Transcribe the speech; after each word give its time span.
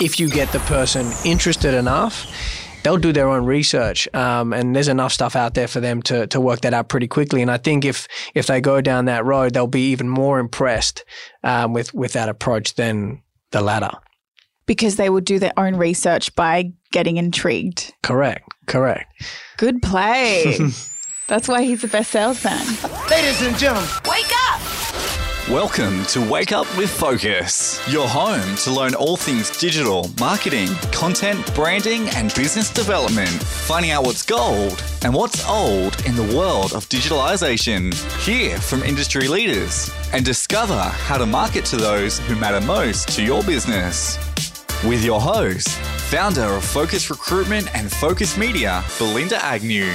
if 0.00 0.20
you 0.20 0.28
get 0.28 0.52
the 0.52 0.60
person 0.60 1.10
interested 1.24 1.74
enough, 1.74 2.26
they'll 2.82 2.96
do 2.98 3.12
their 3.12 3.28
own 3.28 3.44
research, 3.44 4.08
um, 4.14 4.52
and 4.52 4.74
there's 4.76 4.88
enough 4.88 5.12
stuff 5.12 5.34
out 5.36 5.54
there 5.54 5.68
for 5.68 5.80
them 5.80 6.02
to 6.02 6.26
to 6.28 6.40
work 6.40 6.60
that 6.60 6.74
out 6.74 6.88
pretty 6.88 7.08
quickly. 7.08 7.42
And 7.42 7.50
I 7.50 7.56
think 7.58 7.84
if 7.84 8.06
if 8.34 8.46
they 8.46 8.60
go 8.60 8.80
down 8.80 9.06
that 9.06 9.24
road, 9.24 9.54
they'll 9.54 9.66
be 9.66 9.90
even 9.90 10.08
more 10.08 10.38
impressed 10.38 11.04
um, 11.42 11.72
with 11.72 11.92
with 11.94 12.12
that 12.12 12.28
approach 12.28 12.74
than 12.74 13.22
the 13.50 13.60
latter. 13.60 13.90
Because 14.66 14.96
they 14.96 15.10
will 15.10 15.20
do 15.20 15.38
their 15.38 15.52
own 15.56 15.76
research 15.76 16.34
by 16.34 16.72
getting 16.90 17.18
intrigued. 17.18 17.94
Correct. 18.02 18.48
Correct. 18.66 19.12
Good 19.56 19.80
play. 19.80 20.58
That's 21.28 21.48
why 21.48 21.62
he's 21.62 21.82
the 21.82 21.88
best 21.88 22.10
salesman. 22.10 22.58
Ladies 23.10 23.42
and 23.42 23.56
gentlemen, 23.56 23.88
Wake 24.08 24.26
up! 24.26 24.35
Welcome 25.50 26.04
to 26.06 26.28
Wake 26.28 26.50
Up 26.50 26.66
with 26.76 26.90
Focus, 26.90 27.80
your 27.88 28.08
home 28.08 28.56
to 28.56 28.72
learn 28.72 28.96
all 28.96 29.16
things 29.16 29.48
digital, 29.56 30.10
marketing, 30.18 30.66
content, 30.90 31.54
branding, 31.54 32.08
and 32.16 32.34
business 32.34 32.68
development. 32.68 33.28
Finding 33.28 33.92
out 33.92 34.04
what's 34.04 34.24
gold 34.24 34.82
and 35.04 35.14
what's 35.14 35.48
old 35.48 36.04
in 36.04 36.16
the 36.16 36.36
world 36.36 36.72
of 36.72 36.88
digitalization. 36.88 37.94
Hear 38.24 38.58
from 38.58 38.82
industry 38.82 39.28
leaders 39.28 39.88
and 40.12 40.24
discover 40.24 40.80
how 40.80 41.16
to 41.16 41.26
market 41.26 41.64
to 41.66 41.76
those 41.76 42.18
who 42.18 42.34
matter 42.34 42.60
most 42.66 43.10
to 43.10 43.22
your 43.22 43.44
business. 43.44 44.18
With 44.84 45.04
your 45.04 45.20
host, 45.20 45.68
founder 46.10 46.42
of 46.42 46.64
Focus 46.64 47.08
Recruitment 47.08 47.72
and 47.72 47.88
Focus 47.88 48.36
Media, 48.36 48.82
Belinda 48.98 49.40
Agnew. 49.44 49.92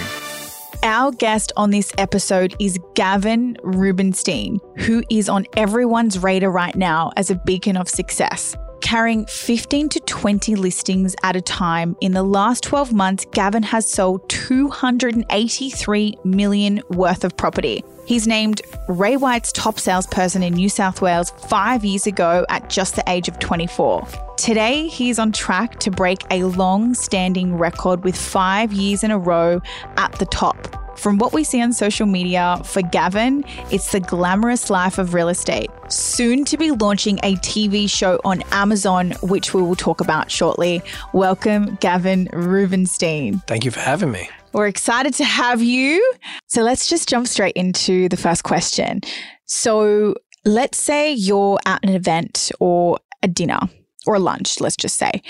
Our 0.84 1.12
guest 1.12 1.52
on 1.56 1.70
this 1.70 1.92
episode 2.00 2.56
is 2.60 2.80
Gavin 2.96 3.56
Rubenstein, 3.62 4.60
who 4.78 5.04
is 5.12 5.30
on 5.30 5.46
everyone's 5.56 6.18
radar 6.18 6.50
right 6.50 6.76
now 6.76 7.12
as 7.18 7.30
a 7.30 7.36
beacon 7.36 7.78
of 7.78 7.88
success. 7.88 8.56
Carrying 8.82 9.28
15 9.28 9.90
to 9.90 10.00
20 10.00 10.56
listings 10.56 11.16
at 11.22 11.36
a 11.36 11.42
time, 11.42 11.96
in 12.02 12.14
the 12.14 12.24
last 12.24 12.64
12 12.64 12.94
months, 12.94 13.28
Gavin 13.32 13.62
has 13.62 13.88
sold 13.88 14.28
283 14.30 16.18
million 16.24 16.82
worth 16.90 17.24
of 17.24 17.38
property. 17.38 17.84
He's 18.06 18.28
named 18.28 18.62
Ray 18.88 19.16
White's 19.16 19.52
top 19.52 19.80
salesperson 19.80 20.44
in 20.44 20.54
New 20.54 20.70
South 20.70 21.02
Wales 21.02 21.32
five 21.48 21.86
years 21.86 22.08
ago 22.08 22.46
at 22.50 22.70
just 22.70 22.96
the 22.96 23.04
age 23.08 23.28
of 23.28 23.40
24. 23.40 24.08
Today, 24.38 24.88
he's 24.88 25.20
on 25.20 25.32
track 25.32 25.80
to 25.82 25.92
break 25.92 26.24
a 26.32 26.44
long 26.44 26.94
standing 26.94 27.58
record 27.58 28.04
with 28.04 28.16
five 28.16 28.74
years 28.74 29.04
in 29.04 29.12
a 29.12 29.18
row 29.20 29.62
at 29.98 30.12
the 30.14 30.26
top. 30.26 30.78
From 30.98 31.18
what 31.18 31.34
we 31.34 31.44
see 31.44 31.62
on 31.62 31.74
social 31.74 32.06
media, 32.06 32.62
for 32.64 32.82
Gavin, 32.82 33.44
it's 33.72 33.92
the 33.92 34.00
glamorous 34.00 34.70
life 34.70 34.98
of 34.98 35.14
real 35.14 35.30
estate. 35.30 35.72
Soon 35.88 36.46
to 36.46 36.58
be 36.58 36.72
launching 36.72 37.20
a 37.24 37.36
TV 37.38 37.90
show 37.90 38.20
on 38.24 38.44
Amazon, 38.52 39.12
which 39.22 39.54
we 39.54 39.62
will 39.62 39.76
talk 39.76 40.02
about 40.02 40.30
shortly. 40.30 40.82
Welcome, 41.14 41.78
Gavin 41.82 42.30
Rubenstein. 42.34 43.40
Thank 43.48 43.66
you 43.66 43.72
for 43.72 43.80
having 43.80 44.12
me. 44.12 44.30
We're 44.54 44.68
excited 44.68 45.14
to 45.16 45.24
have 45.24 45.62
you. 45.62 46.14
So 46.48 46.62
let's 46.62 46.88
just 46.88 47.08
jump 47.08 47.28
straight 47.28 47.56
into 47.56 48.10
the 48.10 48.18
first 48.18 48.44
question. 48.44 49.02
So 49.46 50.16
let's 50.44 50.78
say 50.78 51.14
you're 51.14 51.60
at 51.66 51.84
an 51.84 51.90
event 51.90 52.52
or 52.60 53.00
a 53.24 53.28
dinner 53.28 53.60
or 54.06 54.16
a 54.16 54.20
lunch, 54.20 54.60
let's 54.60 54.76
just 54.76 54.98
say, 54.98 55.22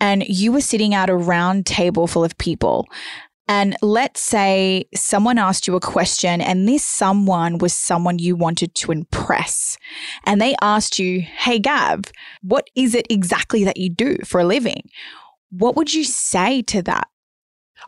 and 0.00 0.24
you 0.28 0.52
were 0.52 0.60
sitting 0.60 0.94
at 0.94 1.10
a 1.10 1.16
round 1.16 1.66
table 1.66 2.06
full 2.06 2.24
of 2.24 2.38
people. 2.38 2.86
And 3.48 3.76
let's 3.82 4.20
say 4.20 4.84
someone 4.94 5.36
asked 5.36 5.66
you 5.66 5.74
a 5.74 5.80
question, 5.80 6.40
and 6.40 6.68
this 6.68 6.84
someone 6.84 7.58
was 7.58 7.72
someone 7.72 8.20
you 8.20 8.36
wanted 8.36 8.76
to 8.76 8.92
impress. 8.92 9.76
And 10.24 10.40
they 10.40 10.54
asked 10.62 11.00
you, 11.00 11.20
Hey, 11.20 11.58
Gav, 11.58 12.04
what 12.42 12.70
is 12.76 12.94
it 12.94 13.08
exactly 13.10 13.64
that 13.64 13.76
you 13.76 13.90
do 13.90 14.18
for 14.24 14.40
a 14.40 14.44
living? 14.44 14.88
What 15.50 15.74
would 15.74 15.92
you 15.92 16.04
say 16.04 16.62
to 16.62 16.80
that? 16.82 17.08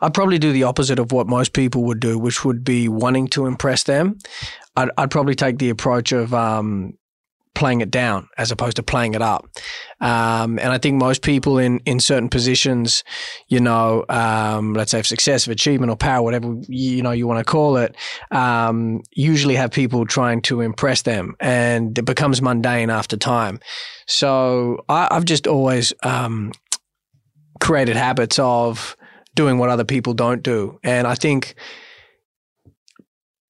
I'd 0.01 0.13
probably 0.13 0.39
do 0.39 0.51
the 0.51 0.63
opposite 0.63 0.99
of 0.99 1.11
what 1.11 1.27
most 1.27 1.53
people 1.53 1.83
would 1.83 1.99
do, 1.99 2.17
which 2.17 2.43
would 2.43 2.63
be 2.63 2.87
wanting 2.87 3.27
to 3.29 3.45
impress 3.45 3.83
them. 3.83 4.17
I'd, 4.75 4.89
I'd 4.97 5.11
probably 5.11 5.35
take 5.35 5.59
the 5.59 5.69
approach 5.69 6.11
of 6.11 6.33
um, 6.33 6.97
playing 7.55 7.81
it 7.81 7.91
down 7.91 8.27
as 8.37 8.51
opposed 8.51 8.75
to 8.77 8.83
playing 8.83 9.13
it 9.13 9.21
up. 9.21 9.47
Um, 10.01 10.59
and 10.59 10.69
I 10.69 10.77
think 10.77 10.97
most 10.97 11.21
people 11.21 11.57
in, 11.57 11.79
in 11.85 11.99
certain 11.99 12.29
positions, 12.29 13.03
you 13.47 13.59
know, 13.59 14.05
um, 14.09 14.73
let's 14.73 14.91
say 14.91 14.99
of 14.99 15.07
success, 15.07 15.45
of 15.45 15.51
achievement 15.51 15.91
or 15.91 15.95
power, 15.95 16.21
whatever 16.21 16.55
you 16.67 17.01
know 17.01 17.11
you 17.11 17.27
want 17.27 17.39
to 17.39 17.49
call 17.49 17.77
it, 17.77 17.95
um, 18.31 19.01
usually 19.13 19.55
have 19.55 19.71
people 19.71 20.05
trying 20.05 20.41
to 20.43 20.61
impress 20.61 21.03
them, 21.03 21.35
and 21.39 21.97
it 21.97 22.05
becomes 22.05 22.41
mundane 22.41 22.89
after 22.89 23.15
time. 23.15 23.59
So 24.07 24.83
I, 24.89 25.07
I've 25.11 25.25
just 25.25 25.47
always 25.47 25.93
um, 26.03 26.51
created 27.59 27.95
habits 27.95 28.39
of 28.39 28.97
doing 29.35 29.57
what 29.57 29.69
other 29.69 29.85
people 29.85 30.13
don't 30.13 30.43
do, 30.43 30.79
and 30.83 31.07
I 31.07 31.15
think 31.15 31.55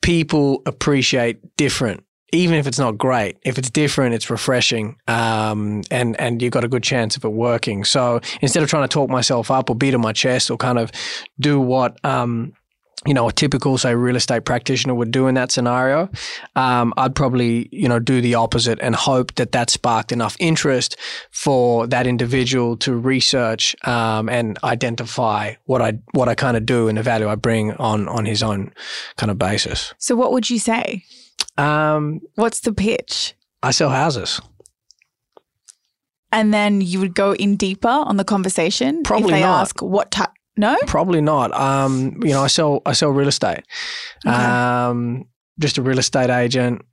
people 0.02 0.62
appreciate 0.66 1.56
different 1.56 2.04
even 2.34 2.56
if 2.56 2.66
it's 2.66 2.80
not 2.80 2.98
great, 2.98 3.38
if 3.44 3.60
it's 3.60 3.70
different, 3.70 4.16
it's 4.16 4.30
refreshing, 4.30 4.98
um, 5.08 5.84
and 5.92 6.20
and 6.20 6.42
you've 6.42 6.52
got 6.52 6.64
a 6.64 6.68
good 6.68 6.82
chance 6.82 7.16
of 7.16 7.24
it 7.24 7.30
working. 7.30 7.84
So 7.84 8.20
instead 8.42 8.64
of 8.64 8.70
trying 8.70 8.84
to 8.84 8.88
talk 8.92 9.10
myself 9.10 9.52
up 9.52 9.70
or 9.70 9.76
beat 9.76 9.94
on 9.94 10.02
my 10.02 10.14
chest 10.14 10.50
or 10.50 10.58
kind 10.58 10.80
of 10.80 10.92
do 11.40 11.60
what 11.60 12.04
um, 12.04 12.54
you 13.06 13.14
know 13.14 13.28
a 13.28 13.32
typical 13.32 13.78
say 13.78 13.96
real 13.96 14.16
estate 14.16 14.46
practitioner 14.46 14.94
would 14.94 15.12
do 15.12 15.28
in 15.28 15.36
that 15.36 15.52
scenario, 15.52 16.10
um, 16.56 16.94
I'd 16.98 17.16
probably 17.16 17.70
you 17.72 17.88
know 17.88 18.00
do 18.00 18.22
the 18.22 18.36
opposite 18.36 18.80
and 18.82 18.96
hope 18.96 19.36
that 19.36 19.52
that 19.52 19.70
sparked 19.70 20.12
enough 20.12 20.36
interest 20.40 20.98
for 21.32 21.88
that 21.88 22.08
individual 22.08 22.78
to 22.78 22.96
research 22.96 23.76
um, 23.86 24.30
and 24.30 24.58
identify 24.64 25.56
what 25.66 25.82
I 25.82 26.00
what 26.12 26.30
I 26.30 26.36
kind 26.36 26.58
of 26.58 26.66
do 26.66 26.88
and 26.88 26.98
the 26.98 27.04
value 27.04 27.28
I 27.28 27.36
bring 27.36 27.74
on 27.74 28.08
on 28.08 28.26
his 28.26 28.44
own 28.44 28.74
kind 29.18 29.32
of 29.32 29.38
basis. 29.38 29.94
So, 29.98 30.16
what 30.16 30.32
would 30.32 30.50
you 30.50 30.60
say? 30.60 31.04
Um, 31.58 32.22
What's 32.36 32.62
the 32.62 32.74
pitch? 32.74 33.36
I 33.62 33.72
sell 33.72 33.90
houses. 33.90 34.42
And 36.32 36.52
then 36.52 36.82
you 36.82 37.00
would 37.00 37.14
go 37.14 37.36
in 37.36 37.56
deeper 37.56 37.88
on 37.88 38.18
the 38.18 38.24
conversation. 38.24 39.04
Probably 39.04 39.30
if 39.30 39.32
they 39.32 39.42
not. 39.42 39.62
ask 39.62 39.82
what 39.82 40.12
type. 40.12 40.32
No, 40.56 40.78
Probably 40.86 41.22
not. 41.22 41.52
Um, 41.54 42.20
you 42.24 42.32
know, 42.32 42.44
I 42.44 42.48
sell 42.48 42.82
I 42.86 42.94
sell 42.94 43.10
real 43.10 43.28
estate. 43.28 43.64
Okay. 44.26 44.36
Um, 44.36 45.26
just 45.60 45.78
a 45.78 45.82
real 45.82 45.98
estate 45.98 46.30
agent. 46.30 46.84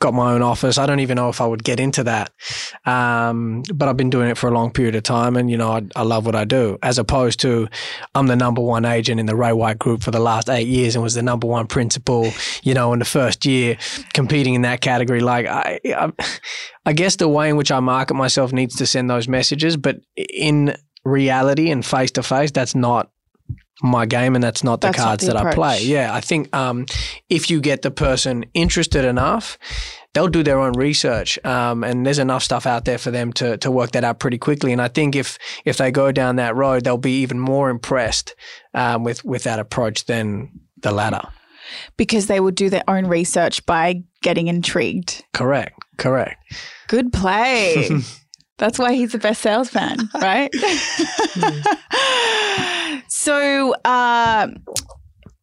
Got 0.00 0.14
my 0.14 0.32
own 0.32 0.42
office. 0.42 0.78
I 0.78 0.86
don't 0.86 0.98
even 1.00 1.16
know 1.16 1.28
if 1.28 1.40
I 1.40 1.46
would 1.46 1.62
get 1.62 1.78
into 1.78 2.02
that. 2.04 2.32
Um, 2.86 3.62
but 3.72 3.88
I've 3.88 3.96
been 3.96 4.10
doing 4.10 4.30
it 4.30 4.38
for 4.38 4.48
a 4.48 4.50
long 4.50 4.72
period 4.72 4.96
of 4.96 5.04
time, 5.04 5.36
and 5.36 5.50
you 5.50 5.56
know, 5.56 5.70
I, 5.70 5.82
I 5.94 6.02
love 6.02 6.26
what 6.26 6.34
I 6.34 6.44
do. 6.44 6.78
As 6.82 6.98
opposed 6.98 7.38
to, 7.40 7.68
I'm 8.14 8.26
the 8.26 8.34
number 8.34 8.60
one 8.60 8.84
agent 8.84 9.20
in 9.20 9.26
the 9.26 9.36
Ray 9.36 9.52
White 9.52 9.78
Group 9.78 10.02
for 10.02 10.10
the 10.10 10.18
last 10.18 10.48
eight 10.48 10.66
years, 10.66 10.96
and 10.96 11.02
was 11.04 11.14
the 11.14 11.22
number 11.22 11.46
one 11.46 11.66
principal. 11.66 12.32
You 12.62 12.74
know, 12.74 12.92
in 12.92 12.98
the 13.00 13.04
first 13.04 13.44
year, 13.44 13.76
competing 14.12 14.54
in 14.54 14.62
that 14.62 14.80
category. 14.80 15.20
Like 15.20 15.46
I, 15.46 15.78
I, 15.84 16.12
I 16.86 16.92
guess 16.92 17.16
the 17.16 17.28
way 17.28 17.50
in 17.50 17.56
which 17.56 17.70
I 17.70 17.78
market 17.80 18.14
myself 18.14 18.52
needs 18.52 18.76
to 18.76 18.86
send 18.86 19.08
those 19.10 19.28
messages, 19.28 19.76
but 19.76 19.98
in 20.16 20.74
reality 21.04 21.70
and 21.70 21.84
face 21.84 22.10
to 22.12 22.22
face, 22.22 22.50
that's 22.50 22.74
not 22.74 23.10
my 23.82 24.06
game 24.06 24.34
and 24.34 24.44
that's 24.44 24.62
not 24.62 24.80
the 24.80 24.88
That's 24.88 24.98
not 24.98 25.04
cards 25.04 25.26
the 25.26 25.32
that 25.32 25.46
I 25.46 25.54
play. 25.54 25.82
Yeah, 25.82 26.14
I 26.14 26.20
think 26.20 26.54
um, 26.54 26.86
if 27.28 27.50
you 27.50 27.60
get 27.60 27.82
the 27.82 27.90
person 27.90 28.44
interested 28.54 29.04
enough, 29.04 29.58
they'll 30.14 30.28
do 30.28 30.42
their 30.44 30.60
own 30.60 30.74
research, 30.74 31.38
um, 31.44 31.82
and 31.82 32.06
there's 32.06 32.20
enough 32.20 32.44
stuff 32.44 32.66
out 32.66 32.84
there 32.84 32.98
for 32.98 33.10
them 33.10 33.32
to 33.34 33.56
to 33.58 33.70
work 33.70 33.92
that 33.92 34.04
out 34.04 34.20
pretty 34.20 34.38
quickly. 34.38 34.72
And 34.72 34.80
I 34.80 34.88
think 34.88 35.16
if 35.16 35.38
if 35.64 35.78
they 35.78 35.90
go 35.90 36.12
down 36.12 36.36
that 36.36 36.54
road, 36.54 36.84
they'll 36.84 36.96
be 36.98 37.22
even 37.22 37.40
more 37.40 37.70
impressed 37.70 38.36
um, 38.74 39.02
with 39.02 39.24
with 39.24 39.42
that 39.44 39.58
approach 39.58 40.04
than 40.04 40.50
the 40.80 40.92
latter. 40.92 41.22
because 41.96 42.26
they 42.26 42.38
will 42.40 42.50
do 42.52 42.68
their 42.68 42.84
own 42.86 43.06
research 43.06 43.64
by 43.66 44.02
getting 44.20 44.46
intrigued. 44.48 45.24
Correct. 45.32 45.74
Correct. 45.96 46.36
Good 46.88 47.12
play. 47.12 47.88
That's 48.58 48.78
why 48.78 48.92
he's 48.94 49.12
the 49.12 49.18
best 49.18 49.42
salesman, 49.42 50.08
right? 50.14 50.50
so, 53.08 53.74
uh, 53.84 54.48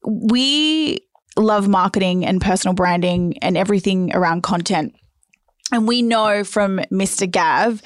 we 0.03 0.99
love 1.37 1.67
marketing 1.67 2.25
and 2.25 2.41
personal 2.41 2.73
branding 2.73 3.37
and 3.41 3.57
everything 3.57 4.15
around 4.15 4.43
content. 4.43 4.93
And 5.71 5.87
we 5.87 6.01
know 6.01 6.43
from 6.43 6.79
Mr. 6.91 7.29
Gav, 7.29 7.81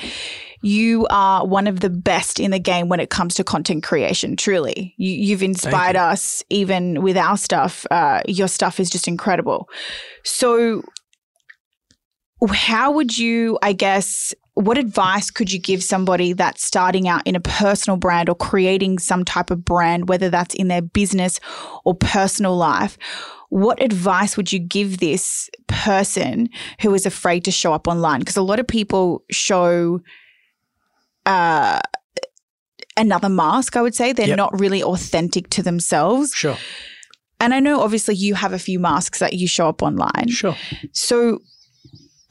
you 0.61 1.05
are 1.09 1.45
one 1.45 1.67
of 1.67 1.81
the 1.81 1.89
best 1.89 2.39
in 2.39 2.51
the 2.51 2.59
game 2.59 2.87
when 2.87 3.01
it 3.01 3.09
comes 3.09 3.35
to 3.35 3.43
content 3.43 3.83
creation. 3.83 4.37
Truly, 4.37 4.95
you, 4.97 5.11
you've 5.11 5.43
inspired 5.43 5.97
us 5.97 6.41
even 6.49 7.01
with 7.01 7.17
our 7.17 7.35
stuff. 7.35 7.85
Uh, 7.91 8.21
your 8.27 8.47
stuff 8.47 8.79
is 8.79 8.89
just 8.89 9.07
incredible. 9.07 9.67
So, 10.23 10.83
how 12.49 12.93
would 12.93 13.17
you, 13.17 13.59
I 13.61 13.73
guess, 13.73 14.33
what 14.55 14.77
advice 14.77 15.31
could 15.31 15.51
you 15.51 15.59
give 15.59 15.83
somebody 15.83 16.33
that's 16.33 16.63
starting 16.63 17.07
out 17.07 17.25
in 17.25 17.35
a 17.35 17.39
personal 17.39 17.97
brand 17.97 18.29
or 18.29 18.35
creating 18.35 18.99
some 18.99 19.25
type 19.25 19.49
of 19.49 19.65
brand, 19.65 20.07
whether 20.09 20.29
that's 20.29 20.53
in 20.53 20.67
their 20.67 20.81
business 20.81 21.39
or 21.85 21.95
personal 21.95 22.55
life? 22.55 22.97
What 23.49 23.81
advice 23.81 24.37
would 24.37 24.51
you 24.53 24.59
give 24.59 24.99
this 24.99 25.49
person 25.67 26.49
who 26.81 26.93
is 26.93 27.05
afraid 27.05 27.45
to 27.45 27.51
show 27.51 27.73
up 27.73 27.87
online? 27.87 28.19
Because 28.19 28.37
a 28.37 28.41
lot 28.43 28.59
of 28.59 28.67
people 28.67 29.23
show 29.31 30.01
uh, 31.25 31.79
another 32.97 33.29
mask, 33.29 33.75
I 33.75 33.81
would 33.81 33.95
say. 33.95 34.13
They're 34.13 34.27
Yep. 34.27 34.37
not 34.37 34.59
really 34.59 34.83
authentic 34.83 35.49
to 35.51 35.63
themselves. 35.63 36.31
Sure. 36.33 36.57
And 37.39 37.53
I 37.53 37.59
know 37.59 37.81
obviously 37.81 38.15
you 38.15 38.35
have 38.35 38.53
a 38.53 38.59
few 38.59 38.79
masks 38.79 39.19
that 39.19 39.33
you 39.33 39.47
show 39.47 39.67
up 39.67 39.81
online. 39.81 40.29
Sure. 40.29 40.55
So 40.91 41.39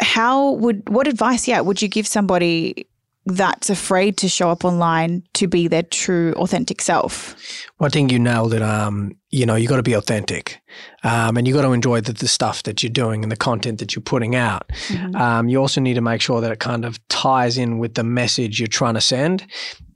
how 0.03 0.53
would 0.53 0.89
what 0.89 1.07
advice 1.07 1.49
yeah 1.49 1.61
would 1.61 1.81
you 1.81 1.89
give 1.89 2.07
somebody 2.07 2.87
that's 3.25 3.71
afraid 3.71 4.17
to 4.17 4.29
show 4.29 4.51
up 4.51 4.65
online 4.65 5.23
to 5.35 5.47
be 5.47 5.69
their 5.69 5.85
true 5.85 6.33
authentic 6.33 6.81
self? 6.81 7.37
Well, 7.79 7.87
I 7.87 7.91
think 7.91 8.11
you 8.11 8.19
nailed 8.19 8.53
it. 8.53 8.63
Um, 8.63 9.17
you 9.31 9.47
know, 9.47 9.55
you 9.55 9.69
got 9.69 9.77
to 9.77 9.83
be 9.83 9.93
authentic, 9.93 10.61
um, 11.05 11.37
and 11.37 11.47
you 11.47 11.55
got 11.55 11.63
to 11.63 11.73
enjoy 11.73 12.01
the, 12.01 12.13
the 12.13 12.27
stuff 12.27 12.65
that 12.65 12.83
you're 12.83 12.91
doing 12.91 13.23
and 13.23 13.31
the 13.31 13.37
content 13.37 13.79
that 13.79 13.95
you're 13.95 14.03
putting 14.03 14.35
out. 14.35 14.71
Um, 15.15 15.49
you 15.49 15.59
also 15.59 15.81
need 15.81 15.95
to 15.95 16.01
make 16.01 16.21
sure 16.21 16.41
that 16.41 16.51
it 16.51 16.59
kind 16.59 16.85
of 16.85 17.07
ties 17.09 17.57
in 17.57 17.79
with 17.79 17.95
the 17.95 18.05
message 18.05 18.59
you're 18.59 18.67
trying 18.67 18.95
to 18.95 19.01
send, 19.01 19.47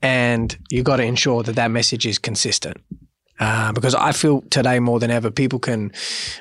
and 0.01 0.57
you 0.69 0.83
got 0.83 0.97
to 0.97 1.03
ensure 1.03 1.43
that 1.43 1.55
that 1.55 1.71
message 1.71 2.05
is 2.05 2.17
consistent. 2.17 2.77
Uh, 3.39 3.71
because 3.71 3.93
I 3.93 4.11
feel 4.13 4.41
today 4.49 4.79
more 4.79 4.99
than 4.99 5.11
ever, 5.11 5.29
people 5.29 5.59
can, 5.59 5.91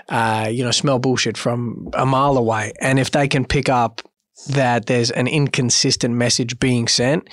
uh, 0.09 0.49
you 0.51 0.65
know, 0.65 0.71
smell 0.71 0.99
bullshit 0.99 1.37
from 1.37 1.91
a 1.93 2.07
mile 2.07 2.39
away, 2.39 2.73
and 2.81 2.99
if 2.99 3.11
they 3.11 3.29
can 3.29 3.45
pick 3.45 3.69
up 3.69 4.03
that 4.49 4.87
there's 4.87 5.11
an 5.11 5.27
inconsistent 5.27 6.15
message 6.15 6.59
being 6.59 6.89
sent, 6.89 7.29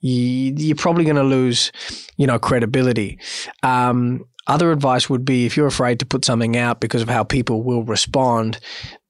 you, 0.00 0.54
you're 0.56 0.76
probably 0.76 1.04
going 1.04 1.16
to 1.16 1.22
lose, 1.22 1.72
you 2.16 2.26
know, 2.26 2.38
credibility. 2.38 3.18
Um, 3.62 4.24
other 4.46 4.72
advice 4.72 5.08
would 5.08 5.24
be 5.24 5.46
if 5.46 5.56
you're 5.56 5.68
afraid 5.68 6.00
to 6.00 6.06
put 6.06 6.24
something 6.24 6.56
out 6.56 6.80
because 6.80 7.02
of 7.02 7.08
how 7.08 7.22
people 7.22 7.62
will 7.62 7.84
respond, 7.84 8.58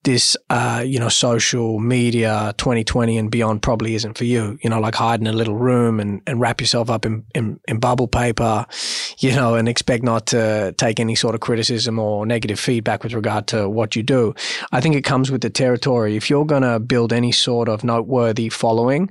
this, 0.05 0.37
uh, 0.51 0.83
you 0.85 0.99
know, 0.99 1.09
social 1.09 1.79
media 1.79 2.55
2020 2.59 3.17
and 3.19 3.31
beyond 3.31 3.63
probably 3.63 3.95
isn't 3.95 4.19
for 4.19 4.25
you. 4.25 4.59
You 4.63 4.71
know, 4.71 4.81
like 4.81 4.95
hide 4.95 5.21
in 5.21 5.27
a 5.27 5.33
little 5.33 5.55
room 5.55 6.01
and, 6.01 6.21
and 6.27 6.41
wrap 6.41 6.61
yourself 6.61 6.91
up 6.91 7.07
in, 7.07 7.25
in, 7.35 7.61
in 7.69 7.79
bubble 7.79 8.09
paper, 8.09 8.67
you 9.19 9.33
know, 9.33 9.55
and 9.55 9.69
expect 9.69 10.03
not 10.03 10.27
to 10.27 10.75
take 10.77 10.99
any 10.99 11.15
sort 11.15 11.35
of 11.35 11.41
criticism 11.41 11.99
or 11.99 12.27
negative 12.27 12.59
feedback 12.59 13.03
with 13.03 13.13
regard 13.13 13.47
to 13.49 13.69
what 13.69 13.95
you 13.95 14.03
do. 14.03 14.35
I 14.73 14.81
think 14.81 14.97
it 14.97 15.03
comes 15.03 15.31
with 15.31 15.43
the 15.43 15.51
territory. 15.51 16.17
If 16.17 16.29
you're 16.29 16.47
going 16.47 16.63
to 16.63 16.81
build 16.81 17.13
any 17.13 17.33
sort 17.33 17.69
of 17.69 17.85
noteworthy 17.85 18.49
following, 18.49 19.11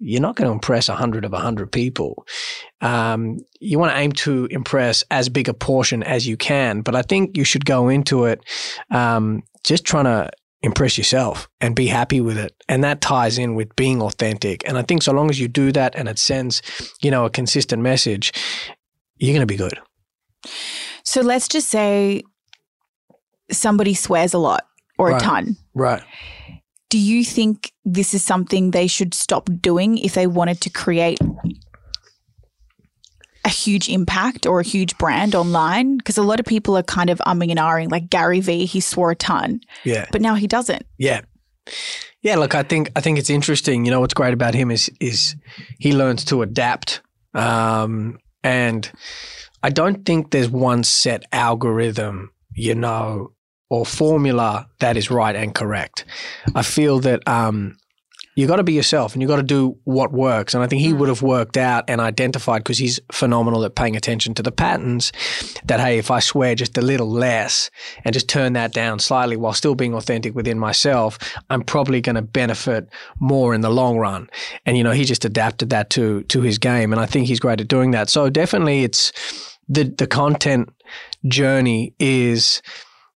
you're 0.00 0.22
not 0.22 0.36
going 0.36 0.46
to 0.46 0.52
impress 0.52 0.88
100 0.88 1.24
of 1.24 1.32
100 1.32 1.72
people. 1.72 2.26
Um, 2.80 3.38
you 3.60 3.78
want 3.78 3.92
to 3.92 3.98
aim 3.98 4.12
to 4.12 4.46
impress 4.50 5.02
as 5.10 5.28
big 5.28 5.48
a 5.48 5.54
portion 5.54 6.02
as 6.02 6.26
you 6.26 6.36
can, 6.36 6.82
but 6.82 6.94
I 6.94 7.02
think 7.02 7.36
you 7.36 7.44
should 7.44 7.64
go 7.64 7.88
into 7.88 8.24
it 8.24 8.40
um, 8.90 9.42
just 9.64 9.84
trying 9.84 10.04
to 10.04 10.30
impress 10.62 10.98
yourself 10.98 11.48
and 11.60 11.76
be 11.76 11.86
happy 11.86 12.20
with 12.20 12.36
it. 12.36 12.52
And 12.68 12.82
that 12.82 13.00
ties 13.00 13.38
in 13.38 13.54
with 13.54 13.74
being 13.76 14.02
authentic. 14.02 14.66
And 14.68 14.76
I 14.76 14.82
think 14.82 15.02
so 15.02 15.12
long 15.12 15.30
as 15.30 15.38
you 15.38 15.46
do 15.48 15.70
that 15.72 15.94
and 15.94 16.08
it 16.08 16.18
sends, 16.18 16.62
you 17.00 17.10
know, 17.10 17.24
a 17.24 17.30
consistent 17.30 17.82
message, 17.82 18.32
you're 19.18 19.32
going 19.34 19.40
to 19.40 19.46
be 19.46 19.56
good. 19.56 19.78
So 21.04 21.20
let's 21.20 21.48
just 21.48 21.68
say 21.68 22.22
somebody 23.50 23.94
swears 23.94 24.34
a 24.34 24.38
lot 24.38 24.64
or 24.98 25.10
Right. 25.10 25.22
a 25.22 25.24
ton. 25.24 25.56
Right. 25.74 26.02
Do 26.90 26.98
you 26.98 27.24
think 27.24 27.72
this 27.84 28.14
is 28.14 28.24
something 28.24 28.70
they 28.70 28.86
should 28.86 29.14
stop 29.14 29.48
doing 29.60 29.98
if 29.98 30.14
they 30.14 30.26
wanted 30.26 30.60
to 30.62 30.70
create 30.70 31.18
a 33.44 33.48
huge 33.48 33.88
impact 33.88 34.46
or 34.46 34.60
a 34.60 34.64
huge 34.64 34.96
brand 34.98 35.34
online? 35.34 35.96
Because 35.96 36.18
a 36.18 36.22
lot 36.22 36.40
of 36.40 36.46
people 36.46 36.76
are 36.76 36.82
kind 36.82 37.10
of 37.10 37.18
umming 37.26 37.50
and 37.50 37.58
ahhing, 37.58 37.90
like 37.90 38.10
Gary 38.10 38.40
Vee, 38.40 38.66
he 38.66 38.80
swore 38.80 39.10
a 39.12 39.16
ton, 39.16 39.60
Yeah. 39.84 40.06
but 40.12 40.20
now 40.20 40.34
he 40.34 40.46
doesn't. 40.46 40.84
Yeah. 40.98 41.20
Yeah, 42.22 42.36
look, 42.36 42.54
I 42.54 42.62
think 42.64 42.90
I 42.96 43.00
think 43.00 43.18
it's 43.18 43.30
interesting. 43.30 43.84
You 43.84 43.90
know, 43.92 44.00
what's 44.00 44.14
great 44.14 44.34
about 44.34 44.54
him 44.54 44.70
is 44.70 44.90
is 45.00 45.36
he 45.78 45.92
learns 45.92 46.24
to 46.26 46.42
adapt. 46.42 47.00
Um, 47.34 48.18
and 48.42 48.90
I 49.62 49.70
don't 49.70 50.04
think 50.04 50.30
there's 50.30 50.50
one 50.50 50.82
set 50.82 51.24
algorithm, 51.30 52.32
you 52.54 52.74
know, 52.74 53.32
or 53.70 53.84
formula 53.86 54.66
that 54.80 54.96
is 54.96 55.10
right 55.10 55.36
and 55.36 55.54
correct. 55.54 56.04
I 56.54 56.62
feel 56.62 57.00
that 57.00 57.26
um, 57.28 57.76
you 58.38 58.46
got 58.46 58.56
to 58.56 58.62
be 58.62 58.72
yourself 58.72 59.14
and 59.14 59.20
you 59.20 59.26
got 59.26 59.38
to 59.38 59.42
do 59.42 59.76
what 59.82 60.12
works. 60.12 60.54
And 60.54 60.62
I 60.62 60.68
think 60.68 60.80
he 60.80 60.92
mm. 60.92 60.98
would 60.98 61.08
have 61.08 61.22
worked 61.22 61.56
out 61.56 61.82
and 61.88 62.00
identified 62.00 62.62
because 62.62 62.78
he's 62.78 63.00
phenomenal 63.10 63.64
at 63.64 63.74
paying 63.74 63.96
attention 63.96 64.32
to 64.34 64.44
the 64.44 64.52
patterns 64.52 65.10
that, 65.64 65.80
hey, 65.80 65.98
if 65.98 66.12
I 66.12 66.20
swear 66.20 66.54
just 66.54 66.78
a 66.78 66.80
little 66.80 67.10
less 67.10 67.68
and 68.04 68.12
just 68.12 68.28
turn 68.28 68.52
that 68.52 68.72
down 68.72 69.00
slightly 69.00 69.36
while 69.36 69.54
still 69.54 69.74
being 69.74 69.92
authentic 69.92 70.36
within 70.36 70.56
myself, 70.56 71.18
I'm 71.50 71.62
probably 71.62 72.00
going 72.00 72.14
to 72.14 72.22
benefit 72.22 72.88
more 73.18 73.54
in 73.54 73.60
the 73.60 73.70
long 73.70 73.98
run. 73.98 74.30
And, 74.64 74.78
you 74.78 74.84
know, 74.84 74.92
he 74.92 75.02
just 75.02 75.24
adapted 75.24 75.70
that 75.70 75.90
to, 75.90 76.22
to 76.22 76.40
his 76.40 76.58
game. 76.58 76.92
And 76.92 77.00
I 77.00 77.06
think 77.06 77.26
he's 77.26 77.40
great 77.40 77.60
at 77.60 77.66
doing 77.66 77.90
that. 77.90 78.08
So 78.08 78.30
definitely 78.30 78.84
it's 78.84 79.12
the, 79.68 79.82
the 79.82 80.06
content 80.06 80.72
journey 81.26 81.92
is 81.98 82.62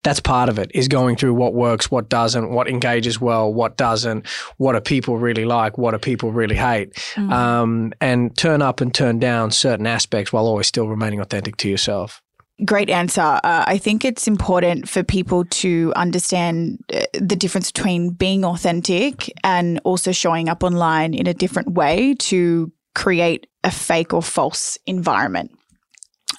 that's 0.02 0.20
part 0.20 0.49
of 0.49 0.58
it 0.58 0.70
is 0.75 0.88
going 0.88 1.17
through 1.17 1.35
what 1.35 1.52
works, 1.52 1.91
what 1.91 2.08
doesn't, 2.08 2.50
what 2.50 2.69
engages 2.69 3.20
well, 3.20 3.52
what 3.52 3.76
doesn't, 3.76 4.26
what 4.56 4.73
do 4.73 4.81
people 4.81 5.19
really 5.19 5.44
like, 5.44 5.76
what 5.76 5.91
do 5.93 5.99
people 5.99 6.32
really 6.32 6.56
hate, 6.56 6.99
um, 7.17 7.93
and 8.00 8.37
turn 8.37 8.62
up 8.62 8.81
and 8.81 8.94
turn 8.94 9.19
down 9.19 9.50
certain 9.50 9.87
aspects 9.87 10.32
while 10.32 10.47
always 10.47 10.67
still 10.67 10.88
remaining 10.88 11.20
authentic 11.20 11.56
to 11.58 11.69
yourself. 11.69 12.23
Great 12.64 12.91
answer. 12.91 13.23
Uh, 13.23 13.64
I 13.67 13.79
think 13.79 14.05
it's 14.05 14.29
important 14.29 14.88
for 14.88 15.02
people 15.02 15.47
to 15.47 15.93
understand 15.97 16.82
uh, 16.93 17.00
the 17.14 17.37
difference 17.37 17.73
between 17.73 18.11
being 18.11 18.44
authentic 18.44 19.32
and 19.43 19.81
also 19.85 20.12
showing 20.12 20.49
up 20.49 20.62
online 20.62 21.14
in 21.14 21.26
a 21.26 21.32
different 21.32 21.73
way 21.73 22.14
to 22.19 22.70
create 22.94 23.47
a 23.64 23.70
fake 23.70 24.12
or 24.12 24.23
false 24.23 24.76
environment. 24.87 25.52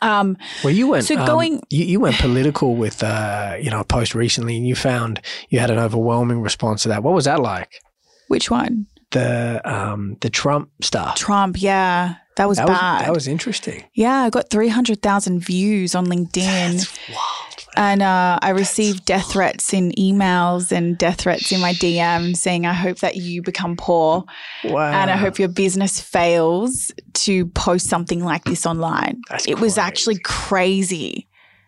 Um, 0.01 0.37
Well, 0.63 0.73
you 0.73 0.87
went 0.87 1.05
So 1.05 1.15
um, 1.17 1.25
going- 1.25 1.61
you, 1.69 1.85
you 1.85 1.99
went 1.99 2.17
political 2.17 2.75
with 2.75 3.03
uh, 3.03 3.55
you 3.61 3.69
know 3.69 3.79
a 3.81 3.83
post 3.85 4.15
recently, 4.15 4.57
and 4.57 4.67
you 4.67 4.75
found 4.75 5.21
you 5.49 5.59
had 5.59 5.69
an 5.69 5.77
overwhelming 5.79 6.41
response 6.41 6.83
to 6.83 6.89
that. 6.89 7.03
What 7.03 7.13
was 7.13 7.25
that 7.25 7.39
like? 7.39 7.79
which 8.27 8.49
one? 8.49 8.87
The 9.11 9.61
um, 9.65 10.15
the 10.21 10.29
Trump 10.29 10.69
stuff. 10.81 11.15
Trump. 11.17 11.61
Yeah, 11.61 12.15
that 12.37 12.47
was 12.47 12.57
that 12.57 12.67
was 12.69 12.77
bad. 12.79 13.01
that 13.05 13.13
was 13.13 13.27
interesting. 13.27 13.83
yeah, 13.93 14.21
I 14.23 14.29
got 14.29 14.49
300,000 14.49 15.39
views 15.41 15.95
on 15.95 16.05
LinkedIn. 16.07 16.77
That's 16.77 16.97
wild. 17.09 17.50
And 17.77 18.01
uh, 18.01 18.37
I 18.41 18.49
received 18.49 19.05
death 19.05 19.31
threats 19.31 19.73
in 19.73 19.91
emails 19.93 20.71
and 20.71 20.97
death 20.97 21.21
threats 21.21 21.51
in 21.51 21.61
my 21.61 21.71
DM 21.73 22.35
saying, 22.35 22.65
I 22.65 22.73
hope 22.73 22.97
that 22.99 23.15
you 23.15 23.41
become 23.41 23.77
poor 23.77 24.25
Wow. 24.65 24.91
and 24.91 25.09
I 25.09 25.15
hope 25.15 25.39
your 25.39 25.47
business 25.47 25.99
fails 26.01 26.91
to 27.13 27.45
post 27.47 27.87
something 27.87 28.23
like 28.25 28.43
this 28.43 28.65
online. 28.65 29.21
That's 29.29 29.47
it 29.47 29.59
was 29.59 29.77
actually 29.77 30.19
crazy. 30.19 31.27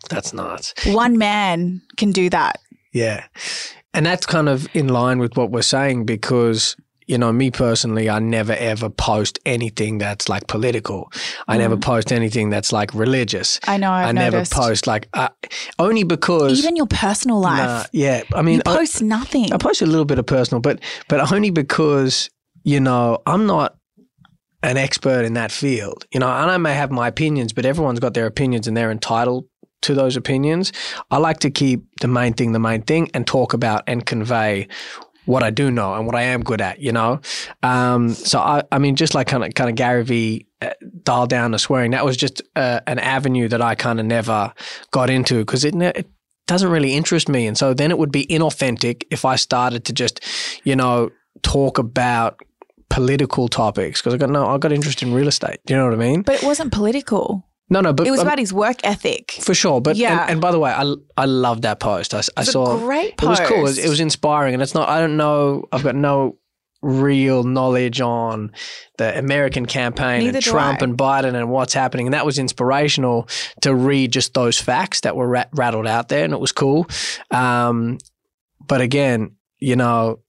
that's 0.10 0.34
nuts. 0.34 0.74
One 0.88 1.18
man 1.18 1.82
can 1.96 2.12
do 2.12 2.30
that. 2.32 2.60
Yeah. 2.92 3.24
And 3.94 4.06
that's 4.06 4.26
kind 4.26 4.50
of 4.50 4.68
in 4.76 4.90
line 4.90 5.20
with 5.20 5.38
what 5.38 5.52
we're 5.52 5.62
saying 5.62 6.06
because, 6.06 6.76
you 7.08 7.18
know, 7.18 7.32
me 7.32 7.52
personally, 7.52 8.10
I 8.10 8.20
never 8.20 8.54
ever 8.54 8.90
post 8.90 9.40
anything 9.46 9.98
that's 9.98 10.30
like 10.30 10.48
political. 10.48 11.12
I 11.48 11.58
never 11.58 11.78
post 11.78 12.12
anything 12.12 12.50
that's 12.50 12.72
like 12.72 12.94
religious. 12.94 13.60
I 13.68 13.78
know, 13.78 13.92
I've 13.92 14.10
I 14.10 14.12
never 14.12 14.38
noticed. 14.38 14.54
post 14.54 14.88
like, 14.88 15.10
uh, 15.14 15.30
only 15.80 16.04
because. 16.04 16.60
Even 16.60 16.76
your 16.76 16.88
personal 16.88 17.40
life. 17.40 17.60
Nah, 17.60 17.84
yeah. 17.92 18.24
I 18.34 18.42
mean, 18.42 18.56
you 18.56 18.62
I- 18.66 18.76
post 18.78 19.02
nothing. 19.02 19.52
I 19.54 19.58
post 19.58 19.82
a 19.82 19.86
little 19.86 20.06
bit 20.06 20.20
of 20.20 20.26
personal, 20.26 20.62
but 20.62 20.80
but 21.08 21.32
only 21.34 21.50
because 21.50 22.30
you 22.64 22.80
know 22.80 23.22
I'm 23.26 23.46
not 23.46 23.76
an 24.62 24.78
expert 24.78 25.26
in 25.26 25.34
that 25.34 25.52
field. 25.52 26.06
You 26.14 26.20
know, 26.22 26.28
and 26.30 26.50
I 26.50 26.58
may 26.58 26.74
have 26.74 26.92
my 26.92 27.08
opinions, 27.08 27.54
but 27.54 27.66
everyone's 27.66 28.00
got 28.00 28.14
their 28.14 28.26
opinions 28.26 28.68
and 28.68 28.76
they're 28.78 28.92
entitled 28.92 29.46
to 29.82 29.94
those 29.94 30.16
opinions. 30.16 30.72
I 31.12 31.18
like 31.18 31.40
to 31.40 31.52
keep 31.52 31.84
the 32.00 32.08
main 32.08 32.32
thing 32.34 32.54
the 32.54 32.60
main 32.60 32.84
thing 32.84 33.10
and 33.14 33.28
talk 33.28 33.54
about 33.54 33.84
and 33.88 34.06
convey 34.06 34.70
what 35.26 35.44
I 35.44 35.50
do 35.50 35.72
know 35.72 35.94
and 35.96 36.06
what 36.06 36.16
I 36.16 36.24
am 36.24 36.44
good 36.44 36.62
at. 36.62 36.80
You 36.80 36.92
know, 36.92 37.22
um, 37.62 38.10
so 38.10 38.40
I 38.40 38.64
I 38.72 38.80
mean, 38.80 38.96
just 38.96 39.14
like 39.14 39.28
kind 39.28 39.44
of 39.44 39.54
kind 39.54 39.70
of 39.70 39.76
Gary 39.76 40.04
Vee. 40.04 40.48
Uh, 40.62 40.72
dial 41.04 41.28
down 41.28 41.52
the 41.52 41.60
swearing. 41.60 41.92
That 41.92 42.06
was 42.06 42.16
just 42.16 42.42
uh, 42.56 42.80
an 42.88 42.98
avenue 42.98 43.50
that 43.50 43.62
I 43.62 43.76
kind 43.76 44.00
of 44.00 44.06
never 44.06 44.54
got 44.92 45.10
into 45.10 45.40
because 45.40 45.66
it, 45.66 45.76
it 45.76 46.10
doesn't 46.48 46.70
really 46.70 46.94
interest 46.94 47.30
me. 47.30 47.48
And 47.48 47.58
so 47.58 47.74
then 47.74 47.92
it 47.92 47.98
would 47.98 48.12
be 48.12 48.26
inauthentic 48.28 49.04
if 49.10 49.26
I 49.26 49.36
started 49.36 49.86
to 49.86 49.94
just, 49.94 50.22
you 50.64 50.76
know, 50.76 51.10
talk 51.42 51.78
about 51.78 52.42
political 52.90 53.48
topics 53.48 54.02
because 54.02 54.14
I 54.14 54.18
got 54.18 54.30
no, 54.30 54.48
I 54.48 54.58
got 54.58 54.72
interest 54.72 55.02
in 55.02 55.14
real 55.14 55.28
estate. 55.28 55.60
Do 55.66 55.74
you 55.74 55.80
know 55.80 55.86
what 55.86 55.96
I 55.96 55.98
mean? 55.98 56.22
but 56.22 56.36
it 56.36 56.44
wasn't 56.44 56.72
political. 56.72 57.46
No, 57.74 57.82
no, 57.82 57.92
but 57.92 58.06
It 58.08 58.12
was 58.12 58.20
um, 58.22 58.28
about 58.28 58.40
his 58.40 58.54
work 58.54 58.78
ethic. 58.84 59.32
for 59.42 59.54
sure. 59.56 59.82
But 59.82 59.96
Yeah. 59.96 60.22
and, 60.22 60.32
and 60.32 60.42
by 60.42 60.52
the 60.52 60.60
way, 60.60 60.72
I 60.72 60.94
I 61.18 61.26
love 61.26 61.64
that 61.64 61.80
post. 61.80 62.14
I, 62.14 62.22
I 62.38 62.44
saw 62.44 62.78
a 62.78 62.80
great 62.80 63.16
it 63.22 63.24
was 63.24 63.40
cool. 63.42 63.58
It 63.58 63.62
was, 63.64 63.78
it 63.80 63.90
was 63.90 64.00
inspiring, 64.00 64.54
and 64.54 64.62
it's 64.64 64.76
not. 64.76 64.88
I 64.88 65.00
don't 65.02 65.18
know. 65.18 65.66
I've 65.72 65.84
got 65.84 65.96
no 65.96 66.38
real 66.84 67.44
knowledge 67.44 68.02
on 68.02 68.52
the 68.98 69.18
American 69.18 69.66
campaign 69.66 70.20
Neither 70.26 70.38
and 70.38 70.44
Trump 70.44 70.82
and 70.82 70.98
Biden 70.98 71.34
and 71.34 71.50
what's 71.50 71.74
happening. 71.74 72.08
And 72.08 72.14
that 72.14 72.26
was 72.26 72.38
inspirational 72.38 73.28
to 73.62 73.74
read 73.74 74.12
just 74.12 74.34
those 74.34 74.60
facts 74.60 75.00
that 75.02 75.16
were 75.16 75.28
rat- 75.28 75.50
rattled 75.54 75.88
out 75.88 76.10
there, 76.10 76.24
and 76.26 76.34
it 76.34 76.40
was 76.40 76.52
cool. 76.52 76.86
Um, 77.32 77.98
but 78.68 78.82
again, 78.82 79.36
you 79.60 79.76
know, 79.78 80.20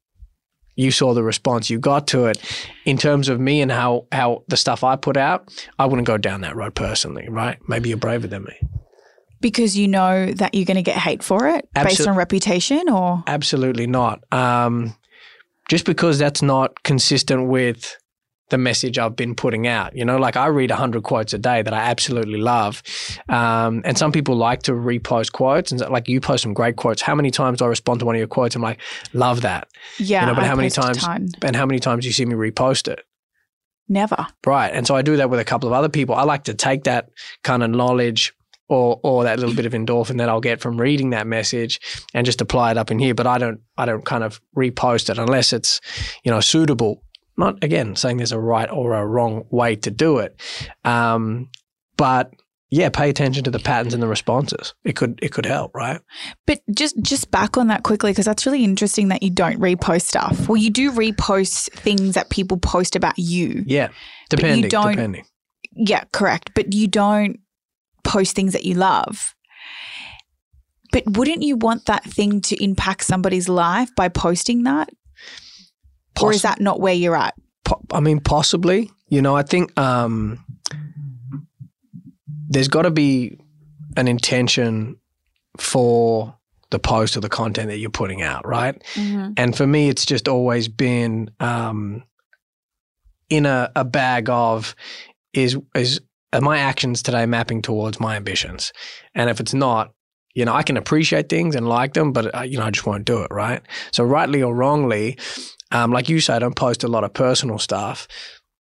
you 0.77 0.91
saw 0.91 1.15
the 1.15 1.23
response 1.23 1.71
you 1.71 1.79
got 1.79 2.07
to 2.09 2.27
it. 2.27 2.39
In 2.85 2.97
terms 2.97 3.29
of 3.29 3.41
me 3.41 3.61
and 3.61 3.71
how 3.71 4.07
how 4.13 4.43
the 4.49 4.57
stuff 4.57 4.85
I 4.85 4.97
put 4.97 5.17
out, 5.17 5.53
I 5.79 5.87
wouldn't 5.87 6.07
go 6.07 6.19
down 6.19 6.41
that 6.43 6.57
road 6.57 6.75
personally, 6.75 7.29
right? 7.29 7.59
Maybe 7.69 7.89
you're 7.89 7.99
braver 7.99 8.27
than 8.27 8.45
me. 8.45 8.59
Because 9.41 9.77
you 9.77 9.89
know 9.89 10.33
that 10.33 10.55
you're 10.55 10.65
going 10.65 10.77
to 10.77 10.83
get 10.83 10.97
hate 10.97 11.23
for 11.23 11.49
it 11.49 11.69
based 11.75 12.07
on 12.07 12.17
reputation 12.17 12.89
or 12.89 13.23
Absolutely 13.27 13.87
not. 13.87 14.25
Um, 14.33 14.97
just 15.69 15.85
because 15.85 16.19
that's 16.19 16.41
not 16.41 16.83
consistent 16.83 17.49
with 17.49 17.97
the 18.51 18.59
message 18.59 18.99
I've 18.99 19.17
been 19.17 19.35
putting 19.35 19.67
out. 19.67 19.97
You 19.97 20.05
know, 20.05 20.19
like 20.19 20.37
I 20.37 20.47
read 20.47 20.71
100 20.71 21.03
quotes 21.03 21.33
a 21.33 21.39
day 21.39 21.63
that 21.63 21.73
I 21.73 21.81
absolutely 21.81 22.41
love. 22.41 22.83
Um, 23.29 23.83
and 23.85 23.97
some 23.97 24.13
people 24.13 24.37
like 24.37 24.63
to 24.65 24.73
repost 24.73 25.33
quotes. 25.33 25.73
And 25.73 25.81
like 25.81 26.09
you 26.09 26.21
post 26.21 26.43
some 26.43 26.55
great 26.55 26.77
quotes. 26.77 27.01
How 27.01 27.15
many 27.15 27.31
times 27.31 27.59
do 27.59 27.65
I 27.65 27.69
respond 27.69 28.01
to 28.01 28.07
one 28.07 28.15
of 28.15 28.19
your 28.19 28.29
quotes? 28.29 28.55
I'm 28.55 28.63
like, 28.63 28.81
love 29.13 29.43
that. 29.43 29.69
yeah. 29.99 30.23
you 30.23 30.27
know, 30.27 30.35
but 30.35 30.45
I 30.45 30.47
how 30.47 30.57
many 30.57 30.71
times? 30.71 31.05
And 31.43 31.57
how 31.57 31.67
many 31.67 31.79
times 31.79 32.03
do 32.03 32.09
you 32.09 32.13
see 32.13 32.27
me 32.27 32.35
repost 32.35 32.89
it? 32.89 33.01
Never. 33.89 34.27
Right. 34.47 34.73
And 34.73 34.87
so 34.87 34.95
I 34.95 35.03
do 35.03 35.17
that 35.17 35.31
with 35.31 35.41
a 35.41 35.45
couple 35.45 35.69
of 35.69 35.73
other 35.73 35.89
people. 35.89 36.15
I 36.15 36.23
like 36.23 36.45
to 36.45 36.55
take 36.55 36.85
that 36.85 37.11
kind 37.43 37.63
of 37.63 37.71
knowledge 37.71 38.35
or 38.69 38.99
or 39.03 39.25
that 39.25 39.39
little 39.39 39.55
bit 39.55 39.67
of 39.67 39.73
endorphin 39.73 40.19
that 40.19 40.29
I'll 40.29 40.41
get 40.41 40.61
from 40.61 40.81
reading 40.81 41.11
that 41.11 41.27
message 41.27 41.81
and 42.15 42.25
just 42.25 42.41
apply 42.41 42.71
it 42.71 42.79
up 42.79 42.91
in 42.91 42.99
here. 42.99 43.15
But 43.15 43.27
I 43.27 43.39
don't 43.39 43.61
I 43.77 43.85
don't 43.85 44.05
kind 44.05 44.25
of 44.25 44.41
repost 44.57 45.11
it 45.11 45.19
unless 45.19 45.53
it's, 45.53 45.81
you 46.25 46.31
know, 46.31 46.41
suitable. 46.41 47.04
Not 47.37 47.63
again 47.63 47.97
saying 47.97 48.19
there's 48.19 48.33
a 48.33 48.39
right 48.39 48.71
or 48.71 48.95
a 48.95 49.05
wrong 49.07 49.45
way 49.51 49.77
to 49.77 49.91
do 49.91 50.19
it. 50.19 50.41
Um, 50.85 51.51
but 51.97 52.31
yeah, 52.71 52.89
pay 52.89 53.09
attention 53.09 53.45
to 53.45 53.51
the 53.51 53.59
patterns 53.59 53.95
and 53.95 54.03
the 54.03 54.09
responses. 54.09 54.75
It 54.85 54.97
could 54.97 55.19
it 55.23 55.31
could 55.33 55.47
help, 55.47 55.75
right? 55.75 56.01
But 56.47 56.61
just 56.75 57.01
just 57.03 57.31
back 57.31 57.57
on 57.57 57.69
that 57.69 57.83
quickly 57.83 58.11
because 58.13 58.25
that's 58.25 58.47
really 58.47 58.65
interesting 58.65 59.09
that 59.09 59.23
you 59.23 59.31
don't 59.31 59.61
repost 59.61 60.03
stuff. 60.03 60.49
Well, 60.49 60.57
you 60.57 60.71
do 60.71 60.91
repost 60.93 61.71
things 61.73 62.15
that 62.15 62.31
people 62.31 62.57
post 62.57 62.97
about 62.97 63.19
you. 63.19 63.63
Yeah. 63.67 63.89
you 63.89 63.95
Depending. 64.31 64.71
don't- 64.71 64.93
Depending. 64.93 65.25
Yeah, 65.77 66.05
correct. 66.13 66.51
But 66.55 66.73
you 66.73 66.87
don't 66.87 67.39
post 68.05 68.37
things 68.37 68.53
that 68.53 68.65
you 68.65 68.75
love. 68.75 69.35
But 70.93 71.03
wouldn't 71.17 71.43
you 71.43 71.57
want 71.57 71.87
that 71.87 72.05
thing 72.05 72.41
to 72.43 72.63
impact 72.63 73.05
somebody's 73.05 73.49
life 73.49 73.91
by 73.97 74.09
posting 74.09 74.63
that? 74.63 74.91
Or 76.21 76.33
is 76.33 76.43
that 76.43 76.61
not 76.61 76.81
where 76.81 76.95
you're 76.95 77.17
at? 77.17 77.35
Po- 77.65 77.81
I 77.93 78.01
mean, 78.01 78.21
possibly. 78.21 78.91
You 79.09 79.23
know, 79.23 79.37
I 79.37 79.43
think 79.43 79.79
um, 79.79 80.45
there's 82.49 82.69
got 82.69 82.83
to 82.83 82.91
be 82.91 83.39
an 83.97 84.09
intention 84.09 84.97
for 85.59 86.37
the 86.71 86.79
post 86.79 87.17
or 87.17 87.21
the 87.21 87.29
content 87.29 87.69
that 87.69 87.79
you're 87.79 87.91
putting 87.91 88.23
out, 88.23 88.47
right? 88.47 88.83
And 89.37 89.57
for 89.57 89.67
me, 89.67 89.89
it's 89.89 90.05
just 90.05 90.29
always 90.29 90.67
been 90.69 91.31
um, 91.41 92.03
in 93.31 93.47
a, 93.47 93.71
a 93.77 93.85
bag 93.85 94.29
of 94.29 94.75
is 95.33 95.57
is 95.75 96.01
are 96.33 96.41
my 96.41 96.59
actions 96.59 97.03
today 97.03 97.27
mapping 97.27 97.63
towards 97.63 98.01
my 98.01 98.17
ambitions? 98.17 98.73
And 99.15 99.31
if 99.31 99.39
it's 99.39 99.55
not, 99.55 99.94
you 100.35 100.45
know, 100.45 100.53
I 100.53 100.63
can 100.63 100.77
appreciate 100.77 101.29
things 101.29 101.55
and 101.55 101.69
like 101.69 101.95
them, 101.95 102.13
but 102.13 102.35
uh, 102.35 102.43
you 102.43 102.59
know, 102.59 102.65
I 102.65 102.71
just 102.71 102.87
won't 102.87 103.05
do 103.05 103.23
it, 103.23 103.29
right? 103.31 103.63
So 103.93 104.05
rightly 104.05 104.43
or 104.43 104.55
wrongly, 104.55 105.17
um, 105.71 105.93
like 105.93 106.09
you 106.09 106.21
say, 106.21 106.35
I 106.35 106.39
don't 106.39 106.57
post 106.57 106.85
a 106.85 106.89
lot 106.89 107.05
of 107.05 107.13
personal 107.13 107.59
stuff. 107.59 108.09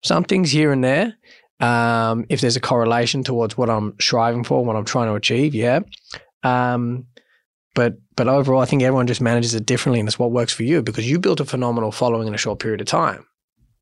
Some 0.03 0.25
things 0.25 0.51
here 0.51 0.73
and 0.73 0.85
there. 0.85 1.15
Um, 1.61 2.27
if 2.29 2.41
there's 2.41 2.57
a 2.57 2.61
correlation 2.61 3.23
towards 3.25 3.57
what 3.57 3.71
I'm 3.71 3.95
striving 4.01 4.45
for, 4.45 4.65
what 4.65 4.77
I'm 4.77 4.85
trying 4.85 5.07
to 5.09 5.15
achieve, 5.15 5.55
yeah. 5.55 5.81
Um, 6.43 7.07
but 7.75 7.95
but 8.17 8.29
overall, 8.29 8.61
I 8.61 8.67
think 8.67 8.83
everyone 8.83 9.07
just 9.07 9.21
manages 9.21 9.55
it 9.55 9.67
differently, 9.67 10.01
and 10.01 10.09
it's 10.09 10.19
what 10.19 10.31
works 10.31 10.53
for 10.53 10.63
you 10.63 10.83
because 10.83 11.09
you 11.11 11.19
built 11.19 11.41
a 11.41 11.45
phenomenal 11.45 11.91
following 11.91 12.29
in 12.29 12.35
a 12.35 12.39
short 12.39 12.59
period 12.61 12.81
of 12.81 12.87
time, 12.87 13.27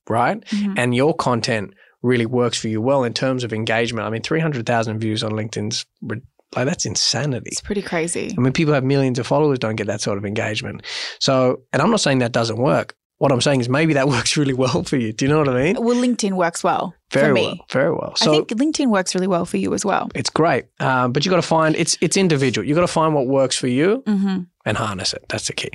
right? 0.08 0.42
Mhm. 0.46 0.74
And 0.78 0.94
your 0.94 1.14
content 1.14 1.74
really 2.02 2.26
works 2.26 2.58
for 2.58 2.68
you 2.68 2.80
well 2.80 3.04
in 3.04 3.12
terms 3.12 3.44
of 3.44 3.52
engagement. 3.52 4.06
I 4.06 4.10
mean, 4.10 4.22
three 4.22 4.40
hundred 4.40 4.64
thousand 4.66 4.98
views 4.98 5.22
on 5.22 5.32
LinkedIn's 5.32 5.84
ri- 6.00 6.22
like 6.56 6.66
that's 6.66 6.84
insanity. 6.86 7.50
It's 7.52 7.60
pretty 7.60 7.82
crazy. 7.82 8.34
I 8.36 8.40
mean, 8.40 8.52
people 8.52 8.74
have 8.74 8.84
millions 8.84 9.18
of 9.18 9.26
followers 9.26 9.58
don't 9.58 9.76
get 9.76 9.86
that 9.86 10.00
sort 10.00 10.18
of 10.18 10.24
engagement. 10.24 10.82
So, 11.18 11.62
and 11.72 11.80
I'm 11.82 11.90
not 11.90 12.00
saying 12.00 12.18
that 12.18 12.32
doesn't 12.32 12.58
work. 12.58 12.94
What 13.18 13.30
I'm 13.30 13.40
saying 13.40 13.60
is 13.60 13.68
maybe 13.68 13.94
that 13.94 14.08
works 14.16 14.36
really 14.36 14.52
well 14.54 14.82
for 14.82 14.96
you. 14.96 15.12
Do 15.12 15.24
you 15.24 15.30
know 15.30 15.38
what 15.38 15.48
I 15.48 15.62
mean? 15.62 15.76
Well, 15.82 15.96
LinkedIn 15.96 16.32
works 16.32 16.64
well 16.64 16.94
Very 17.12 17.28
for 17.28 17.34
me. 17.34 17.42
well, 17.46 17.66
very 17.70 17.90
well. 17.92 18.14
I 18.20 18.24
think 18.26 18.48
LinkedIn 18.48 18.88
works 18.88 19.14
really 19.14 19.28
well 19.28 19.44
for 19.46 19.58
you 19.58 19.72
as 19.74 19.84
well. 19.84 20.08
it's 20.14 20.30
great, 20.30 20.64
um, 20.80 21.12
but 21.12 21.24
you 21.24 21.30
got 21.30 21.36
to 21.36 21.42
find 21.42 21.76
it's 21.76 21.96
it's 22.00 22.16
individual. 22.16 22.66
You 22.66 22.74
got 22.74 22.80
to 22.80 22.86
find 22.88 23.14
what 23.14 23.26
works 23.28 23.56
for 23.56 23.68
you 23.68 24.02
hmm 24.06 24.38
and 24.64 24.76
harness 24.76 25.12
it. 25.12 25.24
That's 25.28 25.46
the 25.48 25.52
key. 25.54 25.70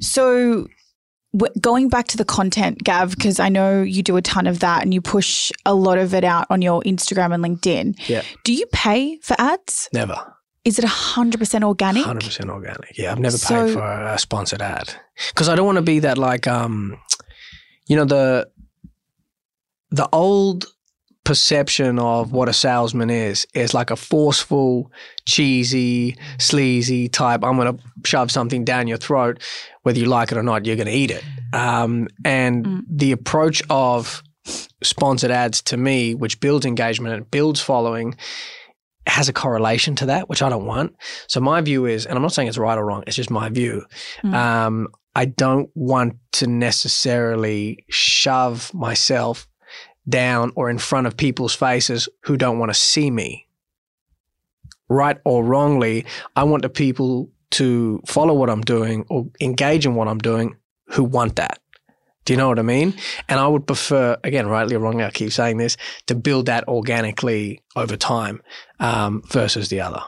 So, 0.00 0.66
going 1.60 1.88
back 1.88 2.06
to 2.08 2.16
the 2.16 2.24
content, 2.24 2.82
Gav, 2.84 3.10
because 3.10 3.38
I 3.40 3.48
know 3.48 3.82
you 3.82 4.02
do 4.02 4.16
a 4.16 4.22
ton 4.22 4.46
of 4.46 4.60
that 4.60 4.82
and 4.82 4.92
you 4.94 5.00
push 5.00 5.52
a 5.64 5.74
lot 5.74 5.98
of 5.98 6.14
it 6.14 6.24
out 6.24 6.46
on 6.50 6.62
your 6.62 6.82
Instagram 6.82 7.34
and 7.34 7.44
LinkedIn. 7.44 8.08
Yeah. 8.08 8.22
Do 8.44 8.52
you 8.52 8.66
pay 8.72 9.18
for 9.22 9.34
ads? 9.38 9.88
Never. 9.92 10.16
Is 10.64 10.78
it 10.78 10.84
100% 10.84 11.62
organic? 11.62 12.04
Hundred 12.04 12.24
percent 12.24 12.50
organic. 12.50 12.98
Yeah, 12.98 13.12
I've 13.12 13.20
never 13.20 13.36
So- 13.38 13.66
paid 13.66 13.74
for 13.74 13.82
a 13.84 14.18
sponsored 14.18 14.62
ad 14.62 14.94
because 15.28 15.48
I 15.48 15.54
don't 15.54 15.66
want 15.66 15.76
to 15.76 15.82
be 15.82 16.00
that 16.00 16.18
like 16.18 16.46
um, 16.48 16.98
you 17.86 17.94
know 17.96 18.04
the 18.04 18.48
the 19.90 20.08
old 20.12 20.66
perception 21.26 21.98
of 21.98 22.32
what 22.32 22.48
a 22.48 22.52
salesman 22.52 23.10
is 23.10 23.46
is 23.52 23.74
like 23.74 23.90
a 23.90 23.96
forceful, 23.96 24.90
cheesy, 25.26 26.16
sleazy 26.38 27.08
type. 27.08 27.44
I'm 27.44 27.56
going 27.56 27.76
to 27.76 27.82
shove 28.04 28.30
something 28.30 28.64
down 28.64 28.86
your 28.86 28.96
throat, 28.98 29.42
whether 29.82 29.98
you 29.98 30.06
like 30.06 30.32
it 30.32 30.38
or 30.38 30.42
not. 30.42 30.64
You're 30.64 30.76
going 30.76 30.86
to 30.86 30.92
eat 30.94 31.10
it. 31.10 31.24
Um, 31.52 32.08
and 32.24 32.64
Mm. 32.66 32.82
the 32.88 33.12
approach 33.12 33.62
of 33.68 34.22
sponsored 34.82 35.30
ads 35.30 35.60
to 35.62 35.76
me, 35.76 36.14
which 36.14 36.40
builds 36.40 36.64
engagement 36.64 37.14
and 37.14 37.30
builds 37.30 37.60
following, 37.60 38.14
has 39.06 39.28
a 39.28 39.32
correlation 39.32 39.94
to 39.96 40.06
that, 40.06 40.28
which 40.28 40.42
I 40.42 40.48
don't 40.48 40.66
want. 40.66 40.94
So 41.28 41.40
my 41.40 41.60
view 41.60 41.86
is, 41.86 42.06
and 42.06 42.16
I'm 42.16 42.22
not 42.22 42.32
saying 42.32 42.48
it's 42.48 42.58
right 42.58 42.78
or 42.78 42.84
wrong, 42.84 43.02
it's 43.06 43.16
just 43.16 43.30
my 43.30 43.48
view. 43.48 43.84
Mm. 44.24 44.34
Um, 44.34 44.88
I 45.14 45.24
don't 45.24 45.70
want 45.74 46.16
to 46.32 46.46
necessarily 46.46 47.84
shove 47.90 48.72
myself 48.74 49.46
down 50.08 50.52
or 50.54 50.70
in 50.70 50.78
front 50.78 51.06
of 51.06 51.16
people's 51.16 51.54
faces 51.54 52.08
who 52.22 52.36
don't 52.36 52.58
want 52.58 52.70
to 52.70 52.78
see 52.78 53.10
me. 53.10 53.46
Right 54.88 55.18
or 55.24 55.44
wrongly, 55.44 56.04
I 56.36 56.44
want 56.44 56.62
the 56.62 56.68
people 56.68 57.30
to 57.52 58.00
follow 58.06 58.34
what 58.34 58.50
I'm 58.50 58.62
doing 58.62 59.04
or 59.08 59.26
engage 59.40 59.86
in 59.86 59.94
what 59.94 60.08
I'm 60.08 60.18
doing 60.18 60.56
who 60.88 61.02
want 61.02 61.36
that. 61.36 61.58
Do 62.24 62.32
you 62.32 62.36
know 62.36 62.48
what 62.48 62.58
I 62.58 62.62
mean? 62.62 62.94
And 63.28 63.38
I 63.38 63.46
would 63.46 63.66
prefer, 63.66 64.16
again, 64.24 64.48
rightly 64.48 64.74
or 64.74 64.80
wrongly, 64.80 65.04
I 65.04 65.10
keep 65.10 65.32
saying 65.32 65.58
this, 65.58 65.76
to 66.06 66.14
build 66.14 66.46
that 66.46 66.66
organically 66.66 67.62
over 67.76 67.96
time 67.96 68.42
um, 68.80 69.22
versus 69.30 69.68
the 69.68 69.80
other. 69.80 70.02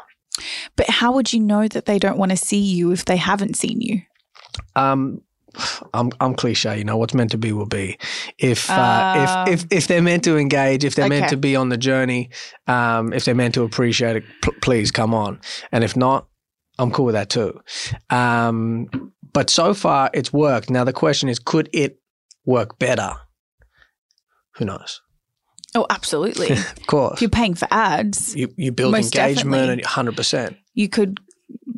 But 0.77 0.91
how 0.91 1.13
would 1.13 1.33
you 1.33 1.41
know 1.41 1.69
that 1.69 1.87
they 1.87 1.99
don't 1.99 2.19
want 2.19 2.31
to 2.31 2.37
see 2.37 2.59
you 2.61 2.93
if 2.93 3.05
they 3.05 3.17
haven't 3.17 3.57
seen 3.57 3.81
you? 3.81 4.03
Um, 4.75 5.23
I'm 5.95 6.11
I'm 6.21 6.35
cliche, 6.35 6.79
you 6.79 6.85
know. 6.85 6.97
What's 6.97 7.15
meant 7.15 7.31
to 7.33 7.39
be 7.39 7.53
will 7.53 7.67
be. 7.67 7.99
If 8.39 8.71
uh, 8.71 8.75
Um, 9.47 9.49
if 9.53 9.61
if 9.65 9.67
if 9.71 9.87
they're 9.89 10.03
meant 10.03 10.25
to 10.25 10.37
engage, 10.37 10.85
if 10.85 10.95
they're 10.95 11.09
meant 11.09 11.31
to 11.31 11.37
be 11.37 11.57
on 11.57 11.69
the 11.69 11.77
journey, 11.77 12.31
um, 12.67 13.13
if 13.13 13.25
they're 13.25 13.35
meant 13.35 13.55
to 13.55 13.63
appreciate 13.63 14.17
it, 14.17 14.25
pl- 14.43 14.55
please 14.63 14.91
come 14.91 15.15
on. 15.15 15.41
And 15.73 15.85
if 15.85 15.97
not, 15.97 16.29
I'm 16.79 16.91
cool 16.91 17.07
with 17.07 17.15
that 17.15 17.29
too. 17.31 17.61
Um, 18.11 18.89
but 19.33 19.51
so 19.51 19.75
far, 19.75 20.11
it's 20.15 20.33
worked. 20.33 20.71
Now 20.71 20.85
the 20.85 20.93
question 20.93 21.29
is, 21.29 21.39
could 21.39 21.69
it 21.73 22.01
work 22.45 22.79
better? 22.79 23.13
Who 24.57 24.65
knows? 24.65 25.01
Oh, 25.75 25.87
absolutely. 25.91 26.51
Of 26.79 26.87
course, 26.87 27.15
if 27.15 27.23
you're 27.23 27.31
paying 27.31 27.55
for 27.55 27.69
ads, 27.71 28.35
you 28.35 28.49
you 28.57 28.73
build 28.73 28.95
engagement 28.95 29.53
definitely. 29.53 29.83
hundred 29.85 30.17
percent. 30.17 30.57
you 30.75 30.89
could 30.89 31.21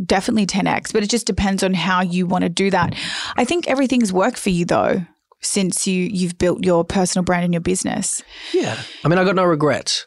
definitely 0.06 0.46
10x, 0.46 0.92
but 0.92 1.02
it 1.02 1.10
just 1.10 1.26
depends 1.26 1.62
on 1.62 1.74
how 1.74 2.00
you 2.02 2.26
want 2.26 2.42
to 2.42 2.48
do 2.48 2.70
that. 2.70 2.94
I 3.36 3.44
think 3.44 3.68
everything's 3.68 4.12
worked 4.12 4.38
for 4.38 4.50
you 4.50 4.64
though 4.64 5.04
since 5.42 5.86
you 5.86 6.08
you've 6.12 6.36
built 6.38 6.64
your 6.64 6.84
personal 6.84 7.24
brand 7.24 7.44
and 7.44 7.54
your 7.54 7.60
business. 7.62 8.22
Yeah, 8.52 8.80
I 9.04 9.08
mean, 9.08 9.18
I 9.18 9.24
got 9.24 9.34
no 9.36 9.44
regrets. 9.44 10.06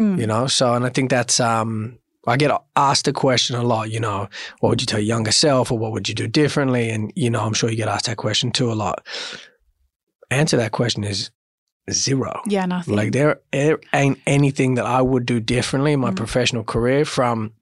Mm. 0.00 0.18
you 0.18 0.26
know 0.26 0.46
so 0.46 0.72
and 0.74 0.86
i 0.86 0.88
think 0.88 1.10
that's 1.10 1.38
um 1.38 1.98
i 2.26 2.36
get 2.36 2.50
asked 2.76 3.04
the 3.04 3.12
question 3.12 3.54
a 3.56 3.62
lot 3.62 3.90
you 3.90 4.00
know 4.00 4.26
what 4.60 4.70
would 4.70 4.80
you 4.80 4.86
tell 4.86 4.98
your 4.98 5.06
younger 5.06 5.30
self 5.30 5.70
or 5.70 5.78
what 5.78 5.92
would 5.92 6.08
you 6.08 6.14
do 6.14 6.26
differently 6.26 6.88
and 6.88 7.12
you 7.14 7.28
know 7.28 7.42
i'm 7.42 7.52
sure 7.52 7.70
you 7.70 7.76
get 7.76 7.88
asked 7.88 8.06
that 8.06 8.16
question 8.16 8.50
too 8.50 8.72
a 8.72 8.74
lot 8.74 9.06
answer 10.30 10.56
that 10.56 10.72
question 10.72 11.04
is 11.04 11.30
zero 11.90 12.40
Yeah, 12.46 12.64
nothing. 12.66 12.96
like 12.96 13.12
there, 13.12 13.40
there 13.52 13.78
ain't 13.92 14.18
anything 14.26 14.74
that 14.76 14.86
i 14.86 15.00
would 15.02 15.26
do 15.26 15.38
differently 15.40 15.92
in 15.92 16.00
my 16.00 16.10
Mm. 16.10 16.16
professional 16.16 16.64
career 16.64 17.04
from 17.04 17.52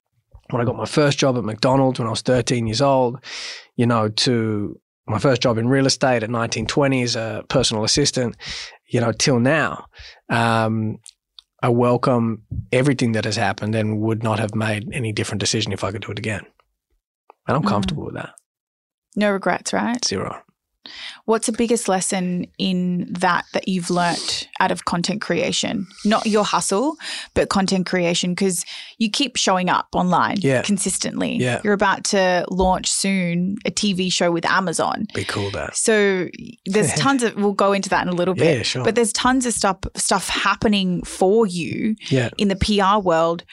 when 0.52 0.61
i 0.62 0.64
got 0.64 0.76
my 0.76 0.85
first 0.87 1.19
job 1.19 1.37
at 1.37 1.45
mcdonald's 1.45 1.99
when 1.99 2.07
i 2.07 2.11
was 2.11 2.23
13 2.23 2.66
years 2.66 2.80
old 2.80 3.19
you 3.76 3.87
know 3.87 4.09
to 4.09 4.78
my 5.07 5.19
first 5.19 5.42
job 5.42 5.59
in 5.59 5.69
real 5.69 5.87
estate 5.87 6.23
at 6.23 6.30
1920 6.30 7.02
as 7.02 7.16
a 7.16 7.42
personal 7.49 7.85
assistant 7.85 8.37
you 8.87 9.00
know 9.00 9.12
till 9.12 9.40
now 9.40 9.87
um, 10.28 10.99
I 11.62 11.69
welcome 11.69 12.45
everything 12.73 13.12
that 13.12 13.26
has 13.26 13.37
happened 13.37 13.75
and 13.75 14.00
would 14.00 14.23
not 14.23 14.38
have 14.38 14.54
made 14.54 14.88
any 14.95 15.12
different 15.12 15.40
decision 15.40 15.73
if 15.73 15.85
I 15.85 15.92
could 15.92 16.00
do 16.00 16.11
it 16.11 16.19
again. 16.19 16.40
And 17.47 17.54
I'm 17.57 17.62
Mhm. 17.62 17.69
comfortable 17.69 18.04
with 18.07 18.14
that. 18.14 18.30
no 19.14 19.30
regrets, 19.30 19.73
right? 19.75 20.02
Zero. 20.02 20.40
What's 21.27 21.47
the 21.47 21.53
biggest 21.53 21.89
lesson 21.89 22.47
in 22.59 23.07
that 23.13 23.45
that 23.53 23.69
you've 23.69 23.91
learnt 23.91 24.49
out 24.61 24.71
of 24.73 24.87
content 24.87 25.21
creation? 25.21 25.87
Not 26.05 26.25
your 26.27 26.45
hustle, 26.45 26.97
but 27.35 27.51
content 27.51 27.87
creation 27.87 28.31
because 28.33 28.65
you 28.99 29.11
keep 29.11 29.37
showing 29.37 29.69
up 29.69 29.89
online 29.93 30.37
Yeah. 30.41 30.63
consistently. 30.63 31.37
Yeah. 31.37 31.61
You're 31.63 31.75
about 31.75 32.05
to 32.05 32.47
launch 32.51 32.91
soon 32.91 33.57
a 33.67 33.71
TV 33.71 34.11
show 34.11 34.33
with 34.33 34.47
Amazon. 34.47 35.07
Be 35.15 35.25
cool 35.25 35.51
though. 35.51 35.69
So 35.75 36.29
there's 36.67 36.93
tons 36.95 37.23
of 37.23 37.37
we'll 37.37 37.53
go 37.53 37.73
into 37.73 37.91
that 37.91 38.07
in 38.07 38.13
a 38.13 38.17
little 38.17 38.35
bit. 38.35 38.57
Yeah, 38.59 38.63
sure. 38.63 38.85
But 38.85 38.95
there's 38.95 39.13
tons 39.13 39.45
of 39.47 39.53
stuff 39.53 39.79
stuff 39.97 40.29
happening 40.29 41.03
for 41.03 41.47
you 41.47 41.95
Yeah. 42.09 42.31
in 42.39 42.49
the 42.49 42.57
PR 42.57 43.01
world. 43.01 43.45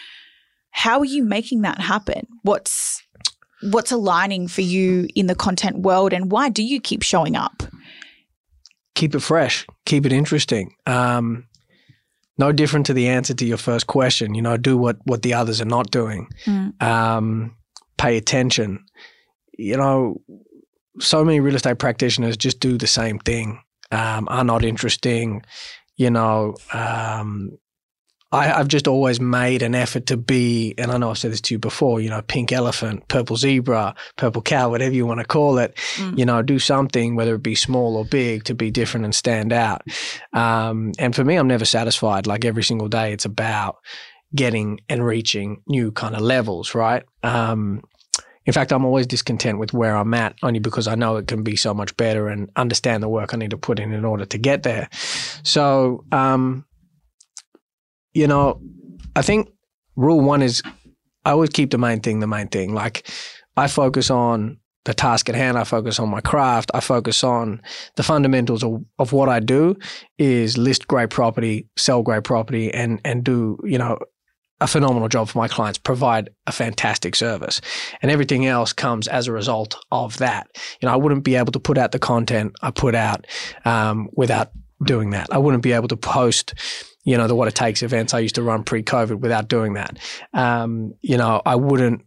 How 0.71 0.99
are 0.99 1.05
you 1.05 1.23
making 1.23 1.61
that 1.63 1.79
happen? 1.81 2.27
What's 2.43 3.01
what's 3.61 3.91
aligning 3.91 4.47
for 4.47 4.61
you 4.61 5.07
in 5.15 5.27
the 5.27 5.35
content 5.35 5.79
world 5.79 6.13
and 6.13 6.31
why 6.31 6.49
do 6.49 6.63
you 6.63 6.79
keep 6.79 7.01
showing 7.01 7.35
up? 7.35 7.63
keep 8.97 9.13
it 9.13 9.19
fresh, 9.19 9.65
keep 9.85 10.05
it 10.05 10.11
interesting. 10.11 10.73
Um, 10.87 11.45
no 12.39 12.51
different 12.51 12.87
to 12.87 12.93
the 12.93 13.07
answer 13.07 13.33
to 13.35 13.45
your 13.45 13.57
first 13.57 13.87
question. 13.87 14.33
You 14.33 14.41
know, 14.41 14.57
do 14.57 14.75
what 14.75 14.97
what 15.05 15.21
the 15.21 15.35
others 15.35 15.61
are 15.61 15.65
not 15.65 15.91
doing. 15.91 16.27
Mm. 16.45 16.81
Um, 16.81 17.55
pay 17.97 18.17
attention. 18.17 18.83
You 19.57 19.77
know, 19.77 20.21
so 20.99 21.23
many 21.23 21.39
real 21.39 21.55
estate 21.55 21.79
practitioners 21.79 22.37
just 22.37 22.59
do 22.59 22.77
the 22.77 22.87
same 22.87 23.19
thing. 23.19 23.61
Um, 23.91 24.27
are 24.29 24.43
not 24.43 24.65
interesting. 24.65 25.43
You 25.95 26.09
know, 26.09 26.55
um, 26.73 27.57
I, 28.31 28.51
I've 28.51 28.67
just 28.67 28.87
always 28.87 29.21
made 29.21 29.61
an 29.61 29.73
effort 29.73 30.07
to 30.07 30.17
be, 30.17 30.73
and 30.77 30.91
I 30.91 30.97
know 30.97 31.11
I've 31.11 31.17
said 31.17 31.31
this 31.31 31.39
to 31.41 31.53
you 31.53 31.59
before. 31.59 32.01
You 32.01 32.09
know, 32.09 32.21
pink 32.21 32.51
elephant, 32.51 33.07
purple 33.07 33.37
zebra, 33.37 33.95
purple 34.17 34.41
cow, 34.41 34.69
whatever 34.69 34.93
you 34.93 35.05
want 35.05 35.19
to 35.21 35.25
call 35.25 35.59
it 35.59 35.75
Mm. 35.97 36.17
you 36.17 36.25
know, 36.25 36.41
do 36.41 36.59
something, 36.59 37.15
whether 37.15 37.35
it 37.35 37.43
be 37.43 37.55
small 37.55 37.95
or 37.95 38.03
big, 38.05 38.43
to 38.45 38.53
be 38.53 38.69
different 38.71 39.05
and 39.05 39.15
stand 39.15 39.53
out. 39.53 39.81
Um, 40.33 40.91
and 40.99 41.15
for 41.15 41.23
me, 41.23 41.35
I'm 41.35 41.47
never 41.47 41.65
satisfied. 41.65 42.27
Like 42.27 42.43
every 42.45 42.63
single 42.63 42.87
day, 42.89 43.13
it's 43.13 43.25
about 43.25 43.77
getting 44.35 44.81
and 44.89 45.05
reaching 45.05 45.61
new 45.67 45.91
kind 45.91 46.15
of 46.15 46.21
levels, 46.21 46.75
right? 46.75 47.03
Um, 47.23 47.81
in 48.45 48.53
fact, 48.53 48.71
I'm 48.71 48.85
always 48.85 49.07
discontent 49.07 49.59
with 49.59 49.73
where 49.73 49.95
I'm 49.95 50.13
at, 50.13 50.35
only 50.43 50.59
because 50.59 50.87
I 50.87 50.95
know 50.95 51.17
it 51.17 51.27
can 51.27 51.43
be 51.43 51.55
so 51.55 51.73
much 51.73 51.95
better 51.97 52.27
and 52.27 52.49
understand 52.55 53.01
the 53.03 53.09
work 53.09 53.33
I 53.33 53.37
need 53.37 53.51
to 53.51 53.57
put 53.57 53.79
in 53.79 53.93
in 53.93 54.05
order 54.05 54.25
to 54.25 54.37
get 54.37 54.63
there. 54.63 54.89
So, 55.43 56.05
um, 56.11 56.65
you 58.17 58.27
know, 58.27 58.59
I 59.15 59.21
think 59.21 59.49
rule 59.95 60.21
one 60.21 60.41
is 60.41 60.63
I 61.23 61.31
always 61.31 61.51
keep 61.51 61.69
the 61.69 61.77
main 61.77 61.99
thing 61.99 62.19
the 62.19 62.27
main 62.27 62.47
thing. 62.47 62.73
Like 62.73 63.07
I 63.55 63.67
focus 63.67 64.09
on 64.09 64.57
the 64.85 64.93
task 64.93 65.29
at 65.29 65.35
hand. 65.35 65.57
I 65.57 65.65
focus 65.65 65.99
on 65.99 66.09
my 66.09 66.21
craft. 66.21 66.71
I 66.73 66.79
focus 66.79 67.23
on 67.23 67.61
the 67.95 68.03
fundamentals 68.03 68.63
of, 68.63 68.83
of 68.97 69.13
what 69.13 69.29
I 69.29 69.39
do 69.39 69.75
is 70.17 70.57
list 70.57 70.87
great 70.87 71.11
property, 71.11 71.67
sell 71.77 72.01
great 72.01 72.23
property, 72.23 72.73
and 72.73 72.99
and 73.05 73.23
do 73.23 73.59
you 73.63 73.77
know 73.77 73.99
a 74.59 74.65
phenomenal 74.65 75.09
job 75.09 75.29
for 75.29 75.37
my 75.37 75.47
clients. 75.47 75.77
Provide 75.77 76.31
a 76.47 76.51
fantastic 76.51 77.15
service, 77.15 77.61
and 78.01 78.09
everything 78.09 78.47
else 78.47 78.73
comes 78.73 79.07
as 79.07 79.27
a 79.27 79.31
result 79.31 79.77
of 79.91 80.17
that. 80.17 80.47
You 80.81 80.87
know, 80.87 80.93
I 80.93 80.97
wouldn't 80.97 81.23
be 81.23 81.35
able 81.35 81.51
to 81.51 81.59
put 81.59 81.77
out 81.77 81.91
the 81.91 81.99
content 81.99 82.55
I 82.63 82.71
put 82.71 82.95
out 82.95 83.27
um, 83.65 84.09
without 84.13 84.49
doing 84.83 85.11
that. 85.11 85.27
I 85.31 85.37
wouldn't 85.37 85.63
be 85.63 85.73
able 85.73 85.87
to 85.89 85.97
post. 85.97 86.53
You 87.07 87.17
know 87.17 87.27
the 87.27 87.35
what 87.35 87.47
it 87.47 87.55
takes 87.55 87.81
events 87.81 88.13
I 88.13 88.19
used 88.19 88.35
to 88.35 88.43
run 88.43 88.63
pre-COVID 88.63 89.19
without 89.19 89.47
doing 89.47 89.73
that. 89.75 89.97
Um, 90.33 90.93
you 91.01 91.17
know 91.17 91.41
I 91.45 91.55
wouldn't 91.55 92.03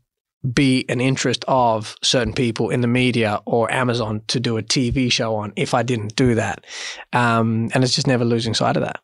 be 0.52 0.85
an 0.88 1.00
interest 1.00 1.45
of 1.49 1.97
certain 2.02 2.33
people 2.33 2.71
in 2.71 2.80
the 2.80 2.87
media 2.87 3.40
or 3.47 3.71
Amazon 3.71 4.23
to 4.28 4.40
do 4.40 4.57
a 4.57 4.62
TV 4.62 5.11
show 5.11 5.37
on 5.37 5.52
if 5.57 5.75
I 5.75 5.83
didn't 5.83 6.16
do 6.16 6.35
that. 6.35 6.64
Um, 7.12 7.71
and 7.75 7.85
it's 7.85 7.95
just 7.95 8.07
never 8.07 8.25
losing 8.25 8.54
sight 8.54 8.76
of 8.76 8.83
that. 8.83 9.00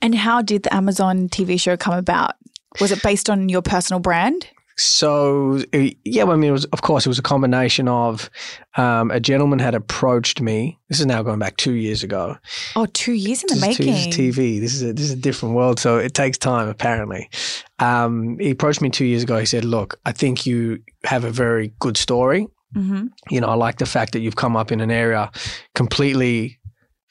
And 0.00 0.14
how 0.14 0.42
did 0.42 0.62
the 0.62 0.74
Amazon 0.74 1.28
TV 1.28 1.60
show 1.60 1.76
come 1.76 1.94
about? 1.94 2.32
Was 2.80 2.92
it 2.92 3.02
based 3.02 3.28
on 3.28 3.48
your 3.48 3.62
personal 3.62 4.00
brand? 4.00 4.48
So 4.78 5.62
yeah, 6.04 6.24
I 6.24 6.36
mean, 6.36 6.50
it 6.50 6.52
was 6.52 6.66
of 6.66 6.82
course 6.82 7.06
it 7.06 7.08
was 7.08 7.18
a 7.18 7.22
combination 7.22 7.88
of 7.88 8.30
um, 8.76 9.10
a 9.10 9.18
gentleman 9.20 9.58
had 9.58 9.74
approached 9.74 10.40
me. 10.40 10.78
This 10.88 11.00
is 11.00 11.06
now 11.06 11.22
going 11.22 11.38
back 11.38 11.56
two 11.56 11.72
years 11.72 12.02
ago. 12.02 12.36
Oh, 12.76 12.86
two 12.92 13.12
years 13.14 13.42
in 13.42 13.46
the 13.48 13.54
This 13.66 13.70
is, 13.70 13.76
two- 13.78 13.84
making. 13.86 13.94
this 14.10 14.36
TV. 14.36 14.60
This 14.60 14.74
is 14.74 14.82
a, 14.82 14.92
this 14.92 15.04
is 15.06 15.12
a 15.12 15.16
different 15.16 15.54
world, 15.54 15.78
so 15.80 15.96
it 15.98 16.12
takes 16.14 16.36
time. 16.38 16.68
Apparently, 16.68 17.30
um, 17.78 18.38
he 18.38 18.50
approached 18.50 18.82
me 18.82 18.90
two 18.90 19.06
years 19.06 19.22
ago. 19.22 19.38
He 19.38 19.46
said, 19.46 19.64
"Look, 19.64 19.98
I 20.04 20.12
think 20.12 20.44
you 20.46 20.82
have 21.04 21.24
a 21.24 21.30
very 21.30 21.72
good 21.78 21.96
story. 21.96 22.46
hmm 22.74 23.06
you 23.30 23.40
know, 23.40 23.48
I 23.48 23.54
like 23.54 23.78
the 23.78 23.86
fact 23.86 24.12
that 24.12 24.20
you've 24.20 24.36
come 24.36 24.56
up 24.56 24.70
in 24.72 24.80
an 24.80 24.90
area 24.90 25.30
completely, 25.74 26.58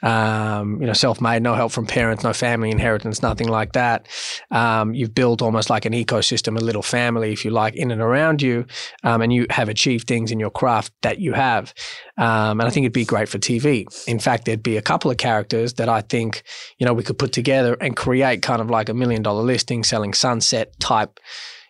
um, 0.03 0.81
you 0.81 0.87
know, 0.87 0.93
self-made, 0.93 1.41
no 1.41 1.53
help 1.53 1.71
from 1.71 1.85
parents, 1.85 2.23
no 2.23 2.33
family 2.33 2.69
inheritance, 2.69 3.21
nothing 3.21 3.47
like 3.47 3.73
that. 3.73 4.07
Um, 4.51 4.93
you've 4.93 5.15
built 5.15 5.41
almost 5.41 5.69
like 5.69 5.85
an 5.85 5.93
ecosystem, 5.93 6.57
a 6.57 6.63
little 6.63 6.81
family, 6.81 7.31
if 7.31 7.45
you 7.45 7.51
like, 7.51 7.75
in 7.75 7.91
and 7.91 8.01
around 8.01 8.41
you, 8.41 8.65
um, 9.03 9.21
and 9.21 9.31
you 9.31 9.47
have 9.49 9.69
achieved 9.69 10.07
things 10.07 10.31
in 10.31 10.39
your 10.39 10.49
craft 10.49 10.91
that 11.01 11.19
you 11.19 11.33
have. 11.33 11.73
Um, 12.17 12.59
and 12.59 12.63
I 12.63 12.69
think 12.69 12.83
it'd 12.83 12.93
be 12.93 13.05
great 13.05 13.29
for 13.29 13.39
TV. 13.39 13.85
In 14.07 14.19
fact, 14.19 14.45
there'd 14.45 14.61
be 14.61 14.77
a 14.77 14.81
couple 14.81 15.09
of 15.09 15.17
characters 15.17 15.75
that 15.75 15.89
I 15.89 16.01
think, 16.01 16.43
you 16.77 16.85
know, 16.85 16.93
we 16.93 17.03
could 17.03 17.17
put 17.17 17.31
together 17.31 17.75
and 17.79 17.95
create 17.95 18.41
kind 18.41 18.61
of 18.61 18.69
like 18.69 18.89
a 18.89 18.93
million 18.93 19.21
dollar 19.21 19.43
listing, 19.43 19.83
selling 19.83 20.13
sunset 20.13 20.77
type, 20.79 21.19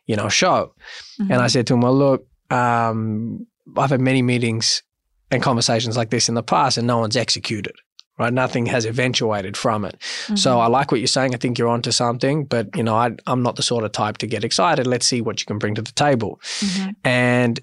you 0.08 0.16
know, 0.16 0.30
show. 0.30 0.74
Mm-hmm. 1.22 1.32
And 1.32 1.42
I 1.42 1.48
said 1.48 1.68
to 1.68 1.76
him, 1.76 1.82
well, 1.82 1.96
look, 1.96 2.28
um, 2.50 3.46
I've 3.78 3.90
had 3.90 4.02
many 4.02 4.22
meetings 4.22 4.84
and 5.32 5.42
conversations 5.42 5.98
like 5.98 6.10
this 6.10 6.30
in 6.30 6.36
the 6.36 6.44
past, 6.44 6.78
and 6.78 6.88
no 6.88 7.00
one's 7.00 7.18
executed. 7.18 7.76
Right, 8.18 8.32
nothing 8.32 8.66
has 8.68 8.86
eventuated 8.86 9.58
from 9.58 9.84
it. 9.84 10.00
Mm-hmm. 10.00 10.36
So 10.38 10.60
I 10.62 10.68
like 10.68 10.90
what 10.90 11.02
you're 11.02 11.08
saying. 11.08 11.36
I 11.36 11.38
think 11.38 11.58
you're 11.60 11.68
onto 11.68 11.92
something, 11.92 12.46
but 12.46 12.74
you 12.74 12.82
know, 12.82 12.96
I, 12.96 13.12
I'm 13.28 13.44
not 13.44 13.58
the 13.58 13.62
sort 13.64 13.84
of 13.84 13.92
type 13.92 14.20
to 14.20 14.28
get 14.28 14.46
excited. 14.46 14.88
Let's 14.88 15.06
see 15.06 15.20
what 15.20 15.42
you 15.42 15.46
can 15.46 15.60
bring 15.60 15.76
to 15.76 15.82
the 15.82 15.92
table. 15.92 16.40
Mhm. 16.62 16.96
And 17.04 17.60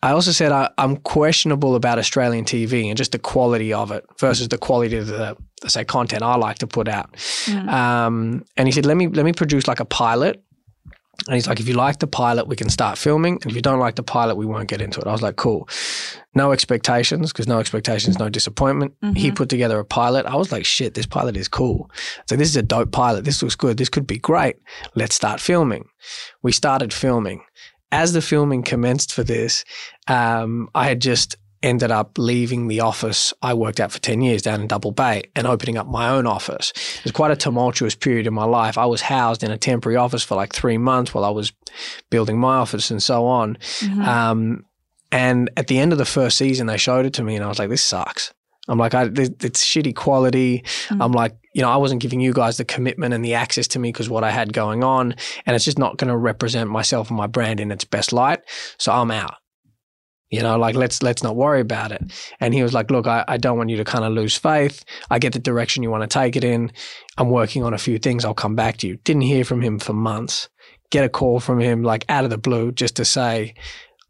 I 0.00 0.12
also 0.12 0.30
said 0.30 0.52
I, 0.52 0.70
I'm 0.78 0.98
questionable 0.98 1.74
about 1.74 1.98
Australian 1.98 2.44
TV 2.44 2.86
and 2.86 2.96
just 2.96 3.10
the 3.10 3.18
quality 3.18 3.72
of 3.72 3.90
it 3.90 4.04
versus 4.20 4.46
the 4.46 4.58
quality 4.58 4.96
of 4.98 5.08
the, 5.08 5.36
the 5.62 5.68
say 5.68 5.84
content 5.84 6.22
I 6.22 6.36
like 6.36 6.58
to 6.58 6.68
put 6.68 6.86
out. 6.86 7.12
Mhm. 7.46 7.68
Um, 7.68 8.44
and 8.56 8.68
he 8.68 8.72
said, 8.72 8.86
let 8.86 8.96
me 8.96 9.08
let 9.08 9.24
me 9.24 9.32
produce 9.32 9.66
like 9.66 9.80
a 9.80 9.84
pilot. 9.84 10.40
And 11.26 11.34
he's 11.34 11.48
like, 11.48 11.58
if 11.60 11.66
you 11.68 11.74
like 11.74 11.98
the 11.98 12.06
pilot, 12.06 12.46
we 12.46 12.54
can 12.54 12.70
start 12.70 12.96
filming. 12.96 13.34
And 13.42 13.46
if 13.50 13.56
you 13.56 13.60
don't 13.60 13.80
like 13.80 13.96
the 13.96 14.02
pilot, 14.04 14.36
we 14.36 14.46
won't 14.46 14.68
get 14.68 14.80
into 14.80 15.00
it. 15.00 15.06
I 15.06 15.10
was 15.12 15.20
like, 15.20 15.36
cool. 15.36 15.68
No 16.34 16.52
expectations, 16.52 17.32
because 17.32 17.48
no 17.48 17.58
expectations, 17.58 18.18
no 18.18 18.28
disappointment. 18.28 18.94
He 19.16 19.30
Mhm. 19.30 19.36
put 19.36 19.48
together 19.48 19.78
a 19.80 19.84
pilot. 19.84 20.26
I 20.26 20.36
was 20.36 20.52
like, 20.52 20.64
shit, 20.64 20.94
this 20.94 21.06
pilot 21.06 21.36
is 21.36 21.48
cool. 21.48 21.90
So 22.28 22.36
this 22.36 22.48
is 22.48 22.56
a 22.56 22.62
dope 22.62 22.92
pilot. 22.92 23.24
This 23.24 23.42
looks 23.42 23.56
good. 23.56 23.76
This 23.78 23.88
could 23.88 24.06
be 24.06 24.18
great. 24.18 24.56
Let's 24.94 25.16
start 25.16 25.40
filming. 25.40 25.86
We 26.42 26.52
started 26.52 26.92
filming. 26.92 27.42
As 27.90 28.12
the 28.12 28.22
filming 28.22 28.62
commenced 28.62 29.12
for 29.12 29.24
this, 29.24 29.64
um, 30.06 30.68
I 30.74 30.84
had 30.84 31.00
just 31.00 31.36
ended 31.62 31.90
up 31.90 32.18
leaving 32.18 32.68
the 32.68 32.80
office 32.80 33.32
I 33.42 33.54
worked 33.54 33.80
at 33.80 33.90
for 33.92 33.98
10 33.98 34.22
years 34.22 34.42
down 34.42 34.60
in 34.60 34.66
Double 34.68 34.92
Bay 34.92 35.22
and 35.34 35.46
opening 35.46 35.76
up 35.76 35.86
my 35.86 36.08
own 36.08 36.26
office. 36.26 36.72
It 36.98 37.04
was 37.04 37.12
quite 37.12 37.30
a 37.30 37.36
tumultuous 37.36 37.94
period 37.94 38.26
in 38.26 38.34
my 38.34 38.44
life. 38.44 38.78
I 38.78 38.86
was 38.86 39.00
housed 39.02 39.42
in 39.42 39.50
a 39.50 39.58
temporary 39.58 39.96
office 39.96 40.22
for 40.22 40.34
like 40.36 40.52
three 40.52 40.78
months 40.78 41.12
while 41.12 41.24
I 41.24 41.30
was 41.30 41.52
building 42.10 42.38
my 42.38 42.56
office 42.56 42.90
and 42.90 43.02
so 43.02 43.26
on. 43.26 43.56
Mhm. 43.80 44.06
Um, 44.06 44.64
and 45.10 45.50
at 45.56 45.66
the 45.68 45.78
end 45.78 45.92
of 45.92 45.98
the 45.98 46.04
first 46.04 46.36
season, 46.36 46.66
they 46.66 46.76
showed 46.76 47.06
it 47.06 47.14
to 47.14 47.22
me, 47.22 47.34
and 47.34 47.44
I 47.44 47.48
was 47.48 47.58
like, 47.58 47.70
"This 47.70 47.82
sucks." 47.82 48.32
I'm 48.68 48.78
like, 48.78 48.92
I, 48.92 49.04
"It's 49.04 49.64
shitty 49.64 49.94
quality." 49.96 50.62
Mm. 50.88 51.02
I'm 51.02 51.12
like, 51.12 51.34
you 51.54 51.62
know, 51.62 51.70
I 51.70 51.76
wasn't 51.78 52.02
giving 52.02 52.20
you 52.20 52.34
guys 52.34 52.58
the 52.58 52.64
commitment 52.66 53.14
and 53.14 53.24
the 53.24 53.32
access 53.34 53.66
to 53.68 53.78
me 53.78 53.88
because 53.90 54.10
what 54.10 54.22
I 54.22 54.30
had 54.30 54.52
going 54.52 54.84
on, 54.84 55.14
and 55.46 55.56
it's 55.56 55.64
just 55.64 55.78
not 55.78 55.96
going 55.96 56.08
to 56.08 56.16
represent 56.16 56.68
myself 56.68 57.08
and 57.08 57.16
my 57.16 57.26
brand 57.26 57.58
in 57.58 57.70
its 57.72 57.84
best 57.84 58.12
light. 58.12 58.40
So 58.76 58.92
I'm 58.92 59.10
out. 59.10 59.36
You 60.30 60.42
know, 60.42 60.58
like 60.58 60.74
let's 60.74 61.02
let's 61.02 61.22
not 61.22 61.36
worry 61.36 61.60
about 61.60 61.90
it. 61.90 62.02
And 62.38 62.52
he 62.52 62.62
was 62.62 62.74
like, 62.74 62.90
"Look, 62.90 63.06
I, 63.06 63.24
I 63.26 63.38
don't 63.38 63.56
want 63.56 63.70
you 63.70 63.78
to 63.78 63.84
kind 63.84 64.04
of 64.04 64.12
lose 64.12 64.36
faith. 64.36 64.84
I 65.10 65.18
get 65.18 65.32
the 65.32 65.38
direction 65.38 65.82
you 65.82 65.90
want 65.90 66.02
to 66.02 66.18
take 66.18 66.36
it 66.36 66.44
in. 66.44 66.70
I'm 67.16 67.30
working 67.30 67.64
on 67.64 67.72
a 67.72 67.78
few 67.78 67.98
things. 67.98 68.24
I'll 68.24 68.34
come 68.34 68.54
back 68.54 68.76
to 68.78 68.86
you." 68.86 68.96
Didn't 69.04 69.22
hear 69.22 69.44
from 69.44 69.62
him 69.62 69.78
for 69.78 69.94
months. 69.94 70.48
Get 70.90 71.04
a 71.04 71.08
call 71.08 71.40
from 71.40 71.60
him 71.60 71.82
like 71.82 72.04
out 72.08 72.24
of 72.24 72.30
the 72.30 72.38
blue 72.38 72.72
just 72.72 72.96
to 72.96 73.04
say, 73.04 73.54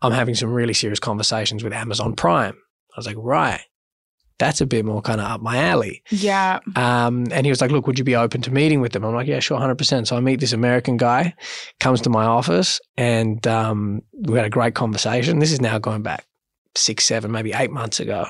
I'm 0.01 0.13
having 0.13 0.35
some 0.35 0.53
really 0.53 0.75
serious 0.75 1.01
conversations 1.01 1.65
with 1.65 1.73
Amazon 1.73 2.15
Prime. 2.15 2.55
I 2.55 2.97
was 2.97 3.07
like, 3.07 3.17
right, 3.19 3.61
that's 4.39 4.61
a 4.61 4.67
bit 4.67 4.85
more 4.85 5.03
kind 5.03 5.21
of 5.21 5.27
up 5.27 5.41
my 5.41 5.59
alley. 5.59 6.03
Yeah. 6.11 6.61
Um, 6.77 7.27
and 7.33 7.45
he 7.45 7.51
was 7.51 7.61
like, 7.61 7.71
look, 7.71 7.87
would 7.87 7.99
you 7.99 8.05
be 8.05 8.17
open 8.17 8.41
to 8.43 8.53
meeting 8.53 8.81
with 8.81 8.93
them? 8.93 9.05
I'm 9.05 9.15
like, 9.15 9.27
yeah, 9.27 9.41
sure, 9.41 9.59
100%. 9.59 10.07
So 10.07 10.17
I 10.17 10.21
meet 10.21 10.41
this 10.41 10.53
American 10.53 10.97
guy, 10.97 11.35
comes 11.81 12.01
to 12.03 12.11
my 12.11 12.25
office, 12.25 12.81
and 12.97 13.45
um, 13.47 14.03
we 14.13 14.37
had 14.37 14.47
a 14.47 14.51
great 14.51 14.75
conversation. 14.75 15.41
This 15.41 15.53
is 15.53 15.61
now 15.61 15.79
going 15.79 16.03
back 16.03 16.25
six, 16.77 17.05
seven, 17.05 17.33
maybe 17.33 17.53
eight 17.53 17.71
months 17.71 17.99
ago. 17.99 18.27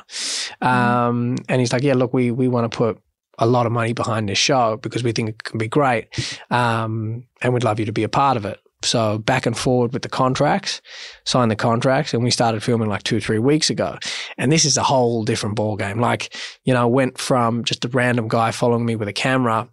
Um, 0.62 1.36
and 1.48 1.60
he's 1.60 1.72
like, 1.72 1.82
yeah, 1.82 1.94
look, 1.94 2.14
we, 2.14 2.30
we 2.30 2.48
want 2.48 2.70
to 2.70 2.76
put 2.76 2.98
a 3.38 3.46
lot 3.46 3.66
of 3.66 3.72
money 3.72 3.92
behind 3.92 4.28
this 4.28 4.38
show 4.38 4.78
because 4.78 5.04
we 5.04 5.12
think 5.12 5.28
it 5.28 5.44
can 5.44 5.58
be 5.58 5.68
great. 5.68 6.08
Um, 6.50 7.24
and 7.42 7.52
we'd 7.52 7.64
love 7.64 7.78
you 7.78 7.86
to 7.86 7.92
be 7.92 8.02
a 8.02 8.08
part 8.08 8.36
of 8.36 8.44
it. 8.44 8.58
So 8.82 9.18
back 9.18 9.44
and 9.46 9.58
forward 9.58 9.92
with 9.92 10.02
the 10.02 10.08
contracts, 10.08 10.80
signed 11.24 11.50
the 11.50 11.56
contracts, 11.56 12.14
and 12.14 12.22
we 12.22 12.30
started 12.30 12.62
filming 12.62 12.88
like 12.88 13.02
two, 13.02 13.20
three 13.20 13.38
weeks 13.38 13.70
ago. 13.70 13.98
And 14.36 14.52
this 14.52 14.64
is 14.64 14.76
a 14.76 14.82
whole 14.82 15.24
different 15.24 15.56
ball 15.56 15.76
game. 15.76 16.00
Like, 16.00 16.34
you 16.64 16.72
know, 16.72 16.82
I 16.82 16.86
went 16.86 17.18
from 17.18 17.64
just 17.64 17.84
a 17.84 17.88
random 17.88 18.28
guy 18.28 18.52
following 18.52 18.86
me 18.86 18.94
with 18.94 19.08
a 19.08 19.12
camera 19.12 19.68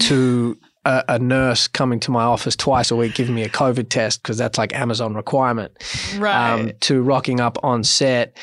to 0.00 0.58
a, 0.84 1.04
a 1.08 1.18
nurse 1.18 1.68
coming 1.68 2.00
to 2.00 2.10
my 2.10 2.22
office 2.22 2.56
twice 2.56 2.90
a 2.90 2.96
week 2.96 3.14
giving 3.14 3.34
me 3.34 3.42
a 3.42 3.48
COVID 3.48 3.88
test 3.88 4.22
because 4.22 4.38
that's 4.38 4.58
like 4.58 4.74
Amazon 4.74 5.14
requirement. 5.14 5.72
Right. 6.16 6.52
Um, 6.52 6.72
to 6.80 7.02
rocking 7.02 7.40
up 7.40 7.58
on 7.62 7.84
set 7.84 8.36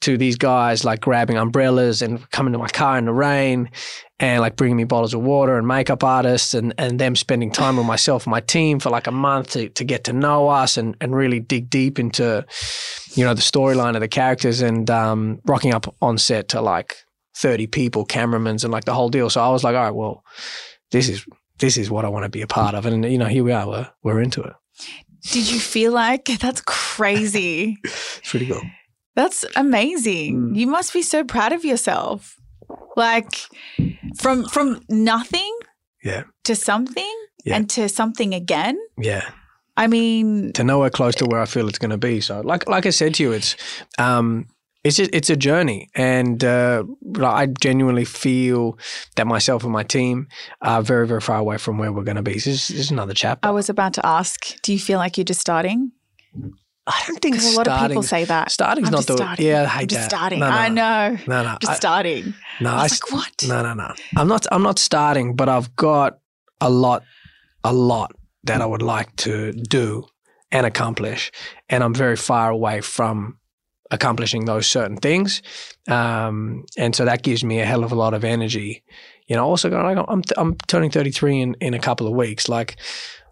to 0.00 0.16
these 0.16 0.36
guys 0.36 0.84
like 0.84 1.00
grabbing 1.00 1.36
umbrellas 1.36 2.00
and 2.00 2.28
coming 2.30 2.52
to 2.52 2.58
my 2.58 2.68
car 2.68 2.96
in 2.96 3.04
the 3.04 3.12
rain 3.12 3.70
and 4.20 4.42
like 4.42 4.54
bringing 4.54 4.76
me 4.76 4.84
bottles 4.84 5.14
of 5.14 5.22
water 5.22 5.56
and 5.56 5.66
makeup 5.66 6.04
artists 6.04 6.52
and, 6.52 6.74
and 6.76 7.00
them 7.00 7.16
spending 7.16 7.50
time 7.50 7.78
with 7.78 7.86
myself 7.86 8.26
and 8.26 8.30
my 8.30 8.40
team 8.40 8.78
for 8.78 8.90
like 8.90 9.06
a 9.06 9.12
month 9.12 9.52
to, 9.52 9.70
to 9.70 9.82
get 9.82 10.04
to 10.04 10.12
know 10.12 10.48
us 10.48 10.76
and, 10.76 10.94
and 11.00 11.16
really 11.16 11.40
dig 11.40 11.70
deep 11.70 11.98
into, 11.98 12.44
you 13.14 13.24
know, 13.24 13.32
the 13.32 13.40
storyline 13.40 13.94
of 13.94 14.00
the 14.00 14.08
characters 14.08 14.60
and 14.60 14.90
um, 14.90 15.40
rocking 15.46 15.72
up 15.72 15.92
on 16.02 16.18
set 16.18 16.48
to 16.48 16.60
like 16.60 16.96
30 17.36 17.66
people, 17.68 18.04
cameramans 18.04 18.62
and 18.62 18.70
like 18.72 18.84
the 18.84 18.92
whole 18.92 19.08
deal. 19.08 19.30
So 19.30 19.40
I 19.40 19.48
was 19.48 19.64
like, 19.64 19.74
all 19.74 19.84
right, 19.84 19.94
well, 19.94 20.22
this 20.90 21.08
is 21.08 21.24
this 21.58 21.76
is 21.76 21.90
what 21.90 22.04
I 22.04 22.08
want 22.08 22.24
to 22.24 22.30
be 22.30 22.42
a 22.42 22.46
part 22.46 22.74
of. 22.74 22.84
And 22.84 23.04
you 23.10 23.18
know, 23.18 23.26
here 23.26 23.44
we 23.44 23.52
are, 23.52 23.66
we're, 23.66 23.90
we're 24.02 24.20
into 24.20 24.42
it. 24.42 24.52
Did 25.22 25.50
you 25.50 25.58
feel 25.58 25.92
like 25.92 26.26
that's 26.26 26.62
crazy? 26.62 27.78
It's 27.84 28.30
pretty 28.30 28.46
cool. 28.46 28.62
That's 29.16 29.44
amazing. 29.56 30.50
Mm. 30.52 30.56
You 30.56 30.66
must 30.66 30.92
be 30.92 31.02
so 31.02 31.24
proud 31.24 31.52
of 31.52 31.64
yourself. 31.64 32.39
Like 32.96 33.34
from 34.18 34.44
from 34.48 34.80
nothing 34.88 35.54
Yeah. 36.04 36.24
to 36.44 36.54
something 36.54 37.16
Yeah. 37.44 37.56
and 37.56 37.70
to 37.70 37.88
something 37.88 38.34
again. 38.34 38.78
Yeah. 38.98 39.28
I 39.76 39.86
mean, 39.86 40.52
to 40.52 40.64
nowhere 40.64 40.90
close 40.90 41.14
to 41.16 41.24
where 41.26 41.40
I 41.40 41.46
feel 41.46 41.68
it's 41.68 41.78
going 41.78 41.92
to 41.92 41.98
be. 41.98 42.20
So, 42.20 42.40
like 42.42 42.68
like 42.68 42.84
I 42.86 42.90
said 42.90 43.14
to 43.14 43.22
you, 43.22 43.32
it's 43.32 43.56
um, 43.98 44.46
it's 44.84 44.96
just, 44.96 45.10
it's 45.14 45.30
a 45.30 45.36
journey, 45.36 45.88
and 45.94 46.42
uh, 46.44 46.82
I 47.22 47.46
genuinely 47.46 48.04
feel 48.04 48.78
that 49.16 49.26
myself 49.26 49.62
and 49.64 49.72
my 49.72 49.82
team 49.84 50.26
are 50.60 50.82
very 50.82 51.06
very 51.06 51.20
far 51.20 51.38
away 51.38 51.58
from 51.58 51.78
where 51.78 51.92
we're 51.92 52.04
going 52.04 52.16
to 52.16 52.22
be. 52.22 52.34
This 52.34 52.46
is, 52.46 52.68
this 52.68 52.78
is 52.80 52.90
another 52.90 53.14
chapter. 53.14 53.46
I 53.48 53.52
was 53.52 53.68
about 53.70 53.94
to 53.94 54.06
ask, 54.06 54.60
do 54.62 54.72
you 54.72 54.78
feel 54.78 54.98
like 54.98 55.16
you're 55.16 55.24
just 55.24 55.40
starting? 55.40 55.92
I 56.90 57.04
don't 57.06 57.20
think 57.20 57.40
a 57.40 57.56
lot 57.56 57.68
of 57.68 57.88
people 57.88 58.02
say 58.02 58.24
that. 58.24 58.50
starting's 58.50 58.88
I'm 58.88 58.92
not 58.92 58.98
just 58.98 59.08
the 59.08 59.16
starting. 59.16 59.46
yeah. 59.46 59.62
I 59.62 59.66
hate 59.66 59.80
I'm 59.82 59.88
just 59.88 60.00
that. 60.02 60.10
starting. 60.10 60.40
No, 60.40 60.48
no, 60.48 60.54
I 60.54 60.68
know. 60.68 61.18
No, 61.26 61.42
no, 61.44 61.56
Just 61.60 61.72
I- 61.72 61.76
starting. 61.76 62.34
no. 62.60 62.70
I 62.70 62.74
I 62.74 62.82
like, 62.82 63.12
what? 63.12 63.44
No, 63.48 63.62
no, 63.62 63.74
no. 63.74 63.94
I'm 64.16 64.28
not. 64.28 64.46
I'm 64.52 64.62
not 64.62 64.78
starting, 64.78 65.36
but 65.36 65.48
I've 65.48 65.74
got 65.76 66.18
a 66.60 66.68
lot, 66.70 67.02
a 67.64 67.72
lot 67.72 68.12
that 68.44 68.60
I 68.60 68.66
would 68.66 68.82
like 68.82 69.14
to 69.16 69.52
do 69.52 70.04
and 70.52 70.66
accomplish, 70.66 71.30
and 71.68 71.82
I'm 71.84 71.94
very 71.94 72.16
far 72.16 72.50
away 72.50 72.80
from 72.80 73.38
accomplishing 73.92 74.44
those 74.44 74.66
certain 74.68 74.96
things, 74.96 75.42
um, 75.88 76.64
and 76.76 76.94
so 76.94 77.04
that 77.04 77.22
gives 77.22 77.42
me 77.44 77.60
a 77.60 77.64
hell 77.66 77.82
of 77.84 77.92
a 77.92 77.96
lot 77.96 78.14
of 78.14 78.24
energy. 78.24 78.82
You 79.26 79.36
know, 79.36 79.44
also, 79.46 79.70
I'm 79.72 80.22
I'm 80.36 80.56
turning 80.66 80.90
33 80.90 81.40
in 81.40 81.54
in 81.60 81.74
a 81.74 81.78
couple 81.78 82.06
of 82.06 82.14
weeks. 82.14 82.48
Like, 82.48 82.76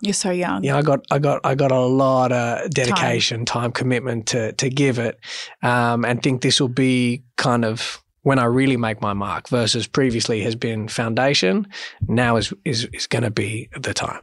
You're 0.00 0.14
so 0.14 0.30
young. 0.30 0.62
you 0.62 0.70
know, 0.70 0.78
I 0.78 0.82
got 0.82 1.04
I 1.10 1.18
got 1.18 1.40
I 1.44 1.54
got 1.54 1.72
a 1.72 1.80
lot 1.80 2.32
of 2.32 2.70
dedication, 2.70 3.44
time, 3.44 3.72
commitment 3.72 4.26
to 4.28 4.52
to 4.52 4.70
give 4.70 4.98
it, 4.98 5.18
um, 5.62 6.04
and 6.04 6.22
think 6.22 6.42
this 6.42 6.60
will 6.60 6.68
be 6.68 7.24
kind 7.36 7.64
of 7.64 8.02
when 8.22 8.38
I 8.38 8.44
really 8.44 8.76
make 8.76 9.00
my 9.00 9.12
mark. 9.12 9.48
Versus 9.48 9.86
previously 9.86 10.42
has 10.42 10.54
been 10.54 10.88
foundation. 10.88 11.66
Now 12.06 12.36
is 12.36 12.52
is 12.64 12.88
is 12.92 13.06
going 13.06 13.24
to 13.24 13.30
be 13.30 13.68
the 13.78 13.92
time. 13.92 14.20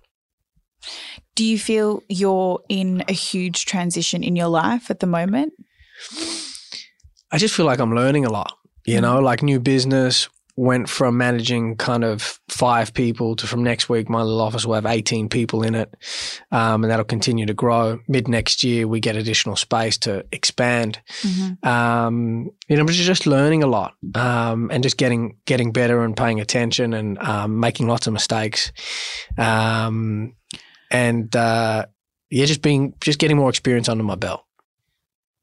Do 1.35 1.43
you 1.43 1.59
feel 1.59 2.03
you're 2.07 2.61
in 2.69 3.03
a 3.09 3.13
huge 3.13 3.65
transition 3.65 4.23
in 4.23 4.35
your 4.35 4.47
life 4.47 4.89
at 4.89 4.99
the 4.99 5.07
moment? 5.07 5.53
I 7.31 7.37
just 7.37 7.53
feel 7.53 7.65
like 7.65 7.79
I'm 7.79 7.93
learning 7.93 8.25
a 8.25 8.31
lot. 8.31 8.53
You 8.85 9.01
know, 9.01 9.19
like 9.19 9.41
new 9.41 9.59
business 9.59 10.29
went 10.57 10.87
from 10.87 11.17
managing 11.17 11.75
kind 11.75 12.03
of 12.03 12.39
five 12.47 12.93
people 12.93 13.35
to 13.35 13.45
from 13.45 13.61
next 13.63 13.89
week 13.89 14.09
my 14.09 14.21
little 14.21 14.39
office 14.39 14.65
will 14.65 14.75
have 14.75 14.85
18 14.85 15.27
people 15.27 15.63
in 15.63 15.75
it 15.75 15.93
um, 16.51 16.83
and 16.83 16.89
that'll 16.91 17.03
continue 17.03 17.45
to 17.45 17.53
grow 17.53 17.99
mid 18.07 18.27
next 18.29 18.63
year 18.63 18.87
we 18.87 19.01
get 19.01 19.17
additional 19.17 19.55
space 19.57 19.97
to 19.97 20.23
expand 20.31 21.01
um, 21.63 22.49
you 22.67 22.77
know, 22.77 22.85
but 22.85 22.93
just 22.93 23.27
learning 23.27 23.63
a 23.63 23.67
lot 23.67 23.93
um, 24.15 24.69
and 24.71 24.81
just 24.83 24.97
getting 24.97 25.37
getting 25.45 25.71
better 25.71 26.03
and 26.03 26.15
paying 26.15 26.39
attention 26.39 26.93
and 26.93 27.17
um, 27.19 27.59
making 27.59 27.87
lots 27.87 28.07
of 28.07 28.13
mistakes, 28.13 28.71
um, 29.37 30.35
and 30.91 31.35
uh, 31.35 31.85
yeah, 32.29 32.45
just 32.45 32.61
being 32.61 32.93
just 33.01 33.19
getting 33.19 33.37
more 33.37 33.49
experience 33.49 33.89
under 33.89 34.03
my 34.03 34.15
belt. 34.15 34.41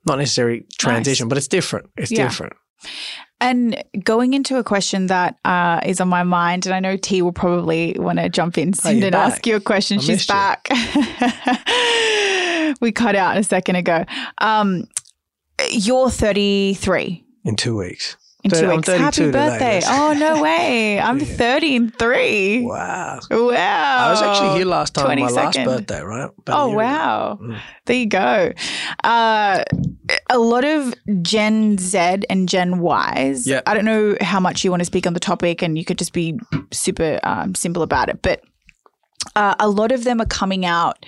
Not 0.07 0.19
necessarily 0.19 0.65
transition, 0.79 1.29
but 1.29 1.39
it's 1.39 1.49
different. 1.49 1.91
It's 1.97 2.11
Yeah. 2.11 2.25
different. 2.29 2.55
And 3.41 3.83
going 4.05 4.35
into 4.35 4.57
a 4.57 4.63
question 4.63 5.09
that 5.09 5.37
uh, 5.45 5.81
is 5.85 6.01
on 6.01 6.09
my 6.09 6.23
mind, 6.23 6.65
and 6.65 6.75
I 6.75 6.81
know 6.81 6.97
T 6.97 7.23
will 7.23 7.33
probably 7.33 7.97
want 7.99 8.21
to 8.21 8.29
jump 8.29 8.57
in 8.57 8.73
soon 8.73 9.03
and 9.03 9.13
back. 9.13 9.33
ask 9.33 9.47
you 9.47 9.57
a 9.57 9.61
question. 9.61 9.99
I 9.99 10.03
She's 10.03 10.27
back. 10.27 10.69
we 12.81 12.93
cut 12.93 13.17
out 13.17 13.37
a 13.37 13.43
second 13.43 13.77
ago. 13.77 14.05
Um, 14.39 14.85
you're 15.71 16.09
33 16.09 17.25
In 17.45 17.57
two 17.57 17.77
weeks. 17.77 18.17
In 18.45 18.51
two 18.51 18.67
I'm 18.67 18.77
weeks. 18.77 18.89
32 18.89 19.03
Happy 19.05 19.17
today, 19.17 19.31
birthday. 19.31 19.75
yes. 19.75 19.87
Oh, 19.89 20.13
no 20.15 20.43
way. 20.47 21.01
I'm 21.01 21.21
30 21.21 21.77
in 21.77 21.91
three. 21.91 22.63
Wow. 22.63 23.21
Wow. 23.31 23.37
I 23.51 24.11
was 24.11 24.23
actually 24.23 24.57
here 24.59 24.67
last 24.67 24.95
time, 24.95 25.07
on 25.11 25.21
my 25.21 25.29
last 25.29 25.57
birthday, 25.65 26.03
right? 26.03 26.31
About 26.39 26.61
Oh, 26.61 26.69
wow. 26.71 27.39
Mm. 27.41 27.61
There 27.87 27.97
you 27.97 28.07
go. 28.07 28.53
Uh, 29.05 29.63
a 30.31 30.39
lot 30.39 30.65
of 30.65 30.95
Gen 31.23 31.79
Z 31.79 31.99
and 32.29 32.49
Gen 32.49 32.83
Ys. 32.83 33.47
Yeah. 33.47 33.61
I 33.67 33.75
don't 33.75 33.85
know 33.85 34.17
how 34.21 34.41
much 34.41 34.65
you 34.65 34.71
want 34.71 34.81
to 34.81 34.87
speak 34.87 35.07
on 35.07 35.15
the 35.15 35.21
topic, 35.21 35.63
and 35.63 35.79
you 35.79 35.85
could 35.85 35.99
just 35.99 36.13
be 36.13 36.39
super 36.73 37.21
um, 37.23 37.55
simple 37.55 37.83
about 37.83 38.09
it. 38.09 38.23
But 38.23 38.43
uh, 39.37 39.55
a 39.61 39.69
lot 39.69 39.93
of 39.93 40.05
them 40.05 40.21
are 40.21 40.27
coming 40.27 40.65
out 40.67 41.05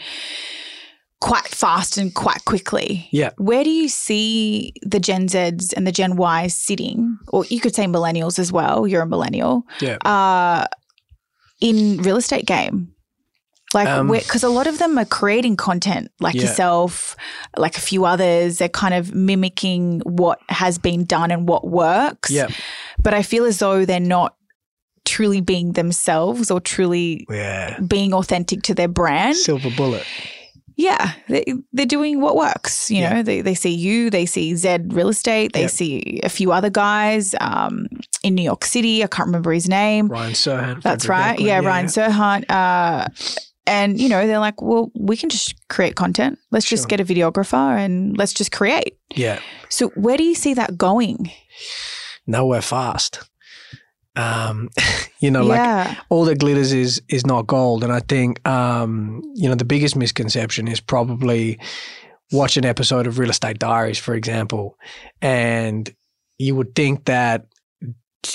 quite 1.24 1.48
fast 1.48 1.96
and 1.96 2.14
quite 2.14 2.44
quickly. 2.44 3.08
Yeah. 3.10 3.30
Where 3.38 3.64
do 3.64 3.70
you 3.70 3.88
see 3.88 4.74
the 4.82 5.00
Gen 5.00 5.26
Zs 5.28 5.72
and 5.76 5.87
the 5.87 5.92
Gen 5.92 6.18
Ys 6.20 6.54
sitting, 6.54 7.16
or 7.28 7.46
you 7.46 7.60
could 7.60 7.74
say 7.74 7.87
millennials 7.87 8.38
as 8.38 8.52
well? 8.52 8.87
You're 8.87 9.02
a 9.02 9.06
millennial. 9.06 9.62
Yeah. 9.80 9.96
Uh, 10.04 10.66
in 11.60 11.98
real 12.02 12.16
estate 12.16 12.46
game. 12.46 12.90
Like, 13.72 13.88
Um, 13.88 14.08
because 14.08 14.44
a 14.44 14.48
lot 14.50 14.66
of 14.66 14.78
them 14.78 14.98
are 14.98 15.04
creating 15.06 15.56
content 15.56 16.10
like 16.20 16.34
Yeah. 16.34 16.42
yourself, 16.42 17.16
like 17.56 17.76
a 17.78 17.80
few 17.80 18.04
others. 18.04 18.58
They're 18.58 18.68
kind 18.68 18.94
of 18.94 19.14
mimicking 19.14 20.00
what 20.04 20.38
has 20.48 20.78
been 20.78 21.04
done 21.06 21.30
and 21.32 21.48
what 21.48 21.66
works. 21.66 22.30
Yeah. 22.30 22.48
But 23.02 23.14
I 23.14 23.22
feel 23.22 23.44
as 23.46 23.58
though 23.58 23.84
they're 23.84 23.98
not 24.18 24.37
truly 25.04 25.40
being 25.40 25.72
themselves 25.72 26.50
or 26.50 26.60
truly 26.60 27.26
Yeah. 27.30 27.78
being 27.80 28.12
authentic 28.14 28.62
to 28.64 28.74
their 28.74 28.88
brand. 28.88 29.37
Silver 29.37 29.70
bullet. 29.76 30.04
Yeah, 30.76 31.12
they, 31.28 31.44
they're 31.72 31.87
doing 31.87 32.20
what 32.20 32.34
works. 32.37 32.90
You 32.90 32.98
Yeah. 33.02 33.14
know, 33.14 33.22
they, 33.22 33.40
they 33.42 33.54
see 33.54 33.74
you, 33.74 34.10
they 34.10 34.26
see 34.26 34.54
Zed 34.56 34.92
Real 34.92 35.08
Estate, 35.08 35.52
they 35.52 35.62
Yep. 35.62 35.70
see 35.70 36.20
a 36.24 36.28
few 36.28 36.50
other 36.52 36.70
guys 36.70 37.34
um, 37.40 37.87
in 38.22 38.34
New 38.34 38.42
York 38.42 38.64
City. 38.64 39.04
I 39.04 39.06
can't 39.06 39.26
remember 39.26 39.52
his 39.52 39.68
name. 39.68 40.08
Ryan 40.08 40.32
Serhant. 40.34 40.82
That's 40.82 41.06
right. 41.08 41.32
Eklund, 41.34 41.46
Yeah, 41.46 41.60
Ryan 41.60 41.87
Serhant. 41.87 42.50
Uh, 42.50 43.06
and, 43.66 43.98
you 44.00 44.08
know, 44.08 44.26
they're 44.26 44.40
like, 44.40 44.60
well, 44.60 44.90
we 44.94 45.16
can 45.16 45.30
just 45.30 45.54
create 45.68 45.94
content. 45.96 46.38
Let's 46.50 46.66
just 46.68 46.88
get 46.88 47.00
a 47.00 47.04
videographer 47.04 47.78
and 47.78 48.16
let's 48.18 48.34
just 48.34 48.50
create. 48.52 48.98
Yeah. 49.14 49.40
So, 49.70 49.88
where 49.90 50.16
do 50.16 50.24
you 50.24 50.34
see 50.34 50.54
that 50.54 50.76
going? 50.76 51.30
Nowhere 52.26 52.62
fast. 52.62 53.20
Um, 54.16 54.70
you 55.18 55.31
know, 55.31 55.42
like 55.44 55.59
yeah. 55.59 55.96
all 56.09 56.24
that 56.27 56.38
glitters 56.38 56.72
is 56.72 57.03
is 57.09 57.27
not 57.27 57.46
gold. 57.46 57.85
And 57.85 57.92
I 57.92 58.00
think 58.00 58.46
um, 58.46 59.22
you 59.35 59.48
know 59.48 59.55
the 59.55 59.64
biggest 59.64 59.96
misconception 59.96 60.68
is 60.68 60.81
probably 60.81 61.59
watch 62.33 62.57
an 62.57 62.64
episode 62.64 63.07
of 63.07 63.18
Real 63.18 63.31
Estate 63.31 63.59
Diaries, 63.59 63.98
for 63.98 64.14
example, 64.14 64.77
and 65.20 65.94
you 66.38 66.55
would 66.57 66.74
think 66.74 67.05
that 67.05 67.46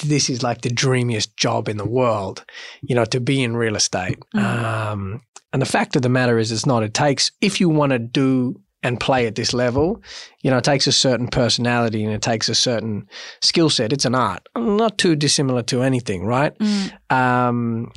this 0.04 0.30
is 0.30 0.44
like 0.44 0.62
the 0.62 0.70
dreamiest 0.70 1.36
job 1.36 1.68
in 1.68 1.78
the 1.78 1.88
world, 1.88 2.46
you 2.82 2.96
know, 2.96 3.06
to 3.06 3.20
be 3.20 3.44
in 3.44 3.58
real 3.58 3.76
estate. 3.76 4.20
Mm. 4.36 4.44
Um, 4.44 5.22
and 5.52 5.62
the 5.62 5.68
fact 5.68 5.96
of 5.96 6.04
the 6.04 6.10
matter 6.10 6.38
is, 6.38 6.52
it's 6.52 6.66
not. 6.66 6.84
It 6.84 6.94
takes 6.94 7.32
if 7.42 7.60
you 7.60 7.70
want 7.70 7.92
to 7.92 8.00
do 8.00 8.62
and 8.84 9.00
play 9.00 9.28
at 9.28 9.36
this 9.36 9.54
level, 9.54 10.02
you 10.42 10.50
know, 10.50 10.58
it 10.58 10.64
takes 10.64 10.88
a 10.88 10.92
certain 10.92 11.28
personality 11.28 12.04
and 12.04 12.14
it 12.14 12.22
takes 12.22 12.48
a 12.50 12.56
certain 12.56 13.08
skill 13.42 13.70
set. 13.70 13.92
It's 13.92 14.06
an 14.06 14.16
art, 14.16 14.48
not 14.58 14.98
too 14.98 15.16
dissimilar 15.16 15.64
to 15.64 15.82
anything, 15.82 16.26
right? 16.26 16.58
Mm. 16.60 17.12
Um, 17.12 17.92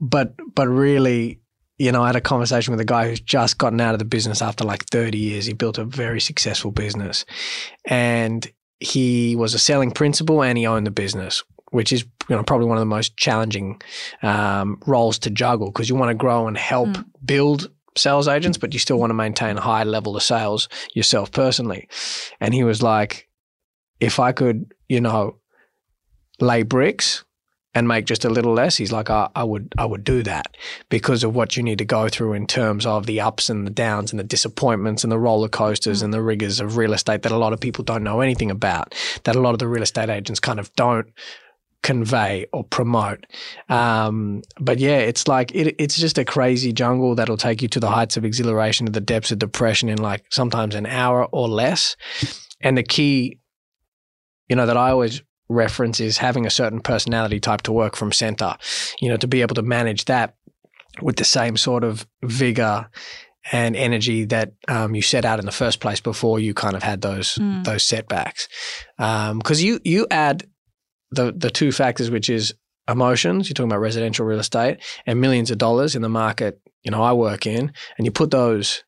but 0.00 0.34
but 0.54 0.68
really, 0.68 1.40
you 1.78 1.90
know, 1.92 2.02
I 2.02 2.06
had 2.08 2.16
a 2.16 2.20
conversation 2.20 2.72
with 2.72 2.80
a 2.80 2.84
guy 2.84 3.08
who's 3.08 3.20
just 3.20 3.58
gotten 3.58 3.80
out 3.80 3.94
of 3.94 3.98
the 3.98 4.04
business 4.04 4.40
after 4.42 4.64
like 4.64 4.84
30 4.86 5.18
years. 5.18 5.46
He 5.46 5.52
built 5.52 5.78
a 5.78 5.84
very 5.84 6.20
successful 6.20 6.70
business, 6.70 7.24
and 7.84 8.46
he 8.80 9.34
was 9.36 9.54
a 9.54 9.58
selling 9.58 9.90
principal 9.90 10.42
and 10.42 10.56
he 10.56 10.66
owned 10.66 10.86
the 10.86 10.90
business, 10.92 11.42
which 11.72 11.92
is 11.92 12.04
you 12.28 12.36
know 12.36 12.44
probably 12.44 12.66
one 12.66 12.76
of 12.76 12.82
the 12.82 12.86
most 12.86 13.16
challenging 13.16 13.80
um, 14.22 14.80
roles 14.86 15.18
to 15.20 15.30
juggle 15.30 15.66
because 15.72 15.88
you 15.88 15.96
want 15.96 16.10
to 16.10 16.14
grow 16.14 16.46
and 16.46 16.56
help 16.56 16.88
Mm. 16.90 17.04
build 17.24 17.70
sales 17.98 18.28
agents, 18.28 18.58
but 18.58 18.72
you 18.72 18.78
still 18.78 18.98
want 18.98 19.10
to 19.10 19.14
maintain 19.14 19.56
a 19.56 19.60
high 19.60 19.84
level 19.84 20.16
of 20.16 20.22
sales 20.22 20.68
yourself 20.94 21.30
personally. 21.32 21.88
And 22.40 22.54
he 22.54 22.64
was 22.64 22.82
like, 22.82 23.28
if 24.00 24.20
I 24.20 24.32
could, 24.32 24.74
you 24.88 25.00
know, 25.00 25.38
lay 26.40 26.62
bricks 26.62 27.24
and 27.74 27.86
make 27.86 28.06
just 28.06 28.24
a 28.24 28.30
little 28.30 28.54
less, 28.54 28.76
he's 28.76 28.92
like, 28.92 29.10
I, 29.10 29.28
I 29.34 29.44
would, 29.44 29.72
I 29.76 29.84
would 29.84 30.04
do 30.04 30.22
that 30.22 30.56
because 30.88 31.24
of 31.24 31.34
what 31.34 31.56
you 31.56 31.62
need 31.62 31.78
to 31.78 31.84
go 31.84 32.08
through 32.08 32.32
in 32.32 32.46
terms 32.46 32.86
of 32.86 33.06
the 33.06 33.20
ups 33.20 33.50
and 33.50 33.66
the 33.66 33.70
downs 33.70 34.10
and 34.10 34.18
the 34.18 34.24
disappointments 34.24 35.04
and 35.04 35.12
the 35.12 35.18
roller 35.18 35.48
coasters 35.48 36.00
mm. 36.00 36.04
and 36.04 36.14
the 36.14 36.22
rigors 36.22 36.60
of 36.60 36.76
real 36.76 36.92
estate 36.92 37.22
that 37.22 37.32
a 37.32 37.36
lot 37.36 37.52
of 37.52 37.60
people 37.60 37.84
don't 37.84 38.04
know 38.04 38.20
anything 38.20 38.50
about. 38.50 38.94
That 39.24 39.36
a 39.36 39.40
lot 39.40 39.52
of 39.52 39.58
the 39.58 39.68
real 39.68 39.82
estate 39.82 40.08
agents 40.08 40.40
kind 40.40 40.58
of 40.58 40.72
don't 40.74 41.08
convey 41.82 42.46
or 42.52 42.64
promote. 42.64 43.24
Um, 43.68 44.42
but 44.60 44.78
yeah, 44.78 44.98
it's 44.98 45.28
like 45.28 45.54
it, 45.54 45.76
it's 45.78 45.96
just 45.96 46.18
a 46.18 46.24
crazy 46.24 46.72
jungle 46.72 47.14
that'll 47.14 47.36
take 47.36 47.62
you 47.62 47.68
to 47.68 47.80
the 47.80 47.90
heights 47.90 48.16
of 48.16 48.24
exhilaration, 48.24 48.86
to 48.86 48.92
the 48.92 49.00
depths 49.00 49.30
of 49.30 49.38
depression 49.38 49.88
in 49.88 49.98
like 49.98 50.24
sometimes 50.30 50.74
an 50.74 50.86
hour 50.86 51.26
or 51.26 51.48
less. 51.48 51.96
And 52.60 52.76
the 52.76 52.82
key, 52.82 53.38
you 54.48 54.56
know, 54.56 54.66
that 54.66 54.76
I 54.76 54.90
always 54.90 55.22
reference 55.48 56.00
is 56.00 56.18
having 56.18 56.46
a 56.46 56.50
certain 56.50 56.80
personality 56.80 57.40
type 57.40 57.62
to 57.62 57.72
work 57.72 57.96
from 57.96 58.12
center, 58.12 58.56
you 59.00 59.08
know, 59.08 59.16
to 59.16 59.26
be 59.26 59.40
able 59.42 59.54
to 59.54 59.62
manage 59.62 60.04
that 60.06 60.34
with 61.00 61.16
the 61.16 61.24
same 61.24 61.56
sort 61.56 61.84
of 61.84 62.06
vigor 62.22 62.90
and 63.52 63.76
energy 63.76 64.24
that 64.26 64.52
um, 64.66 64.94
you 64.94 65.02
set 65.02 65.24
out 65.24 65.38
in 65.38 65.46
the 65.46 65.52
first 65.52 65.80
place 65.80 66.00
before 66.00 66.38
you 66.38 66.52
kind 66.52 66.76
of 66.76 66.82
had 66.82 67.00
those 67.00 67.36
mm. 67.36 67.64
those 67.64 67.82
setbacks. 67.82 68.48
Because 68.96 69.60
um, 69.60 69.66
you 69.66 69.80
you 69.84 70.06
add 70.10 70.46
the 71.10 71.32
the 71.36 71.50
two 71.50 71.72
factors, 71.72 72.10
which 72.10 72.30
is 72.30 72.54
emotions. 72.88 73.48
You're 73.48 73.54
talking 73.54 73.70
about 73.70 73.80
residential 73.80 74.26
real 74.26 74.40
estate 74.40 74.78
and 75.06 75.20
millions 75.20 75.50
of 75.50 75.58
dollars 75.58 75.94
in 75.94 76.02
the 76.02 76.08
market. 76.08 76.60
You 76.82 76.90
know, 76.90 77.02
I 77.02 77.12
work 77.12 77.46
in, 77.46 77.72
and 77.96 78.06
you 78.06 78.10
put 78.10 78.30
those 78.30 78.84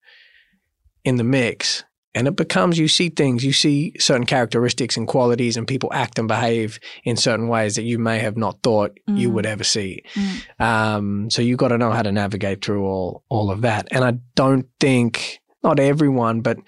in 1.04 1.16
the 1.16 1.24
mix, 1.24 1.84
and 2.14 2.26
it 2.26 2.36
becomes 2.36 2.78
you 2.78 2.88
see 2.88 3.08
things, 3.08 3.44
you 3.44 3.52
see 3.52 3.94
certain 3.98 4.26
characteristics 4.26 4.96
and 4.96 5.06
qualities, 5.06 5.56
and 5.56 5.66
people 5.66 5.90
act 5.92 6.18
and 6.18 6.28
behave 6.28 6.80
in 7.04 7.16
certain 7.16 7.48
ways 7.48 7.76
that 7.76 7.82
you 7.82 7.98
may 7.98 8.18
have 8.18 8.36
not 8.36 8.62
thought 8.62 8.98
mm. 9.08 9.18
you 9.18 9.30
would 9.30 9.46
ever 9.46 9.64
see. 9.64 10.02
Mm. 10.14 10.60
Um, 10.60 11.30
so 11.30 11.42
you've 11.42 11.58
got 11.58 11.68
to 11.68 11.78
know 11.78 11.90
how 11.90 12.02
to 12.02 12.12
navigate 12.12 12.64
through 12.64 12.84
all 12.84 13.24
all 13.28 13.50
of 13.50 13.62
that. 13.62 13.88
And 13.90 14.04
I 14.04 14.14
don't 14.34 14.66
think 14.78 15.40
not 15.62 15.78
everyone, 15.78 16.40
but 16.40 16.58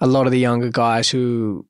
a 0.00 0.06
lot 0.06 0.26
of 0.26 0.32
the 0.32 0.38
younger 0.38 0.70
guys 0.70 1.08
who 1.08 1.66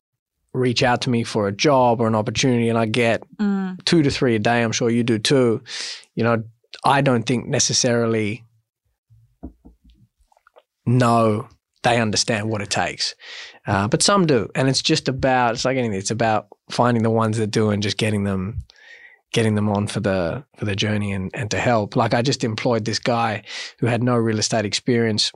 reach 0.56 0.82
out 0.82 1.02
to 1.02 1.10
me 1.10 1.22
for 1.22 1.46
a 1.46 1.52
job 1.52 2.00
or 2.00 2.06
an 2.06 2.14
opportunity 2.14 2.68
and 2.68 2.78
I 2.78 2.86
get 2.86 3.22
mm. 3.36 3.82
two 3.84 4.02
to 4.02 4.10
three 4.10 4.34
a 4.34 4.38
day, 4.38 4.62
I'm 4.62 4.72
sure 4.72 4.90
you 4.90 5.04
do 5.04 5.18
too. 5.18 5.62
You 6.14 6.24
know, 6.24 6.42
I 6.84 7.00
don't 7.02 7.24
think 7.24 7.46
necessarily 7.46 8.44
know 10.86 11.48
they 11.82 12.00
understand 12.00 12.48
what 12.48 12.62
it 12.62 12.70
takes. 12.70 13.14
Uh, 13.66 13.86
but 13.88 14.02
some 14.02 14.26
do. 14.26 14.48
And 14.54 14.68
it's 14.68 14.82
just 14.82 15.08
about, 15.08 15.54
it's 15.54 15.64
like 15.64 15.76
anything, 15.76 15.98
it's 15.98 16.10
about 16.10 16.48
finding 16.70 17.02
the 17.02 17.10
ones 17.10 17.36
that 17.38 17.48
do 17.48 17.70
and 17.70 17.82
just 17.82 17.96
getting 17.96 18.24
them 18.24 18.62
getting 19.32 19.56
them 19.56 19.68
on 19.68 19.86
for 19.86 20.00
the 20.00 20.42
for 20.56 20.64
the 20.64 20.76
journey 20.76 21.12
and, 21.12 21.30
and 21.34 21.50
to 21.50 21.58
help. 21.58 21.96
Like 21.96 22.14
I 22.14 22.22
just 22.22 22.44
employed 22.44 22.84
this 22.84 23.00
guy 23.00 23.42
who 23.80 23.86
had 23.86 24.02
no 24.02 24.16
real 24.16 24.38
estate 24.38 24.64
experience 24.64 25.32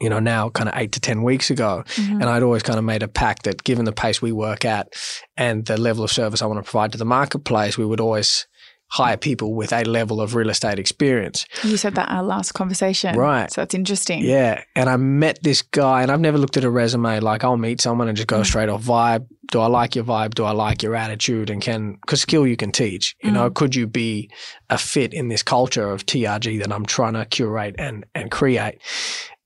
you 0.00 0.08
know, 0.08 0.18
now 0.18 0.50
kind 0.50 0.68
of 0.68 0.76
eight 0.76 0.92
to 0.92 1.00
10 1.00 1.22
weeks 1.22 1.50
ago. 1.50 1.84
Mm-hmm. 1.86 2.20
And 2.20 2.24
I'd 2.24 2.42
always 2.42 2.62
kind 2.62 2.78
of 2.78 2.84
made 2.84 3.02
a 3.02 3.08
pact 3.08 3.44
that 3.44 3.64
given 3.64 3.84
the 3.84 3.92
pace 3.92 4.20
we 4.20 4.32
work 4.32 4.64
at 4.64 4.92
and 5.36 5.64
the 5.64 5.76
level 5.76 6.04
of 6.04 6.10
service 6.10 6.42
I 6.42 6.46
want 6.46 6.64
to 6.64 6.70
provide 6.70 6.92
to 6.92 6.98
the 6.98 7.04
marketplace, 7.04 7.78
we 7.78 7.86
would 7.86 8.00
always 8.00 8.46
hire 8.92 9.16
people 9.16 9.54
with 9.54 9.72
a 9.72 9.84
level 9.84 10.20
of 10.20 10.34
real 10.34 10.50
estate 10.50 10.78
experience. 10.78 11.46
You 11.64 11.78
said 11.78 11.94
that 11.94 12.10
our 12.10 12.22
last 12.22 12.52
conversation. 12.52 13.16
Right. 13.16 13.50
So 13.50 13.62
that's 13.62 13.74
interesting. 13.74 14.22
Yeah. 14.22 14.62
And 14.76 14.90
I 14.90 14.98
met 14.98 15.38
this 15.42 15.62
guy, 15.62 16.02
and 16.02 16.10
I've 16.10 16.20
never 16.20 16.36
looked 16.36 16.58
at 16.58 16.64
a 16.64 16.70
resume. 16.70 17.20
Like, 17.20 17.42
I'll 17.42 17.56
meet 17.56 17.80
someone 17.80 18.08
and 18.08 18.16
just 18.18 18.28
go 18.28 18.42
mm. 18.42 18.44
straight 18.44 18.68
off 18.68 18.82
vibe. 18.82 19.26
Do 19.50 19.60
I 19.60 19.66
like 19.66 19.94
your 19.94 20.04
vibe? 20.04 20.34
Do 20.34 20.44
I 20.44 20.50
like 20.50 20.82
your 20.82 20.94
attitude? 20.94 21.48
And 21.48 21.62
can, 21.62 21.94
because 22.02 22.20
skill 22.20 22.46
you 22.46 22.56
can 22.58 22.70
teach. 22.70 23.16
You 23.22 23.30
mm. 23.30 23.34
know, 23.34 23.50
could 23.50 23.74
you 23.74 23.86
be 23.86 24.30
a 24.68 24.76
fit 24.76 25.14
in 25.14 25.28
this 25.28 25.42
culture 25.42 25.90
of 25.90 26.04
TRG 26.04 26.58
that 26.58 26.70
I'm 26.70 26.84
trying 26.84 27.14
to 27.14 27.24
curate 27.24 27.76
and, 27.78 28.04
and 28.14 28.30
create? 28.30 28.78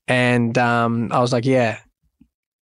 And 0.07 0.57
um, 0.57 1.11
I 1.11 1.19
was 1.19 1.33
like, 1.33 1.45
yeah, 1.45 1.79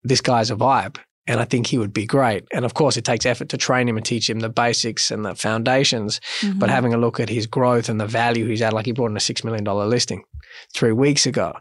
this 0.03 0.21
guy's 0.21 0.51
a 0.51 0.55
vibe. 0.55 0.97
And 1.27 1.39
I 1.39 1.45
think 1.45 1.67
he 1.67 1.77
would 1.77 1.93
be 1.93 2.07
great. 2.07 2.45
And 2.51 2.65
of 2.65 2.73
course, 2.73 2.97
it 2.97 3.05
takes 3.05 3.25
effort 3.25 3.49
to 3.49 3.57
train 3.57 3.87
him 3.87 3.97
and 3.97 4.05
teach 4.05 4.27
him 4.27 4.39
the 4.39 4.49
basics 4.49 5.11
and 5.11 5.23
the 5.23 5.35
foundations. 5.35 6.19
Mm-hmm. 6.41 6.57
But 6.57 6.71
having 6.71 6.93
a 6.93 6.97
look 6.97 7.19
at 7.19 7.29
his 7.29 7.45
growth 7.45 7.87
and 7.87 8.01
the 8.01 8.07
value 8.07 8.47
he's 8.47 8.63
at, 8.63 8.73
like 8.73 8.87
he 8.87 8.93
brought 8.93 9.11
in 9.11 9.17
a 9.17 9.19
$6 9.19 9.43
million 9.43 9.63
listing 9.63 10.23
three 10.73 10.91
weeks 10.91 11.25
ago 11.27 11.53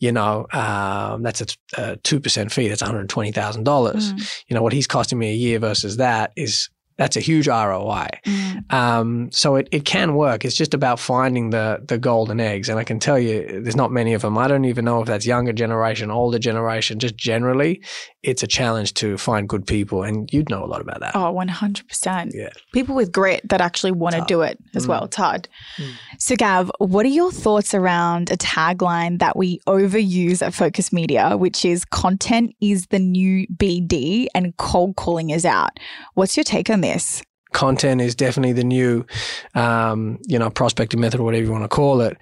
you 0.00 0.10
know, 0.12 0.46
um, 0.52 1.22
that's 1.22 1.42
a, 1.42 1.46
a, 1.92 1.96
2% 1.98 2.50
fee. 2.50 2.68
That's 2.68 2.82
$120,000. 2.82 3.34
Mm. 3.34 4.42
You 4.48 4.56
know, 4.56 4.62
what 4.62 4.72
he's 4.72 4.86
costing 4.86 5.18
me 5.18 5.30
a 5.30 5.34
year 5.34 5.58
versus 5.58 5.98
that 5.98 6.32
is 6.36 6.70
that's 7.00 7.16
a 7.16 7.20
huge 7.20 7.48
ROI. 7.48 8.08
Mm. 8.26 8.70
Um, 8.70 9.32
so 9.32 9.56
it, 9.56 9.70
it 9.72 9.86
can 9.86 10.16
work. 10.16 10.44
It's 10.44 10.54
just 10.54 10.74
about 10.74 11.00
finding 11.00 11.48
the 11.48 11.80
the 11.82 11.96
golden 11.96 12.40
eggs. 12.40 12.68
And 12.68 12.78
I 12.78 12.84
can 12.84 12.98
tell 13.00 13.18
you, 13.18 13.62
there's 13.62 13.74
not 13.74 13.90
many 13.90 14.12
of 14.12 14.20
them. 14.20 14.36
I 14.36 14.46
don't 14.48 14.66
even 14.66 14.84
know 14.84 15.00
if 15.00 15.06
that's 15.06 15.24
younger 15.24 15.54
generation, 15.54 16.10
older 16.10 16.38
generation. 16.38 16.98
Just 16.98 17.16
generally, 17.16 17.80
it's 18.22 18.42
a 18.42 18.46
challenge 18.46 18.94
to 18.94 19.16
find 19.16 19.48
good 19.48 19.66
people. 19.66 20.02
And 20.02 20.30
you'd 20.32 20.50
know 20.50 20.62
a 20.62 20.66
lot 20.66 20.82
about 20.82 21.00
that. 21.00 21.16
Oh, 21.16 21.32
100%. 21.32 22.32
Yeah. 22.34 22.50
People 22.74 22.94
with 22.94 23.10
grit 23.10 23.40
that 23.48 23.60
actually 23.60 23.92
want 23.92 24.14
to 24.14 24.24
do 24.26 24.42
it 24.42 24.58
as 24.74 24.84
mm. 24.84 24.90
well. 24.90 25.04
It's 25.04 25.16
hard. 25.16 25.48
Mm. 25.78 25.92
So, 26.18 26.36
Gav, 26.36 26.70
what 26.78 27.06
are 27.06 27.10
your 27.10 27.32
thoughts 27.32 27.72
around 27.74 28.30
a 28.30 28.36
tagline 28.36 29.20
that 29.20 29.36
we 29.36 29.60
overuse 29.66 30.42
at 30.42 30.52
Focus 30.52 30.92
Media, 30.92 31.36
which 31.36 31.64
is 31.64 31.84
content 31.86 32.54
is 32.60 32.88
the 32.88 32.98
new 32.98 33.46
BD 33.56 34.26
and 34.34 34.54
cold 34.58 34.96
calling 34.96 35.30
is 35.30 35.46
out? 35.46 35.80
What's 36.14 36.36
your 36.36 36.44
take 36.44 36.68
on 36.68 36.82
this? 36.82 36.90
this? 36.90 37.22
Content 37.52 38.00
is 38.00 38.14
definitely 38.14 38.52
the 38.52 38.64
new, 38.64 39.04
um, 39.54 40.18
you 40.28 40.38
know, 40.38 40.50
prospecting 40.50 41.00
method 41.00 41.20
or 41.20 41.24
whatever 41.24 41.44
you 41.44 41.50
want 41.50 41.64
to 41.64 41.68
call 41.68 42.00
it. 42.00 42.16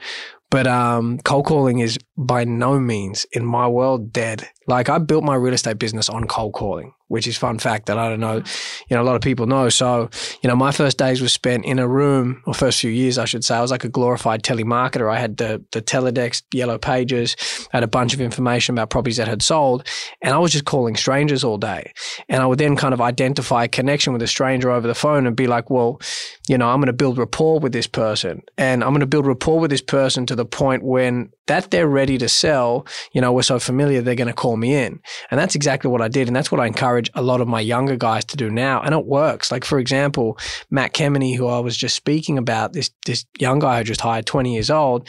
But 0.50 0.66
um, 0.66 1.18
cold 1.18 1.44
calling 1.46 1.80
is 1.80 1.98
by 2.16 2.44
no 2.44 2.80
means 2.80 3.26
in 3.32 3.44
my 3.44 3.68
world 3.68 4.12
dead. 4.12 4.48
Like 4.66 4.88
I 4.88 4.98
built 4.98 5.24
my 5.24 5.34
real 5.34 5.54
estate 5.54 5.78
business 5.78 6.08
on 6.08 6.26
cold 6.26 6.54
calling 6.54 6.94
which 7.09 7.27
is 7.27 7.37
fun 7.37 7.59
fact 7.59 7.87
that 7.87 7.99
I 7.99 8.09
don't 8.09 8.21
know, 8.21 8.40
mm-hmm. 8.40 8.85
you 8.88 8.97
know, 8.97 9.03
a 9.03 9.05
lot 9.05 9.16
of 9.16 9.23
people 9.23 9.47
know. 9.47 9.68
So, 9.68 10.09
you 10.42 10.49
know, 10.49 10.57
my 10.57 10.71
first 10.71 10.99
days 10.99 11.21
was 11.21 11.33
spent 11.33 11.64
in 11.64 11.79
a 11.79 11.88
room, 11.88 12.42
or 12.47 12.55
first 12.55 12.81
few 12.81 12.90
years, 12.90 13.18
I 13.18 13.25
should 13.25 13.44
say. 13.44 13.57
I 13.57 13.61
was 13.61 13.71
like 13.71 13.85
a 13.85 13.88
glorified 13.88 14.42
telemarketer. 14.42 15.12
I 15.12 15.18
had 15.18 15.37
the 15.37 15.64
the 15.73 15.83
teledex, 15.83 16.42
yellow 16.53 16.79
pages, 16.79 17.37
I 17.73 17.79
had 17.79 17.85
a 17.85 17.88
bunch 17.88 18.14
of 18.14 18.21
information 18.21 18.75
about 18.75 18.90
properties 18.90 19.16
that 19.16 19.29
had 19.29 19.42
sold, 19.42 19.87
and 20.23 20.35
I 20.35 20.38
was 20.38 20.53
just 20.53 20.64
calling 20.64 20.97
strangers 20.97 21.44
all 21.44 21.59
day. 21.59 21.92
And 22.29 22.42
I 22.42 22.47
would 22.47 22.59
then 22.59 22.77
kind 22.77 22.94
of 22.94 23.01
identify 23.01 23.64
a 23.64 23.68
connection 23.68 24.12
with 24.12 24.23
a 24.23 24.27
stranger 24.27 24.71
over 24.71 24.87
the 24.87 24.94
phone 24.94 25.27
and 25.27 25.37
be 25.37 25.47
like, 25.47 25.71
well, 25.71 26.01
you 26.49 26.59
know, 26.59 26.68
I'm 26.68 26.79
going 26.79 26.87
to 26.87 26.92
build 26.92 27.18
rapport 27.18 27.59
with 27.59 27.73
this 27.73 27.87
person, 27.87 28.42
and 28.57 28.85
I'm 28.85 28.90
going 28.90 29.01
to 29.01 29.07
build 29.07 29.27
rapport 29.27 29.61
with 29.61 29.71
this 29.71 29.83
person 29.83 30.27
to 30.27 30.37
the 30.37 30.44
point 30.44 30.83
when 30.83 31.31
that 31.48 31.70
they're 31.70 31.88
ready 31.88 32.16
to 32.18 32.28
sell, 32.28 32.87
you 33.12 33.20
know, 33.20 33.32
we're 33.32 33.42
so 33.42 33.58
familiar, 33.58 34.00
they're 34.00 34.14
going 34.14 34.28
to 34.28 34.34
call 34.34 34.56
me 34.56 34.74
in. 34.74 35.00
And 35.30 35.38
that's 35.38 35.54
exactly 35.54 35.90
what 35.90 36.00
I 36.00 36.08
did. 36.08 36.28
And 36.28 36.37
that's 36.37 36.52
what 36.52 36.61
I 36.61 36.66
encourage 36.66 37.11
a 37.14 37.22
lot 37.22 37.40
of 37.40 37.48
my 37.48 37.61
younger 37.61 37.96
guys 37.96 38.24
to 38.26 38.37
do 38.37 38.50
now. 38.50 38.80
And 38.80 38.94
it 38.94 39.06
works. 39.06 39.50
Like, 39.50 39.64
for 39.64 39.78
example, 39.78 40.38
Matt 40.70 40.94
Kemeny, 40.94 41.37
who 41.37 41.48
I 41.48 41.58
was 41.58 41.76
just 41.76 41.96
speaking 41.96 42.38
about, 42.38 42.72
this, 42.72 42.90
this 43.04 43.26
young 43.38 43.58
guy 43.58 43.78
who 43.78 43.84
just 43.84 44.00
hired 44.00 44.26
20 44.26 44.54
years 44.54 44.70
old, 44.70 45.08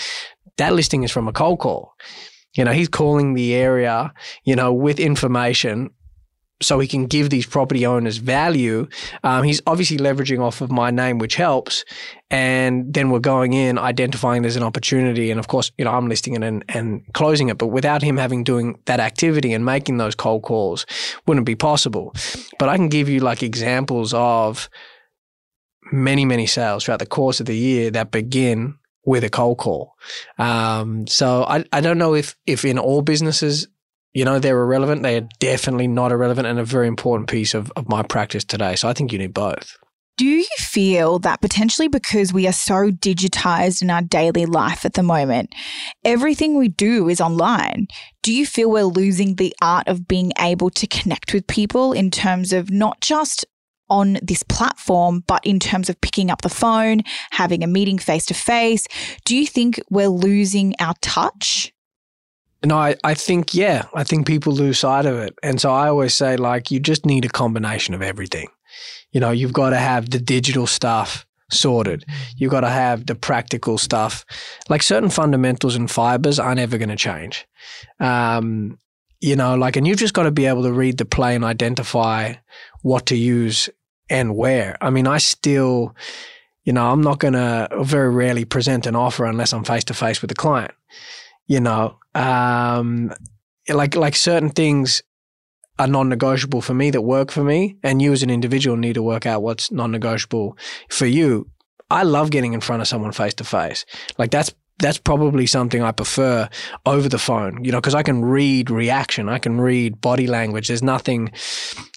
that 0.58 0.74
listing 0.74 1.04
is 1.04 1.12
from 1.12 1.28
a 1.28 1.34
cold 1.34 1.60
call. 1.60 1.94
You 2.56 2.66
know, 2.66 2.72
he's 2.72 2.90
calling 2.90 3.36
the 3.36 3.54
area, 3.54 4.12
you 4.44 4.56
know, 4.56 4.74
with 4.74 5.00
information 5.00 5.92
so 6.62 6.80
he 6.80 6.88
can 6.88 7.06
give 7.06 7.30
these 7.30 7.46
property 7.46 7.86
owners 7.86 8.18
value. 8.18 8.88
Um, 9.24 9.44
he's 9.44 9.62
obviously 9.66 9.98
leveraging 9.98 10.42
off 10.42 10.62
of 10.62 10.72
my 10.72 10.92
name, 10.92 11.18
which 11.18 11.36
helps. 11.36 11.86
And 12.30 12.94
then 12.94 13.10
we're 13.10 13.20
going 13.20 13.54
in, 13.54 13.78
identifying 13.78 14.42
there's 14.42 14.58
an 14.58 14.64
opportunity. 14.64 15.32
And 15.32 15.40
of 15.40 15.48
course, 15.48 15.72
you 15.78 15.86
know, 15.86 15.92
I'm 15.92 16.10
listing 16.10 16.36
it 16.36 16.44
and, 16.44 16.66
and 16.70 17.02
closing 17.14 17.50
it. 17.50 17.58
But 17.58 17.68
without 17.68 18.02
him 18.02 18.18
having 18.18 18.44
doing 18.44 18.78
that 18.86 19.00
activity 19.00 19.54
and 19.54 19.64
making 19.64 19.98
those 19.98 20.16
cold 20.16 20.44
calls 20.44 20.86
wouldn't 21.26 21.46
be 21.46 21.56
possible. 21.56 22.14
But 22.60 22.70
I 22.70 22.76
can 22.76 22.90
give 22.90 23.08
you 23.08 23.22
like 23.22 23.42
examples 23.42 24.14
of 24.14 24.70
many, 25.92 26.26
many 26.26 26.46
sales 26.46 26.84
throughout 26.84 27.00
the 27.00 27.06
course 27.06 27.40
of 27.40 27.46
the 27.46 27.58
year 27.58 27.90
that 27.92 28.12
begin 28.12 28.78
with 29.06 29.24
a 29.24 29.30
cold 29.30 29.58
call. 29.58 29.96
Um, 30.38 31.08
so 31.08 31.44
I, 31.46 31.64
I 31.72 31.82
don't 31.82 31.98
know 31.98 32.14
if, 32.14 32.36
if 32.46 32.66
in 32.66 32.78
all 32.78 33.02
businesses 33.02 33.68
you 34.14 34.26
know, 34.26 34.40
they're 34.40 34.62
irrelevant. 34.62 35.04
They 35.04 35.18
are 35.18 35.28
definitely 35.40 35.88
not 35.88 36.12
irrelevant 36.12 36.48
and 36.48 36.60
a 36.60 36.66
very 36.66 36.88
important 36.88 37.30
piece 37.30 37.54
of, 37.54 37.72
of 37.76 37.88
my 37.88 38.04
practice 38.04 38.44
today. 38.44 38.76
So 38.76 38.88
I 38.88 38.94
think 38.94 39.12
you 39.12 39.20
need 39.20 39.34
both. 39.34 39.78
Do 40.18 40.26
you 40.26 40.46
feel 40.58 41.20
that 41.20 41.40
potentially 41.40 41.88
because 41.88 42.34
we 42.34 42.46
are 42.46 42.52
so 42.52 42.92
digitized 42.92 43.82
in 43.82 43.90
our 43.90 44.02
daily 44.02 44.46
life 44.46 44.84
at 44.84 44.96
the 44.96 45.04
moment, 45.04 45.56
everything 46.04 46.58
we 46.58 46.68
do 46.68 47.08
is 47.08 47.22
online? 47.22 47.88
Do 48.22 48.34
you 48.34 48.46
feel 48.46 48.70
we're 48.70 48.84
losing 48.84 49.36
the 49.36 49.56
art 49.62 49.88
of 49.88 50.10
being 50.10 50.34
able 50.38 50.72
to 50.72 50.88
connect 50.88 51.34
with 51.34 51.48
people 51.48 51.94
in 51.94 52.12
terms 52.12 52.52
of 52.52 52.70
not 52.70 53.00
just 53.00 53.46
on 53.90 54.18
this 54.22 54.44
platform, 54.44 55.24
but 55.26 55.46
in 55.46 55.58
terms 55.58 55.90
of 55.90 56.02
picking 56.02 56.30
up 56.30 56.42
the 56.42 56.50
phone, 56.50 57.02
having 57.32 57.64
a 57.64 57.68
meeting 57.68 57.98
face 57.98 58.26
to 58.26 58.34
face? 58.34 58.88
Do 59.24 59.38
you 59.38 59.48
think 59.48 59.80
we're 59.90 60.10
losing 60.10 60.76
our 60.82 60.96
touch? 61.02 61.72
No, 62.66 62.78
I, 62.78 62.96
I 63.04 63.14
think, 63.14 63.54
yeah, 63.54 63.86
I 63.94 64.04
think 64.04 64.28
people 64.28 64.54
lose 64.54 64.80
sight 64.80 65.06
of 65.06 65.18
it. 65.18 65.38
And 65.42 65.62
so 65.62 65.72
I 65.72 65.88
always 65.88 66.14
say, 66.14 66.36
like, 66.36 66.72
you 66.72 66.80
just 66.80 67.06
need 67.06 67.26
a 67.26 67.30
combination 67.30 67.94
of 67.94 68.02
everything. 68.02 68.50
You 69.12 69.20
know, 69.20 69.32
you've 69.32 69.54
got 69.54 69.70
to 69.70 69.78
have 69.78 70.10
the 70.10 70.20
digital 70.20 70.68
stuff 70.68 71.26
sorted. 71.52 72.06
You've 72.38 72.52
got 72.52 72.62
to 72.62 72.70
have 72.70 73.06
the 73.06 73.16
practical 73.16 73.78
stuff. 73.78 74.26
Like 74.68 74.84
certain 74.84 75.10
fundamentals 75.10 75.76
and 75.76 75.90
fibers 75.90 76.40
aren't 76.40 76.60
ever 76.60 76.78
going 76.78 76.90
to 76.90 76.96
change. 76.96 77.48
Um, 78.00 78.78
you 79.20 79.36
know, 79.36 79.56
like, 79.56 79.76
and 79.76 79.88
you've 79.88 79.98
just 79.98 80.14
got 80.14 80.24
to 80.24 80.32
be 80.32 80.46
able 80.46 80.64
to 80.64 80.72
read 80.72 80.98
the 80.98 81.06
play 81.06 81.36
and 81.36 81.44
identify 81.44 82.36
what 82.82 83.08
to 83.08 83.16
use 83.16 83.70
and 84.10 84.36
where. 84.36 84.78
I 84.82 84.90
mean, 84.90 85.08
I 85.08 85.18
still, 85.18 85.96
you 86.64 86.74
know, 86.74 86.88
I'm 86.88 87.02
not 87.02 87.20
going 87.20 87.34
to 87.34 87.68
very 87.82 88.10
rarely 88.10 88.46
present 88.46 88.86
an 88.86 88.96
offer 88.96 89.26
unless 89.26 89.54
I'm 89.54 89.64
face 89.64 89.84
to 89.86 89.94
face 89.94 90.22
with 90.22 90.30
the 90.30 90.36
client. 90.36 90.72
You 91.50 91.60
know, 91.60 91.98
um, 92.14 93.12
like 93.68 93.96
like 93.96 94.16
certain 94.16 94.52
things 94.52 95.02
are 95.80 95.88
non-negotiable 95.88 96.62
for 96.62 96.76
me 96.76 96.92
that 96.92 97.02
work 97.02 97.32
for 97.32 97.44
me, 97.44 97.78
and 97.84 98.02
you 98.02 98.14
as 98.14 98.22
an 98.22 98.30
individual 98.30 98.78
need 98.78 98.94
to 98.94 99.04
work 99.04 99.26
out 99.26 99.42
what's 99.42 99.72
non-negotiable 99.72 100.58
for 100.90 101.08
you. 101.08 101.50
I 101.90 102.04
love 102.04 102.30
getting 102.30 102.54
in 102.54 102.62
front 102.62 102.84
of 102.84 102.88
someone 102.88 103.12
face 103.14 103.34
to 103.36 103.44
face. 103.44 103.86
Like 104.20 104.30
that's 104.30 104.54
that's 104.80 104.98
probably 104.98 105.46
something 105.46 105.82
I 105.82 105.92
prefer 105.92 106.50
over 106.86 107.10
the 107.10 107.20
phone, 107.20 107.64
you 107.64 107.72
know, 107.72 107.80
because 107.80 107.96
I 107.96 108.04
can 108.04 108.24
read 108.24 108.70
reaction, 108.70 109.28
I 109.28 109.38
can 109.38 109.60
read 109.60 110.00
body 110.00 110.26
language. 110.26 110.70
There's 110.70 110.84
nothing, 110.84 111.32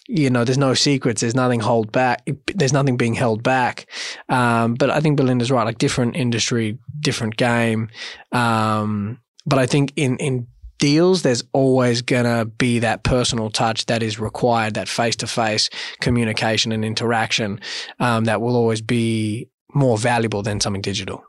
you 0.07 0.29
know, 0.29 0.43
there's 0.43 0.57
no 0.57 0.73
secrets, 0.73 1.21
there's 1.21 1.35
nothing 1.35 1.61
hold 1.61 1.91
back, 1.91 2.27
there's 2.53 2.73
nothing 2.73 2.97
being 2.97 3.13
held 3.13 3.41
back. 3.41 3.87
Um, 4.29 4.73
but 4.73 4.89
I 4.89 4.99
think 4.99 5.17
Belinda's 5.17 5.51
right, 5.51 5.63
like 5.63 5.77
different 5.77 6.15
industry, 6.17 6.77
different 6.99 7.37
game. 7.37 7.89
Um, 8.33 9.19
but 9.45 9.59
I 9.59 9.65
think 9.65 9.93
in 9.95 10.17
in 10.17 10.47
deals, 10.79 11.21
there's 11.21 11.43
always 11.53 12.01
going 12.01 12.25
to 12.25 12.43
be 12.45 12.79
that 12.79 13.03
personal 13.03 13.49
touch 13.49 13.85
that 13.85 14.03
is 14.03 14.19
required, 14.19 14.73
that 14.73 14.89
face 14.89 15.15
to 15.15 15.27
face 15.27 15.69
communication 16.01 16.73
and 16.73 16.83
interaction 16.83 17.61
um, 18.01 18.25
that 18.25 18.41
will 18.41 18.57
always 18.57 18.81
be 18.81 19.47
more 19.73 19.97
valuable 19.97 20.43
than 20.43 20.59
something 20.59 20.81
digital. 20.81 21.23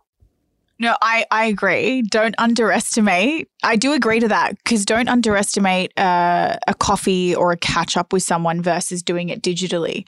No, 0.81 0.97
I, 1.01 1.25
I 1.31 1.45
agree. 1.45 2.03
Don't 2.03 2.35
underestimate. 2.37 3.49
I 3.63 3.77
do 3.77 3.93
agree 3.93 4.19
to 4.19 4.27
that 4.29 4.57
because 4.57 4.85
don't 4.85 5.09
underestimate 5.09 5.97
uh, 5.97 6.57
a 6.67 6.75
coffee 6.75 7.33
or 7.33 7.53
a 7.53 7.57
catch 7.57 7.97
up 7.97 8.13
with 8.13 8.25
someone 8.25 8.61
versus 8.61 9.05
doing 9.05 9.29
it 9.29 9.41
digitally. 9.41 10.05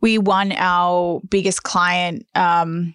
We 0.00 0.16
won 0.16 0.52
our 0.52 1.20
biggest 1.28 1.64
client 1.64 2.26
um, 2.34 2.94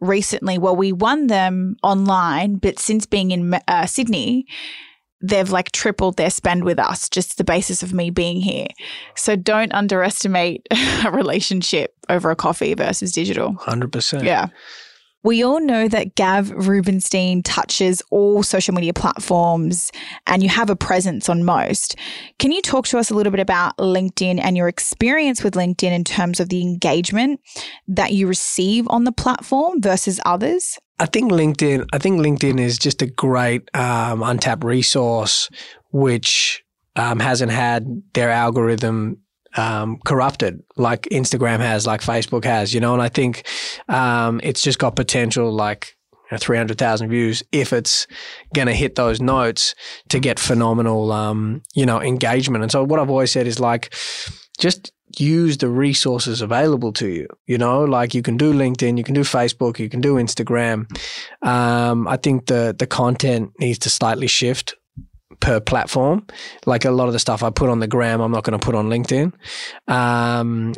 recently. 0.00 0.58
Well, 0.58 0.76
we 0.76 0.92
won 0.92 1.26
them 1.26 1.76
online, 1.82 2.56
but 2.56 2.78
since 2.78 3.06
being 3.06 3.30
in 3.30 3.54
uh, 3.68 3.86
Sydney, 3.86 4.46
they've 5.20 5.50
like 5.50 5.72
tripled 5.72 6.16
their 6.16 6.30
spend 6.30 6.64
with 6.64 6.78
us 6.78 7.08
just 7.08 7.38
the 7.38 7.44
basis 7.44 7.82
of 7.82 7.92
me 7.92 8.10
being 8.10 8.40
here. 8.40 8.68
So 9.16 9.36
don't 9.36 9.72
underestimate 9.72 10.66
a 11.04 11.10
relationship 11.10 11.94
over 12.08 12.30
a 12.30 12.36
coffee 12.36 12.74
versus 12.74 13.12
digital. 13.12 13.54
100%. 13.54 14.24
Yeah. 14.24 14.48
We 15.24 15.42
all 15.42 15.60
know 15.60 15.88
that 15.88 16.14
Gav 16.14 16.50
Rubinstein 16.50 17.42
touches 17.42 18.02
all 18.10 18.42
social 18.44 18.72
media 18.72 18.92
platforms 18.92 19.90
and 20.26 20.42
you 20.42 20.48
have 20.48 20.70
a 20.70 20.76
presence 20.76 21.28
on 21.28 21.44
most. 21.44 21.96
Can 22.38 22.52
you 22.52 22.62
talk 22.62 22.86
to 22.88 22.98
us 22.98 23.10
a 23.10 23.14
little 23.14 23.32
bit 23.32 23.40
about 23.40 23.76
LinkedIn 23.78 24.40
and 24.40 24.56
your 24.56 24.68
experience 24.68 25.42
with 25.42 25.54
LinkedIn 25.54 25.90
in 25.90 26.04
terms 26.04 26.38
of 26.38 26.50
the 26.50 26.62
engagement 26.62 27.40
that 27.88 28.12
you 28.12 28.28
receive 28.28 28.86
on 28.88 29.04
the 29.04 29.12
platform 29.12 29.82
versus 29.82 30.20
others? 30.24 30.78
I 31.00 31.06
think 31.06 31.32
LinkedIn. 31.32 31.86
I 31.92 31.98
think 31.98 32.20
LinkedIn 32.20 32.60
is 32.60 32.78
just 32.78 33.02
a 33.02 33.06
great 33.06 33.68
um, 33.74 34.22
untapped 34.22 34.64
resource, 34.64 35.48
which 35.90 36.64
um, 36.96 37.20
hasn't 37.20 37.52
had 37.52 38.02
their 38.14 38.30
algorithm 38.30 39.18
um, 39.58 39.98
corrupted 40.04 40.62
like 40.76 41.02
Instagram 41.10 41.58
has, 41.58 41.86
like 41.86 42.00
Facebook 42.00 42.44
has, 42.44 42.72
you 42.72 42.80
know. 42.80 42.92
And 42.92 43.02
I 43.02 43.08
think 43.08 43.46
um, 43.88 44.40
it's 44.44 44.62
just 44.62 44.78
got 44.78 44.94
potential, 44.94 45.52
like 45.52 45.96
you 46.12 46.34
know, 46.34 46.38
300,000 46.38 47.08
views 47.10 47.42
if 47.50 47.72
it's 47.72 48.06
going 48.54 48.68
to 48.68 48.74
hit 48.74 48.94
those 48.94 49.20
notes 49.20 49.74
to 50.10 50.20
get 50.20 50.38
phenomenal, 50.38 51.10
um, 51.10 51.62
you 51.74 51.84
know, 51.84 52.00
engagement. 52.00 52.62
And 52.62 52.70
so 52.70 52.84
what 52.84 53.00
I've 53.00 53.10
always 53.10 53.32
said 53.32 53.46
is 53.46 53.58
like, 53.58 53.94
just 54.58 54.92
use 55.18 55.58
the 55.58 55.68
resources 55.68 56.40
available 56.40 56.92
to 56.92 57.08
you. 57.08 57.26
You 57.46 57.58
know, 57.58 57.84
like 57.84 58.14
you 58.14 58.22
can 58.22 58.36
do 58.36 58.52
LinkedIn, 58.52 58.96
you 58.96 59.04
can 59.04 59.14
do 59.14 59.22
Facebook, 59.22 59.78
you 59.78 59.88
can 59.88 60.00
do 60.00 60.14
Instagram. 60.14 60.86
Um, 61.42 62.06
I 62.06 62.16
think 62.16 62.46
the 62.46 62.76
the 62.78 62.86
content 62.86 63.52
needs 63.58 63.78
to 63.80 63.90
slightly 63.90 64.26
shift 64.26 64.74
per 65.40 65.60
platform. 65.60 66.26
Like 66.66 66.84
a 66.84 66.90
lot 66.90 67.06
of 67.06 67.12
the 67.12 67.18
stuff 67.18 67.42
I 67.42 67.50
put 67.50 67.68
on 67.68 67.80
the 67.80 67.86
gram, 67.86 68.20
I'm 68.20 68.32
not 68.32 68.44
going 68.44 68.58
to 68.58 68.64
put 68.64 68.74
on 68.74 68.88
LinkedIn. 68.88 69.32
Um, 69.86 70.74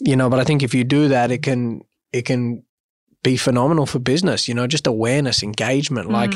you 0.00 0.16
know, 0.16 0.30
but 0.30 0.40
I 0.40 0.44
think 0.44 0.62
if 0.62 0.74
you 0.74 0.84
do 0.84 1.08
that, 1.08 1.30
it 1.30 1.42
can 1.42 1.82
it 2.12 2.22
can 2.22 2.64
be 3.22 3.36
phenomenal 3.36 3.84
for 3.84 3.98
business, 3.98 4.48
you 4.48 4.54
know, 4.54 4.66
just 4.66 4.86
awareness, 4.86 5.42
engagement, 5.42 6.08
mm. 6.08 6.12
like 6.12 6.32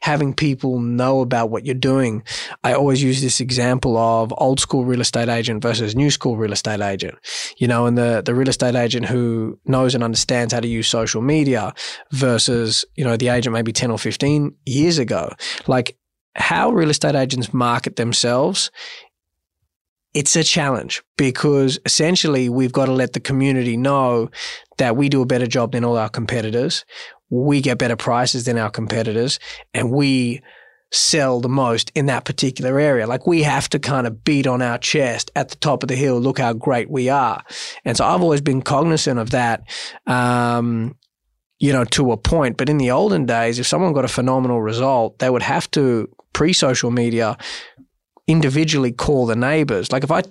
having 0.00 0.32
people 0.32 0.80
know 0.80 1.20
about 1.20 1.50
what 1.50 1.66
you're 1.66 1.74
doing. 1.74 2.22
I 2.64 2.72
always 2.72 3.02
use 3.02 3.20
this 3.20 3.40
example 3.40 3.98
of 3.98 4.32
old 4.38 4.58
school 4.58 4.86
real 4.86 5.02
estate 5.02 5.28
agent 5.28 5.62
versus 5.62 5.94
new 5.94 6.10
school 6.10 6.38
real 6.38 6.52
estate 6.52 6.80
agent, 6.80 7.16
you 7.58 7.68
know, 7.68 7.84
and 7.84 7.98
the, 7.98 8.22
the 8.24 8.34
real 8.34 8.48
estate 8.48 8.74
agent 8.74 9.06
who 9.06 9.58
knows 9.66 9.94
and 9.94 10.02
understands 10.02 10.54
how 10.54 10.60
to 10.60 10.68
use 10.68 10.88
social 10.88 11.20
media 11.20 11.74
versus, 12.12 12.86
you 12.96 13.04
know, 13.04 13.16
the 13.16 13.28
agent 13.28 13.52
maybe 13.52 13.72
10 13.72 13.90
or 13.90 13.98
15 13.98 14.54
years 14.64 14.96
ago. 14.96 15.30
Like 15.66 15.98
how 16.34 16.70
real 16.70 16.90
estate 16.90 17.14
agents 17.14 17.52
market 17.52 17.96
themselves 17.96 18.70
it's 20.14 20.36
a 20.36 20.44
challenge 20.44 21.02
because 21.16 21.78
essentially 21.86 22.48
we've 22.48 22.72
got 22.72 22.86
to 22.86 22.92
let 22.92 23.12
the 23.14 23.20
community 23.20 23.76
know 23.76 24.30
that 24.78 24.96
we 24.96 25.08
do 25.08 25.22
a 25.22 25.26
better 25.26 25.46
job 25.46 25.72
than 25.72 25.84
all 25.84 25.96
our 25.96 26.08
competitors. 26.08 26.84
We 27.30 27.60
get 27.62 27.78
better 27.78 27.96
prices 27.96 28.44
than 28.44 28.58
our 28.58 28.70
competitors 28.70 29.38
and 29.72 29.90
we 29.90 30.42
sell 30.90 31.40
the 31.40 31.48
most 31.48 31.90
in 31.94 32.06
that 32.06 32.26
particular 32.26 32.78
area. 32.78 33.06
Like 33.06 33.26
we 33.26 33.42
have 33.42 33.70
to 33.70 33.78
kind 33.78 34.06
of 34.06 34.22
beat 34.24 34.46
on 34.46 34.60
our 34.60 34.76
chest 34.76 35.30
at 35.34 35.48
the 35.48 35.56
top 35.56 35.82
of 35.82 35.88
the 35.88 35.96
hill, 35.96 36.20
look 36.20 36.38
how 36.38 36.52
great 36.52 36.90
we 36.90 37.08
are. 37.08 37.42
And 37.86 37.96
so 37.96 38.04
I've 38.04 38.20
always 38.20 38.42
been 38.42 38.60
cognizant 38.60 39.18
of 39.18 39.30
that. 39.30 39.64
Um, 40.06 40.94
you 41.62 41.72
know, 41.72 41.84
to 41.84 42.10
a 42.10 42.16
point. 42.16 42.56
But 42.56 42.68
in 42.68 42.76
the 42.76 42.90
olden 42.90 43.24
days, 43.24 43.60
if 43.60 43.68
someone 43.68 43.92
got 43.92 44.04
a 44.04 44.08
phenomenal 44.08 44.60
result, 44.60 45.20
they 45.20 45.30
would 45.30 45.42
have 45.42 45.70
to 45.70 46.08
pre 46.32 46.52
social 46.52 46.90
media 46.90 47.38
individually 48.26 48.90
call 48.90 49.26
the 49.26 49.36
neighbors. 49.36 49.92
Like 49.92 50.02
if 50.02 50.10
I 50.10 50.22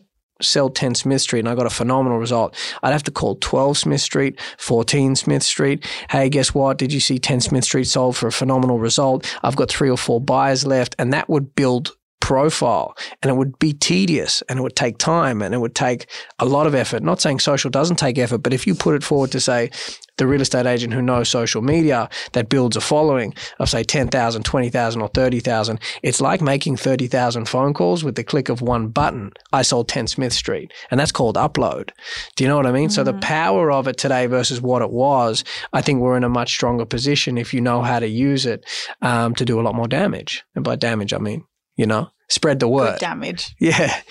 sell 0.42 0.70
10 0.70 0.96
Smith 0.96 1.22
Street 1.22 1.40
and 1.40 1.50
I 1.50 1.56
got 1.56 1.66
a 1.66 1.70
phenomenal 1.70 2.18
result, 2.18 2.54
I'd 2.84 2.92
have 2.92 3.04
to 3.04 3.12
call 3.12 3.36
12 3.36 3.78
Smith 3.78 4.02
Street, 4.02 4.42
14 4.58 5.16
Smith 5.16 5.44
Street. 5.44 5.88
Hey, 6.10 6.28
guess 6.28 6.54
what? 6.54 6.78
Did 6.78 6.92
you 6.92 7.00
see 7.00 7.18
10 7.18 7.40
Smith 7.40 7.64
Street 7.64 7.86
sold 7.86 8.18
for 8.18 8.28
a 8.28 8.32
phenomenal 8.32 8.78
result? 8.78 9.26
I've 9.42 9.56
got 9.56 9.70
three 9.70 9.90
or 9.90 9.98
four 9.98 10.20
buyers 10.20 10.66
left. 10.66 10.96
And 11.00 11.14
that 11.14 11.30
would 11.30 11.56
build 11.56 11.96
profile 12.22 12.96
and 13.22 13.30
it 13.30 13.36
would 13.36 13.60
be 13.60 13.74
tedious 13.74 14.42
and 14.48 14.58
it 14.60 14.62
would 14.62 14.76
take 14.76 14.98
time 14.98 15.42
and 15.42 15.54
it 15.54 15.58
would 15.58 15.76
take 15.76 16.08
a 16.40 16.46
lot 16.46 16.68
of 16.68 16.74
effort. 16.74 17.04
Not 17.04 17.20
saying 17.20 17.40
social 17.40 17.70
doesn't 17.70 17.98
take 17.98 18.18
effort, 18.18 18.38
but 18.38 18.54
if 18.54 18.66
you 18.66 18.74
put 18.74 18.96
it 18.96 19.04
forward 19.04 19.32
to 19.32 19.42
say 19.42 19.70
the 20.18 20.28
real 20.28 20.42
estate 20.42 20.68
agent 20.68 20.94
who 20.94 21.02
knows 21.02 21.30
social 21.30 21.62
media 21.62 22.08
that 22.34 22.48
builds 22.48 22.78
a 22.78 22.82
following 22.82 23.34
of 23.60 23.70
say 23.70 23.84
10,000, 23.84 24.44
20,000 24.44 25.02
or 25.02 25.08
30,000, 25.10 25.80
it's 26.04 26.22
like 26.22 26.42
making 26.42 26.78
30,000 26.78 27.46
phone 27.46 27.74
calls 27.74 28.04
with 28.04 28.16
the 28.16 28.24
click 28.24 28.48
of 28.48 28.62
one 28.62 28.88
button. 28.88 29.32
I 29.52 29.64
sold 29.64 29.90
10 29.90 30.08
Smith 30.08 30.34
Street 30.34 30.72
and 30.92 31.00
that's 31.00 31.12
called 31.12 31.36
upload. 31.36 31.90
Do 32.36 32.44
you 32.44 32.48
know 32.48 32.56
what 32.56 32.68
I 32.68 32.72
mean? 32.72 32.90
Mm-hmm. 32.90 32.94
So 32.94 33.04
the 33.04 33.14
mm. 33.14 33.22
power 33.22 33.72
of 33.72 33.88
it 33.88 33.98
today 33.98 34.28
versus 34.28 34.62
what 34.62 34.84
it 34.84 34.92
was, 34.92 35.44
I 35.74 35.82
think 35.82 36.00
we're 36.00 36.18
in 36.18 36.24
a 36.24 36.30
much 36.30 36.52
stronger 36.52 36.86
position 36.86 37.38
if 37.38 37.54
you 37.54 37.60
know 37.60 37.82
how 37.82 38.00
to 38.00 38.08
use 38.08 38.46
it 38.46 38.64
um, 39.02 39.34
to 39.36 39.44
do 39.44 39.60
a 39.60 39.64
lot 39.64 39.76
more 39.76 39.88
damage. 39.88 40.44
And 40.56 40.64
by 40.64 40.76
damage, 40.76 41.14
I 41.14 41.18
mean 41.18 41.46
you 41.76 41.86
know, 41.86 42.10
spread 42.30 42.60
the 42.60 42.68
word. 42.68 42.94
Good 42.94 43.00
damage. 43.00 43.56
Yeah. 43.60 44.02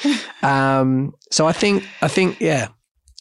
um, 0.42 1.14
so 1.30 1.46
I 1.46 1.52
think, 1.52 1.84
I 2.02 2.08
think, 2.08 2.40
yeah, 2.40 2.68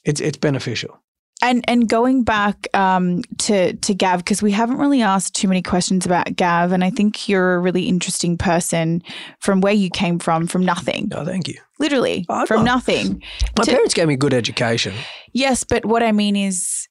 it's, 0.06 0.22
it's 0.22 0.38
beneficial. 0.38 1.00
And 1.42 1.64
and 1.70 1.88
going 1.88 2.24
back 2.24 2.68
um, 2.74 3.22
to 3.38 3.74
to 3.74 3.94
Gav 3.94 4.20
because 4.20 4.42
we 4.42 4.52
haven't 4.52 4.76
really 4.76 5.02
asked 5.02 5.36
too 5.36 5.48
many 5.48 5.62
questions 5.62 6.06
about 6.06 6.36
Gav, 6.36 6.74
and 6.74 6.84
I 6.84 6.90
think 6.90 7.30
you're 7.30 7.56
a 7.56 7.60
really 7.60 7.88
interesting 7.88 8.38
person 8.38 9.02
from 9.40 9.62
where 9.62 9.74
you 9.74 9.90
came 9.90 10.20
from, 10.20 10.48
from 10.48 10.66
nothing. 10.66 11.10
Oh, 11.14 11.24
thank 11.24 11.48
you. 11.48 11.56
Literally 11.80 12.26
oh, 12.28 12.46
from 12.46 12.66
not. 12.66 12.86
nothing. 12.86 13.24
My 13.58 13.64
to, 13.64 13.72
parents 13.72 13.94
gave 13.94 14.10
me 14.10 14.18
good 14.18 14.34
education. 14.34 14.94
Yes, 15.32 15.64
but 15.64 15.86
what 15.86 16.04
I 16.04 16.12
mean 16.12 16.36
is, 16.36 16.90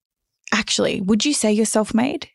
actually, 0.55 1.03
would 1.03 1.27
you 1.27 1.35
say 1.35 1.53
you're 1.53 1.67
self-made? 1.67 2.31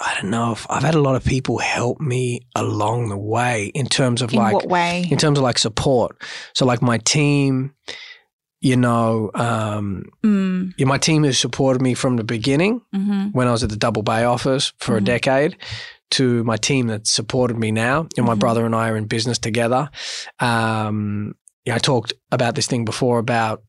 I 0.00 0.14
don't 0.20 0.30
know 0.30 0.52
if 0.52 0.66
I've 0.68 0.82
had 0.82 0.94
a 0.94 1.00
lot 1.00 1.16
of 1.16 1.24
people 1.24 1.58
help 1.58 2.00
me 2.00 2.40
along 2.54 3.08
the 3.08 3.16
way 3.16 3.66
in 3.74 3.86
terms 3.86 4.20
of 4.22 4.32
in 4.32 4.38
like 4.38 4.52
what 4.52 4.68
way? 4.68 5.06
in 5.10 5.16
terms 5.18 5.38
of 5.38 5.44
like 5.44 5.58
support. 5.58 6.20
So 6.54 6.66
like 6.66 6.82
my 6.82 6.98
team, 6.98 7.72
you 8.60 8.76
know, 8.76 9.30
um, 9.34 10.04
Mm, 10.22 10.74
yeah, 10.76 10.86
my 10.86 10.98
team 10.98 11.22
has 11.24 11.38
supported 11.38 11.80
me 11.80 11.94
from 11.94 12.16
the 12.16 12.24
beginning 12.24 12.80
hmm 12.92 13.28
when 13.32 13.48
I 13.48 13.52
was 13.52 13.62
at 13.64 13.70
the 13.70 13.76
Double 13.76 14.02
Bay 14.02 14.24
office 14.24 14.72
for 14.78 14.96
a 14.96 15.00
Mhm. 15.00 15.04
decade 15.04 15.56
to 16.10 16.44
my 16.44 16.56
team 16.56 16.86
that 16.88 17.06
supported 17.06 17.56
me 17.58 17.70
now. 17.72 18.06
And 18.16 18.26
my 18.26 18.34
Mhm. 18.34 18.38
brother 18.38 18.64
and 18.66 18.74
I 18.74 18.88
are 18.90 18.96
in 18.96 19.06
business 19.06 19.38
together. 19.38 19.90
Um, 20.40 21.34
yeah, 21.64 21.74
I 21.74 21.78
talked 21.78 22.12
about 22.30 22.54
this 22.54 22.66
thing 22.66 22.84
before 22.84 23.18
about 23.18 23.62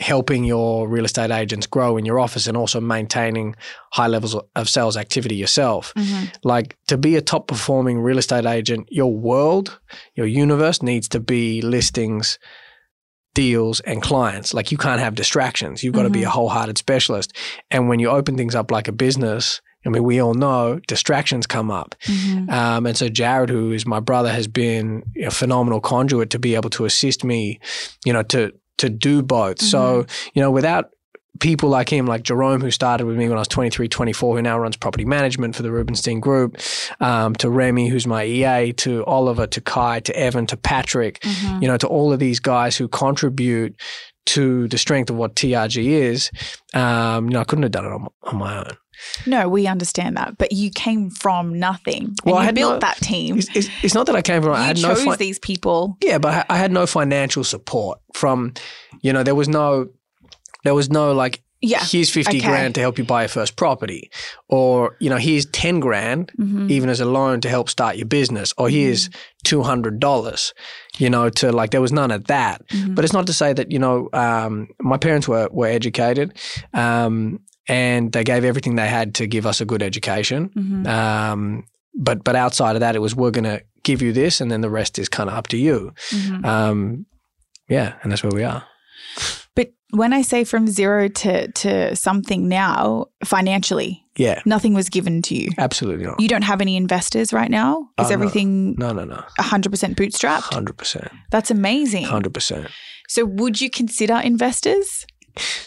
helping 0.00 0.44
your 0.44 0.88
real 0.88 1.04
estate 1.04 1.30
agents 1.30 1.66
grow 1.66 1.96
in 1.96 2.04
your 2.04 2.18
office 2.18 2.46
and 2.46 2.56
also 2.56 2.80
maintaining 2.80 3.54
high 3.92 4.06
levels 4.08 4.36
of 4.56 4.68
sales 4.68 4.96
activity 4.96 5.36
yourself. 5.36 5.92
hmm 5.96 6.24
Like 6.42 6.76
to 6.88 6.96
be 6.96 7.16
a 7.16 7.20
top 7.20 7.46
performing 7.46 8.00
real 8.00 8.18
estate 8.18 8.46
agent, 8.46 8.88
your 8.90 9.12
world, 9.14 9.78
your 10.14 10.26
universe 10.26 10.82
needs 10.82 11.08
to 11.08 11.20
be 11.20 11.62
listings, 11.62 12.38
deals, 13.34 13.80
and 13.80 14.02
clients. 14.02 14.54
Like 14.54 14.70
you 14.70 14.78
can't 14.78 15.00
have 15.00 15.14
distractions. 15.14 15.82
You've 15.82 15.94
got 15.94 16.04
to 16.04 16.10
be 16.10 16.22
a 16.22 16.30
wholehearted 16.30 16.78
specialist. 16.78 17.32
And 17.70 17.88
when 17.88 17.98
you 17.98 18.08
open 18.08 18.36
things 18.36 18.54
up 18.54 18.70
like 18.70 18.88
a 18.88 18.92
business, 18.92 19.60
I 19.86 19.90
mean, 19.90 20.04
we 20.04 20.20
all 20.20 20.34
know 20.34 20.80
distractions 20.86 21.46
come 21.46 21.70
up. 21.70 21.94
hmm 22.04 22.48
Um, 22.48 22.86
and 22.86 22.96
so 22.96 23.08
Jared, 23.08 23.50
who 23.50 23.72
is 23.72 23.84
my 23.86 24.00
brother, 24.00 24.30
has 24.30 24.48
been 24.48 25.02
a 25.22 25.30
phenomenal 25.30 25.80
conduit 25.80 26.30
to 26.30 26.38
be 26.38 26.54
able 26.54 26.70
to 26.70 26.84
assist 26.84 27.24
me, 27.24 27.60
you 28.04 28.12
know, 28.12 28.22
to 28.24 28.52
to 28.78 28.88
do 28.88 29.22
both. 29.22 29.60
So, 29.60 30.06
you 30.34 30.42
know, 30.42 30.50
without 30.50 30.90
people 31.40 31.68
like 31.68 31.88
him, 31.88 32.06
like 32.06 32.22
Jerome, 32.22 32.60
who 32.60 32.70
started 32.70 33.06
with 33.06 33.16
me 33.16 33.28
when 33.28 33.36
I 33.36 33.40
was 33.40 33.48
23, 33.48 33.88
24, 33.88 34.36
who 34.36 34.42
now 34.42 34.58
runs 34.58 34.76
property 34.76 35.04
management 35.04 35.56
for 35.56 35.62
the 35.62 35.72
Rubinstein 35.72 36.20
Group, 36.20 36.58
um, 37.00 37.34
to 37.36 37.50
Remy, 37.50 37.88
who's 37.88 38.06
my 38.06 38.24
EA, 38.24 38.72
to 38.74 39.04
Oliver, 39.04 39.46
to 39.48 39.60
Kai, 39.60 40.00
to 40.00 40.16
Evan, 40.16 40.46
to 40.46 40.56
Patrick, 40.56 41.24
hmm 41.24 41.60
you 41.60 41.68
know, 41.68 41.76
to 41.76 41.86
all 41.86 42.12
of 42.12 42.18
these 42.18 42.40
guys 42.40 42.76
who 42.76 42.88
contribute 42.88 43.76
to 44.26 44.68
the 44.68 44.78
strength 44.78 45.10
of 45.10 45.16
what 45.16 45.34
TRG 45.36 45.86
is, 45.86 46.30
um, 46.74 47.26
you 47.26 47.30
know, 47.34 47.40
I 47.40 47.44
couldn't 47.44 47.62
have 47.62 47.72
done 47.72 47.84
it 47.84 47.92
on, 47.92 48.08
on 48.24 48.36
my 48.36 48.58
own. 48.58 48.76
No, 49.26 49.48
we 49.48 49.66
understand 49.66 50.16
that, 50.16 50.36
but 50.38 50.52
you 50.52 50.70
came 50.70 51.10
from 51.10 51.58
nothing. 51.58 52.14
Well, 52.24 52.36
I 52.36 52.38
and 52.38 52.42
you 52.42 52.46
had 52.46 52.54
built 52.54 52.72
no- 52.74 52.78
that 52.80 52.96
team. 52.98 53.38
It's, 53.38 53.48
it's, 53.56 53.68
it's 53.82 53.94
not 53.94 54.06
that 54.06 54.16
I 54.16 54.22
came 54.22 54.42
from, 54.42 54.52
I 54.52 54.60
you 54.60 54.64
had 54.66 54.82
no 54.82 54.94
chose 54.94 55.04
fi- 55.04 55.16
these 55.16 55.38
people. 55.38 55.96
Yeah, 56.02 56.18
but 56.18 56.32
I- 56.50 56.54
I 56.54 56.58
had 56.58 56.72
no 56.72 56.86
financial 56.86 57.44
support 57.44 57.98
from, 58.14 58.54
you 59.02 59.12
know, 59.12 59.22
there 59.22 59.34
was 59.34 59.48
no, 59.48 59.88
there 60.64 60.74
was 60.74 60.90
no 60.90 61.12
like, 61.12 61.42
Yeah. 61.60 61.82
here's 61.84 62.10
50 62.10 62.38
Okay. 62.38 62.46
grand 62.46 62.74
to 62.74 62.80
help 62.80 62.98
you 62.98 63.04
buy 63.04 63.22
your 63.22 63.28
first 63.28 63.56
property. 63.56 64.10
Or, 64.48 64.96
you 65.00 65.08
know, 65.10 65.16
here's 65.16 65.46
10 65.46 65.80
grand, 65.80 66.30
Mhm. 66.38 66.70
even 66.70 66.88
as 66.90 67.00
a 67.00 67.04
loan 67.06 67.40
to 67.42 67.48
help 67.48 67.68
start 67.70 67.96
your 67.96 68.06
business. 68.06 68.52
Or 68.58 68.68
here's 68.68 69.08
$200, 69.44 70.52
you 70.98 71.10
know, 71.10 71.28
to 71.30 71.52
like, 71.52 71.70
there 71.70 71.80
was 71.80 71.92
none 71.92 72.10
of 72.10 72.26
that. 72.26 72.66
Mhm. 72.68 72.94
But 72.94 73.04
it's 73.04 73.14
not 73.14 73.26
to 73.26 73.32
say 73.32 73.52
that, 73.52 73.70
you 73.72 73.78
know, 73.78 74.08
um, 74.12 74.68
my 74.80 74.96
parents 74.98 75.26
were, 75.28 75.48
were 75.50 75.66
educated 75.66 76.36
um, 76.74 77.40
and 77.68 78.12
they 78.12 78.24
gave 78.24 78.44
everything 78.44 78.76
they 78.76 78.88
had 78.88 79.14
to 79.16 79.26
give 79.26 79.46
us 79.46 79.60
a 79.60 79.64
good 79.64 79.82
education. 79.82 80.50
Mhm. 80.56 80.86
Um, 80.86 81.64
but, 81.94 82.24
but 82.24 82.34
outside 82.36 82.76
of 82.76 82.80
that, 82.80 82.96
it 82.96 83.00
was, 83.00 83.14
we're 83.14 83.30
going 83.30 83.44
to 83.44 83.62
give 83.84 84.02
you 84.02 84.12
this 84.12 84.40
and 84.40 84.50
then 84.50 84.60
the 84.62 84.70
rest 84.70 84.98
is 84.98 85.08
kind 85.08 85.28
of 85.30 85.36
up 85.36 85.46
to 85.48 85.56
you. 85.56 85.92
Mhm. 86.10 86.44
Um, 86.44 87.06
yeah, 87.68 87.94
and 88.02 88.10
that's 88.12 88.22
where 88.22 88.32
we 88.34 88.42
are. 88.44 88.64
But 89.54 89.72
when 89.90 90.12
I 90.12 90.22
say 90.22 90.42
from 90.44 90.66
zero 90.66 91.06
to 91.08 91.50
to 91.52 91.94
something 91.94 92.48
now, 92.48 93.06
financially, 93.24 94.02
Yeah, 94.16 94.40
nothing 94.44 94.74
was 94.74 94.88
given 94.88 95.22
to 95.22 95.34
you. 95.36 95.48
absolutely 95.58 96.04
not. 96.06 96.18
You 96.20 96.26
don't 96.28 96.42
have 96.42 96.60
any 96.60 96.76
investors 96.76 97.32
right 97.32 97.50
now. 97.50 97.88
Is 98.00 98.10
Oh, 98.10 98.12
everything 98.12 98.74
No, 98.76 98.92
no, 98.92 99.04
no. 99.04 99.22
hundred 99.38 99.70
percent 99.70 99.96
bootstrapped? 99.96 100.52
Hundred 100.52 100.76
percent. 100.76 101.10
That's 101.30 101.50
amazing. 101.52 102.04
Hundred 102.04 102.34
percent. 102.34 102.66
So, 103.08 103.24
would 103.24 103.60
you 103.60 103.70
consider 103.70 104.14
investors? 104.24 105.06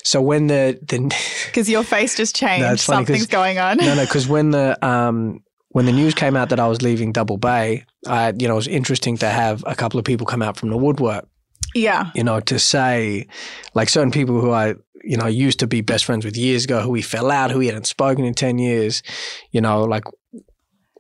So 0.03 0.21
when 0.21 0.47
the 0.47 0.79
the 0.87 1.13
Because 1.47 1.69
your 1.69 1.83
face 1.83 2.15
just 2.15 2.35
changed. 2.35 2.63
No, 2.63 2.73
it's 2.73 2.83
funny 2.85 2.99
'cause- 3.05 3.07
Something's 3.07 3.27
going 3.27 3.57
on. 3.59 3.77
no 3.77 3.95
no 3.95 4.05
because 4.05 4.27
when 4.35 4.51
the 4.51 4.77
um 4.85 5.43
when 5.69 5.85
the 5.85 5.91
news 5.91 6.13
came 6.13 6.35
out 6.35 6.49
that 6.49 6.59
I 6.59 6.67
was 6.67 6.81
leaving 6.81 7.11
Double 7.11 7.37
Bay, 7.37 7.83
I 8.07 8.33
you 8.37 8.47
know 8.47 8.53
it 8.53 8.57
was 8.57 8.67
interesting 8.67 9.17
to 9.17 9.29
have 9.29 9.63
a 9.67 9.75
couple 9.75 9.99
of 9.99 10.05
people 10.05 10.25
come 10.25 10.41
out 10.41 10.57
from 10.57 10.69
the 10.69 10.77
woodwork. 10.77 11.27
Yeah. 11.75 12.11
You 12.15 12.23
know 12.23 12.39
to 12.41 12.57
say 12.59 13.27
like 13.73 13.89
certain 13.89 14.11
people 14.11 14.39
who 14.41 14.51
I 14.51 14.75
you 15.03 15.17
know 15.17 15.27
used 15.27 15.59
to 15.59 15.67
be 15.67 15.81
best 15.81 16.05
friends 16.05 16.25
with 16.25 16.35
years 16.37 16.63
ago 16.65 16.81
who 16.81 16.89
we 16.89 17.01
fell 17.01 17.29
out 17.29 17.51
who 17.51 17.59
we 17.59 17.67
hadn't 17.67 17.87
spoken 17.87 18.23
in 18.25 18.33
ten 18.33 18.57
years. 18.59 19.03
You 19.51 19.61
know 19.61 19.83
like. 19.83 20.03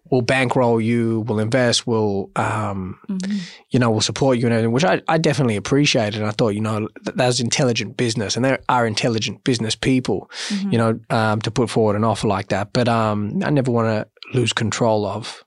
We'll 0.09 0.21
bankroll 0.21 0.79
you. 0.79 1.21
We'll 1.27 1.39
invest. 1.39 1.85
We'll, 1.87 2.29
um, 2.35 2.97
Mhm. 3.09 3.39
you 3.69 3.79
know, 3.79 3.91
will 3.91 4.01
support 4.01 4.37
you 4.37 4.45
and 4.45 4.53
everything, 4.53 4.71
which 4.71 4.85
I, 4.85 5.01
I 5.07 5.17
definitely 5.17 5.55
appreciated. 5.55 6.15
And 6.21 6.25
I 6.27 6.31
thought, 6.31 6.49
you 6.55 6.61
know, 6.61 6.87
that, 7.03 7.17
that 7.17 7.27
was 7.27 7.39
intelligent 7.39 7.97
business 7.97 8.35
and 8.35 8.45
there 8.45 8.59
are 8.69 8.87
intelligent 8.87 9.43
business 9.43 9.75
people, 9.75 10.29
Mhm. 10.49 10.71
you 10.71 10.77
know, 10.77 10.99
um, 11.09 11.41
to 11.41 11.51
put 11.51 11.69
forward 11.69 11.95
an 11.95 12.03
offer 12.03 12.27
like 12.27 12.47
that. 12.49 12.73
But 12.73 12.87
um, 12.87 13.41
I 13.43 13.49
never 13.49 13.71
want 13.71 13.87
to 13.87 14.07
lose 14.37 14.53
control 14.53 15.05
of 15.05 15.43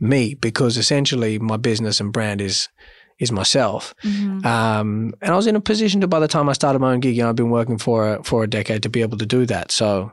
me 0.00 0.34
because 0.34 0.76
essentially 0.76 1.38
my 1.38 1.56
business 1.56 2.00
and 2.00 2.12
brand 2.12 2.40
is 2.40 2.68
is 3.18 3.32
myself. 3.32 3.94
Mhm. 4.04 4.46
Um, 4.46 5.12
and 5.20 5.32
I 5.32 5.34
was 5.34 5.48
in 5.48 5.56
a 5.56 5.60
position 5.60 6.00
to, 6.02 6.06
by 6.06 6.20
the 6.20 6.28
time 6.28 6.48
I 6.48 6.52
started 6.52 6.78
my 6.78 6.92
own 6.92 7.00
gig, 7.00 7.16
you 7.16 7.24
know, 7.24 7.28
I've 7.30 7.34
been 7.34 7.50
working 7.50 7.76
for 7.76 8.14
a, 8.14 8.22
for 8.22 8.44
a 8.44 8.46
decade 8.46 8.84
to 8.84 8.88
be 8.88 9.02
able 9.02 9.18
to 9.18 9.26
do 9.26 9.44
that. 9.46 9.72
So 9.72 10.12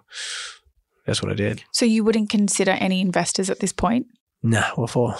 that's 1.05 1.21
what 1.21 1.31
I 1.31 1.35
did. 1.35 1.63
So, 1.71 1.85
you 1.85 2.03
wouldn't 2.03 2.29
consider 2.29 2.71
any 2.71 3.01
investors 3.01 3.49
at 3.49 3.59
this 3.59 3.73
point 3.73 4.07
Nah, 4.43 4.69
what 4.75 4.89
for? 4.89 5.15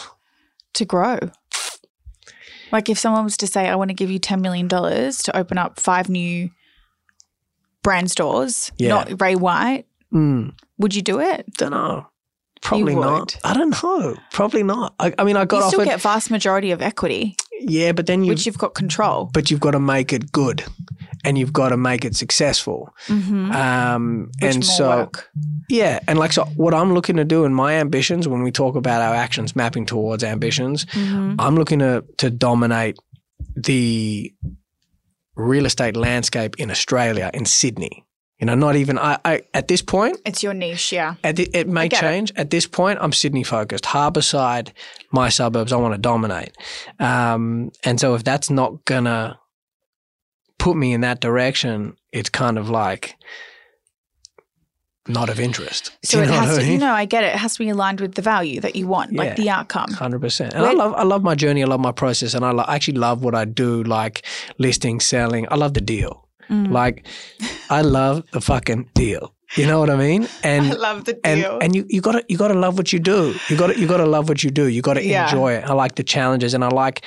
to 0.73 0.85
grow? 0.85 1.19
Like, 2.71 2.89
if 2.89 2.97
someone 2.99 3.23
was 3.23 3.37
to 3.37 3.47
say, 3.47 3.67
I 3.69 3.75
want 3.75 3.89
to 3.89 3.93
give 3.93 4.09
you 4.11 4.19
$10 4.19 4.41
million 4.41 4.67
to 4.67 5.31
open 5.37 5.57
up 5.57 5.79
five 5.79 6.09
new 6.09 6.49
brand 7.83 8.09
stores, 8.11 8.71
Yeah. 8.77 8.89
not 8.89 9.21
Ray 9.21 9.35
White, 9.35 9.85
Mm. 10.13 10.53
would 10.77 10.95
you 10.95 11.01
do 11.01 11.19
it? 11.19 11.45
Don't 11.57 11.71
know. 11.71 12.07
Probably 12.61 12.95
not. 12.95 13.37
I 13.43 13.53
don't 13.53 13.69
know. 13.83 14.15
Probably 14.31 14.63
not. 14.63 14.95
I, 14.99 15.13
I 15.19 15.23
mean, 15.23 15.37
I 15.37 15.45
got 15.45 15.57
you 15.57 15.67
still 15.67 15.81
offered. 15.81 15.89
get 15.91 16.01
vast 16.01 16.31
majority 16.31 16.71
of 16.71 16.81
equity, 16.81 17.35
yeah, 17.59 17.91
but 17.91 18.07
then 18.07 18.23
you. 18.23 18.29
which 18.29 18.45
you've 18.47 18.57
got 18.57 18.73
control. 18.73 19.29
but 19.33 19.51
you've 19.51 19.59
got 19.59 19.71
to 19.71 19.79
make 19.79 20.11
it 20.13 20.31
good, 20.31 20.63
and 21.25 21.37
you've 21.37 21.51
got 21.53 21.69
to 21.69 21.77
make 21.77 22.05
it 22.05 22.15
successful. 22.15 22.93
Mm-hmm. 23.07 23.51
Um, 23.51 24.31
and 24.41 24.63
so 24.63 24.87
work. 24.97 25.29
yeah, 25.69 25.99
and 26.07 26.17
like 26.19 26.31
so, 26.33 26.45
what 26.55 26.73
I'm 26.73 26.93
looking 26.93 27.17
to 27.17 27.25
do 27.25 27.43
in 27.45 27.53
my 27.53 27.73
ambitions 27.73 28.27
when 28.27 28.43
we 28.43 28.51
talk 28.51 28.75
about 28.75 29.01
our 29.01 29.15
actions 29.15 29.55
mapping 29.55 29.85
towards 29.85 30.23
ambitions, 30.23 30.85
Mhm. 30.85 31.35
I'm 31.39 31.55
looking 31.55 31.79
to 31.79 32.03
to 32.17 32.29
dominate 32.29 32.97
the 33.55 34.33
real 35.35 35.65
estate 35.65 35.95
landscape 35.97 36.55
in 36.59 36.71
Australia, 36.71 37.29
in 37.33 37.45
Sydney. 37.45 38.03
You 38.39 38.45
know, 38.47 38.55
not 38.55 38.75
even 38.75 38.99
I. 38.99 39.17
I 39.23 39.41
at 39.53 39.67
this 39.69 39.81
point, 39.81 40.17
It's 40.25 40.43
your 40.43 40.53
niche, 40.53 40.91
yeah. 40.91 41.15
At 41.23 41.37
the, 41.37 41.49
it 41.53 41.67
may 41.69 41.87
get 41.87 41.99
it. 42.03 42.05
change. 42.07 42.31
At 42.35 42.49
this 42.49 42.67
point, 42.67 42.99
I'm 43.01 43.13
Sydney 43.13 43.43
focused. 43.43 43.85
Harbourside, 43.85 44.71
my 45.11 45.29
suburbs, 45.29 45.71
I 45.71 45.77
want 45.77 45.93
to 45.93 45.97
dominate. 45.97 46.51
Um, 46.99 47.71
and 47.85 47.97
so 47.99 48.13
if 48.15 48.23
that's 48.25 48.49
not 48.49 48.83
gonna 48.85 49.39
put 50.65 50.75
me 50.75 50.93
in 50.93 51.01
that 51.01 51.19
direction, 51.21 51.95
it's 52.11 52.29
kind 52.29 52.57
of 52.57 52.69
like 52.69 53.15
not 55.07 55.29
of 55.29 55.39
interest. 55.39 55.91
So 56.03 56.17
it 56.19 56.21
you 56.25 56.31
know 56.31 56.39
has 56.39 56.49
what 56.49 56.55
I 56.57 56.61
to, 56.61 56.65
you 56.65 56.71
mean? 56.71 56.79
know, 56.79 56.93
I 56.93 57.05
get 57.05 57.23
it. 57.23 57.27
It 57.35 57.37
has 57.37 57.53
to 57.53 57.59
be 57.59 57.69
aligned 57.69 58.01
with 58.01 58.15
the 58.15 58.23
value 58.23 58.59
that 58.61 58.75
you 58.75 58.87
want, 58.87 59.11
Yeah. 59.11 59.21
like 59.21 59.35
the 59.35 59.49
outcome. 59.51 59.91
Hundred 59.91 60.21
percent, 60.21 60.55
and 60.55 60.65
I 60.65 60.71
love 60.73 60.93
I 60.95 61.03
love 61.03 61.21
my 61.21 61.35
journey. 61.35 61.61
I 61.61 61.67
love 61.67 61.79
my 61.79 61.91
process, 61.91 62.33
and 62.33 62.43
I 62.43 62.51
lo- 62.51 62.65
actually 62.67 62.97
love 62.97 63.23
what 63.23 63.35
I 63.35 63.45
do, 63.45 63.83
like 63.83 64.25
listing, 64.57 64.99
selling. 64.99 65.45
I 65.51 65.55
love 65.55 65.73
the 65.75 65.81
deal. 65.81 66.27
Mm. 66.49 66.71
Like, 66.71 67.05
I 67.69 67.81
love 67.81 68.23
the 68.31 68.41
fucking 68.41 68.89
deal. 68.95 69.34
You 69.57 69.65
know 69.67 69.79
what 69.79 69.89
I 69.89 69.95
mean? 69.95 70.27
And 70.43 70.65
I 70.73 70.75
love 70.75 71.05
the 71.05 71.19
and 71.23 71.41
deal. 71.41 71.59
and 71.61 71.75
you 71.75 71.85
you 71.89 72.01
gotta 72.01 72.23
you 72.27 72.37
gotta 72.37 72.53
love 72.53 72.77
what 72.77 72.91
you 72.93 72.99
do. 72.99 73.39
You 73.49 73.55
gotta 73.55 73.77
you 73.79 73.87
gotta 73.87 74.05
love 74.05 74.27
what 74.29 74.43
you 74.43 74.51
do. 74.51 74.67
You 74.67 74.81
gotta 74.81 75.03
Yeah. 75.03 75.23
enjoy 75.25 75.53
it. 75.53 75.63
I 75.65 75.73
like 75.73 75.95
the 75.95 76.03
challenges, 76.03 76.53
and 76.53 76.63
I 76.63 76.69
like, 76.69 77.03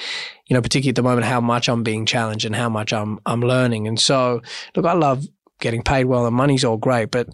you 0.47 0.55
know, 0.55 0.63
particularly 0.63 0.91
at 0.91 0.97
the 0.97 1.03
moment, 1.03 1.27
how 1.27 1.41
much 1.41 1.69
I'm 1.69 1.83
being 1.83 2.07
challenged 2.07 2.45
and 2.47 2.55
how 2.57 2.69
much 2.69 2.93
I'm 2.93 3.19
I'm 3.27 3.41
learning. 3.41 3.87
And 3.89 3.99
so, 4.01 4.41
look, 4.75 4.87
I 4.87 4.95
love 4.95 5.25
getting 5.61 5.83
paid 5.83 6.05
well, 6.07 6.27
and 6.27 6.35
money's 6.37 6.65
all 6.65 6.77
great, 6.79 7.11
but 7.11 7.29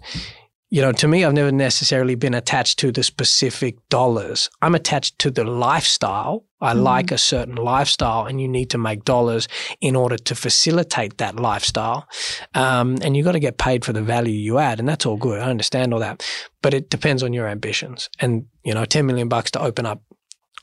you 0.71 0.81
know, 0.81 0.91
to 0.91 1.07
me, 1.07 1.23
I've 1.23 1.33
never 1.33 1.51
necessarily 1.51 2.15
been 2.15 2.33
attached 2.33 2.79
to 2.79 2.91
the 2.91 3.03
specific 3.03 3.75
dollars. 3.89 4.49
I'm 4.61 4.75
attached 4.75 5.19
to 5.19 5.31
the 5.31 5.43
lifestyle. 5.43 6.43
I 6.65 6.73
Mhm. 6.73 6.83
like 6.83 7.11
a 7.11 7.17
certain 7.17 7.55
lifestyle, 7.55 8.25
and 8.27 8.41
you 8.41 8.47
need 8.47 8.69
to 8.71 8.77
make 8.77 9.03
dollars 9.05 9.47
in 9.79 9.95
order 9.95 10.17
to 10.17 10.35
facilitate 10.35 11.17
that 11.17 11.35
lifestyle. 11.49 12.07
Um, 12.53 12.97
and 13.03 13.15
you've 13.15 13.25
got 13.25 13.33
to 13.33 13.39
get 13.47 13.57
paid 13.57 13.85
for 13.85 13.93
the 13.93 14.01
value 14.01 14.33
you 14.47 14.57
add, 14.59 14.79
and 14.79 14.87
that's 14.89 15.05
all 15.05 15.17
good. 15.17 15.39
I 15.41 15.49
understand 15.49 15.93
all 15.93 15.99
that, 15.99 16.23
but 16.61 16.73
it 16.73 16.89
depends 16.89 17.21
on 17.23 17.33
your 17.33 17.47
ambitions. 17.47 18.09
And 18.19 18.45
you 18.63 18.73
know, 18.73 18.85
ten 18.85 19.05
million 19.05 19.29
bucks 19.29 19.51
to 19.51 19.61
open 19.61 19.85
up 19.85 20.01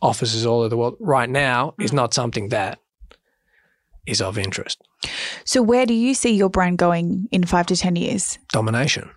offices 0.00 0.44
all 0.44 0.60
over 0.60 0.68
the 0.68 0.76
world 0.76 0.96
right 1.00 1.30
now 1.30 1.74
is 1.78 1.92
not 1.92 2.12
something 2.14 2.48
that 2.50 2.78
is 4.06 4.20
of 4.20 4.36
interest. 4.36 4.78
so 5.44 5.62
where 5.62 5.86
do 5.86 5.94
you 5.94 6.12
see 6.14 6.32
your 6.34 6.50
brand 6.50 6.76
going 6.78 7.28
in 7.30 7.44
five 7.44 7.66
to 7.66 7.76
ten 7.76 7.94
years 7.96 8.38
Domination, 8.52 9.08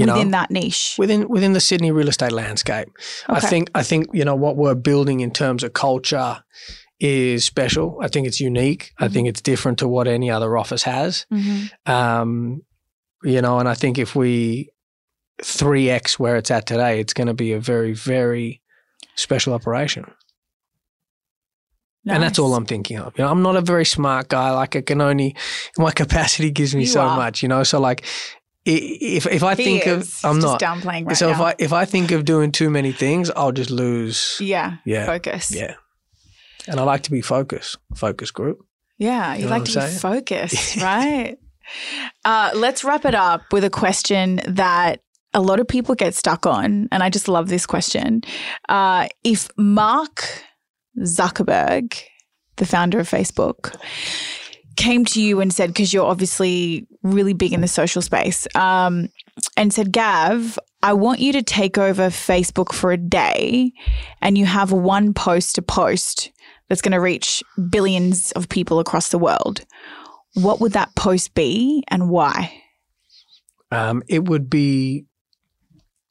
you 0.00 0.06
within 0.06 0.30
know, 0.30 0.38
that 0.38 0.50
niche? 0.50 0.96
within 0.98 1.28
within 1.28 1.52
the 1.52 1.60
Sydney 1.60 1.90
real 1.90 2.08
estate 2.08 2.32
landscape. 2.32 2.88
I 3.28 3.40
think 3.40 3.70
I 3.74 3.82
think 3.82 4.06
you 4.12 4.24
know 4.24 4.34
what 4.34 4.56
we're 4.56 4.74
building 4.74 5.20
in 5.20 5.30
terms 5.30 5.62
of 5.62 5.72
culture 5.72 6.42
is 6.98 7.44
special. 7.44 7.98
I 8.02 8.08
think 8.08 8.26
it's 8.26 8.40
unique. 8.40 8.92
I 8.98 9.08
think 9.08 9.26
it's 9.28 9.40
different 9.40 9.78
to 9.78 9.88
what 9.88 10.06
any 10.06 10.30
other 10.30 10.56
office 10.56 10.82
has. 10.82 11.26
Mm-hmm. 11.32 11.90
Um, 11.90 12.62
you 13.24 13.40
know, 13.40 13.58
and 13.58 13.68
I 13.68 13.74
think 13.74 13.98
if 13.98 14.14
we 14.14 14.70
3x 15.42 16.18
where 16.18 16.36
it's 16.36 16.50
at 16.50 16.66
today, 16.66 17.00
it's 17.00 17.14
going 17.14 17.26
to 17.28 17.34
be 17.34 17.52
a 17.52 17.60
very, 17.60 17.94
very 17.94 18.60
special 19.14 19.54
operation. 19.54 20.04
And 22.06 22.22
that's 22.22 22.38
all 22.38 22.54
I'm 22.54 22.64
thinking 22.64 22.98
of. 22.98 23.16
You 23.18 23.24
know, 23.24 23.30
I'm 23.30 23.42
not 23.42 23.56
a 23.56 23.60
very 23.60 23.84
smart 23.84 24.28
guy. 24.28 24.52
Like 24.52 24.74
I 24.74 24.80
can 24.80 25.00
only, 25.00 25.36
my 25.76 25.90
capacity 26.02 26.50
gives 26.50 26.74
me 26.74 26.82
You 26.82 26.86
so 26.86 27.02
are. 27.02 27.16
much, 27.16 27.42
you 27.42 27.48
know? 27.48 27.62
So 27.62 27.78
like, 27.78 28.06
if, 28.64 29.26
if 29.26 29.42
I 29.42 29.54
He 29.54 29.64
think 29.64 29.86
is. 29.86 30.22
of, 30.24 30.30
I'm 30.30 30.36
He's 30.36 30.44
not. 30.44 30.60
downplaying 30.60 31.06
right 31.06 31.16
so 31.16 31.30
if. 31.30 31.40
I, 31.40 31.54
if 31.58 31.72
I 31.72 31.84
think 31.84 32.10
of 32.10 32.24
doing 32.24 32.52
too 32.52 32.70
many 32.70 32.92
things, 32.92 33.30
I'll 33.30 33.52
just 33.52 33.70
lose. 33.70 34.36
yeah, 34.40 34.76
Yeah. 34.84 35.06
focus. 35.06 35.50
Yeah. 35.54 35.74
And 36.68 36.78
I 36.78 36.82
like 36.82 37.02
to 37.04 37.10
be 37.10 37.22
focused, 37.22 37.78
focus 37.96 38.30
group. 38.30 38.58
Yeah, 38.98 39.32
you 39.34 39.40
You 39.40 39.44
know 39.46 39.50
like 39.56 39.64
to 39.64 39.80
I'm 39.80 39.86
be 39.86 39.92
saying? 39.92 39.98
focused, 40.00 40.76
right? 40.82 41.36
Uh, 42.24 42.50
let's 42.54 42.84
wrap 42.84 43.04
it 43.06 43.14
up 43.14 43.42
with 43.52 43.64
a 43.64 43.70
question 43.70 44.40
that 44.46 45.00
a 45.32 45.40
lot 45.40 45.58
of 45.60 45.66
people 45.66 45.94
get 45.94 46.14
stuck 46.14 46.44
on, 46.44 46.88
and 46.92 47.02
I 47.02 47.08
just 47.08 47.28
love 47.28 47.48
this 47.48 47.64
question. 47.64 48.20
Uh, 48.68 49.08
if 49.24 49.48
Mark 49.56 50.26
Zuckerberg, 50.98 51.96
the 52.56 52.66
founder 52.66 52.98
of 53.00 53.08
Facebook, 53.08 53.74
came 54.80 55.04
to 55.04 55.20
you 55.20 55.40
and 55.40 55.52
said, 55.52 55.68
because 55.68 55.92
you're 55.92 56.06
obviously 56.06 56.86
really 57.02 57.34
big 57.34 57.52
in 57.52 57.60
the 57.60 57.68
social 57.68 58.02
space, 58.02 58.48
um, 58.54 59.08
and 59.56 59.72
said, 59.72 59.92
Gav, 59.92 60.58
I 60.82 60.94
want 60.94 61.20
you 61.20 61.32
to 61.32 61.42
take 61.42 61.76
over 61.76 62.04
Facebook 62.08 62.72
for 62.72 62.90
a 62.90 62.96
day, 62.96 63.72
and 64.22 64.38
you 64.38 64.46
have 64.46 64.72
one 64.72 65.12
post 65.12 65.54
to 65.56 65.62
post 65.62 66.32
that's 66.68 66.80
going 66.80 66.92
to 66.92 67.00
reach 67.00 67.42
billions 67.68 68.32
of 68.32 68.48
people 68.48 68.80
across 68.80 69.10
the 69.10 69.18
world. 69.18 69.66
What 70.34 70.60
would 70.60 70.72
that 70.72 70.94
post 70.94 71.34
be 71.34 71.84
and 71.88 72.08
why? 72.08 72.52
Um, 73.70 74.02
it 74.08 74.24
would 74.28 74.48
be, 74.48 75.04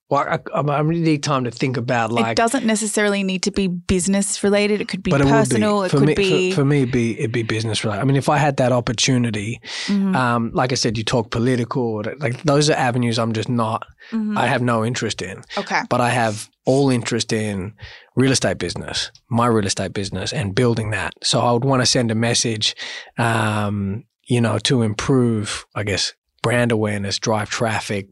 well, 0.10 0.26
I, 0.28 0.39
I 0.53 0.62
I 0.62 0.80
really 0.82 1.01
need 1.01 1.24
time 1.24 1.43
to 1.43 1.51
think 1.51 1.78
about 1.78 2.12
like, 2.12 2.32
it 2.32 2.38
doesn't 2.38 2.66
necessarily 2.66 3.22
need 3.24 3.43
to 3.43 3.51
be 3.51 3.68
business 3.68 4.43
related. 4.43 4.82
It 4.82 4.88
could 4.88 5.03
be 5.03 5.12
personal. 5.12 5.84
it 5.84 5.88
It, 5.88 5.89
could 5.91 5.99
for 5.99 6.05
me, 6.05 6.14
be. 6.16 6.51
for, 6.51 6.55
for 6.62 6.66
me, 6.66 6.78
it'd 6.82 6.91
be, 6.91 7.20
it'd 7.20 7.32
be 7.32 7.43
business 7.43 7.84
related. 7.84 8.01
I 8.01 8.05
mean, 8.05 8.16
if 8.16 8.28
I 8.30 8.38
had 8.38 8.57
that 8.57 8.72
opportunity, 8.72 9.62
Mhm, 9.86 10.16
um, 10.16 10.51
like 10.53 10.72
I 10.72 10.76
said, 10.76 10.97
you 10.97 11.03
talk 11.03 11.30
political, 11.32 12.03
like 12.20 12.41
those 12.43 12.70
are 12.70 12.74
avenues 12.74 13.20
I'm 13.20 13.34
just 13.34 13.49
not, 13.49 13.86
mhm. 14.12 14.38
I 14.38 14.47
have 14.47 14.62
no 14.64 14.84
interest 14.84 15.22
in. 15.22 15.41
okay. 15.57 15.82
but 15.89 16.01
I 16.01 16.10
have 16.10 16.49
all 16.66 16.89
interest 16.89 17.32
in 17.34 17.74
real 18.16 18.32
estate 18.32 18.57
business, 18.57 19.12
my 19.30 19.47
real 19.47 19.66
estate 19.66 19.93
business, 19.93 20.34
and 20.34 20.53
building 20.55 20.91
that. 20.91 21.14
So 21.24 21.39
I 21.39 21.51
would 21.51 21.66
want 21.66 21.82
to 21.82 21.86
send 21.86 22.12
a 22.12 22.16
message, 22.16 22.76
um, 23.18 24.03
you 24.28 24.41
know, 24.41 24.57
to 24.60 24.82
improve, 24.84 25.66
I 25.76 25.84
guess, 25.84 26.14
brand 26.41 26.72
awareness, 26.72 27.20
drive 27.20 27.49
traffic, 27.49 28.07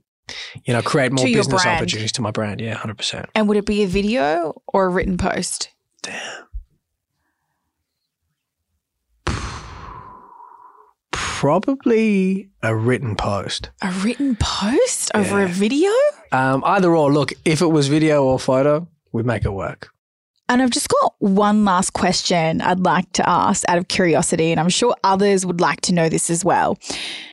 you 0.66 0.74
know, 0.74 0.82
create 0.82 1.12
more 1.12 1.26
business 1.26 1.64
brand. 1.64 1.78
opportunities 1.78 2.12
to 2.14 2.22
my 2.22 2.32
brand. 2.32 2.62
Yeah, 2.62 2.76
hundred 2.76 2.98
percent. 2.98 3.28
And 3.36 3.48
would 3.48 3.58
it 3.58 3.66
be 3.66 3.84
a 3.84 3.88
video 3.88 4.62
or 4.68 4.86
a 4.86 4.90
written 4.90 5.18
post? 5.18 5.70
Damn. 6.02 6.44
Probably 11.12 12.50
a 12.64 12.76
written 12.76 13.16
post. 13.16 13.70
A 13.84 13.92
written 13.92 14.36
post 14.38 15.12
over 15.14 15.44
a 15.44 15.48
video? 15.48 15.92
Um, 16.32 16.64
either 16.66 16.96
or. 16.96 17.14
Look, 17.14 17.32
if 17.46 17.62
it 17.62 17.68
was 17.68 17.88
video 17.88 18.24
or 18.24 18.40
photo, 18.40 18.88
we'd 19.12 19.28
make 19.28 19.46
it 19.46 19.54
work. 19.54 19.92
And 20.50 20.62
I've 20.62 20.70
just 20.70 20.88
got 20.88 21.14
one 21.20 21.66
last 21.66 21.92
question 21.92 22.62
I'd 22.62 22.80
like 22.80 23.12
to 23.14 23.30
ask 23.30 23.66
out 23.68 23.78
of 23.78 23.90
curiosity, 23.90 24.52
and 24.52 24.62
I'm 24.62 24.70
sure 24.70 24.96
others 25.04 25.46
would 25.46 25.60
like 25.60 25.82
to 25.82 25.94
know 25.94 26.08
this 26.08 26.30
as 26.30 26.46
well. 26.46 26.78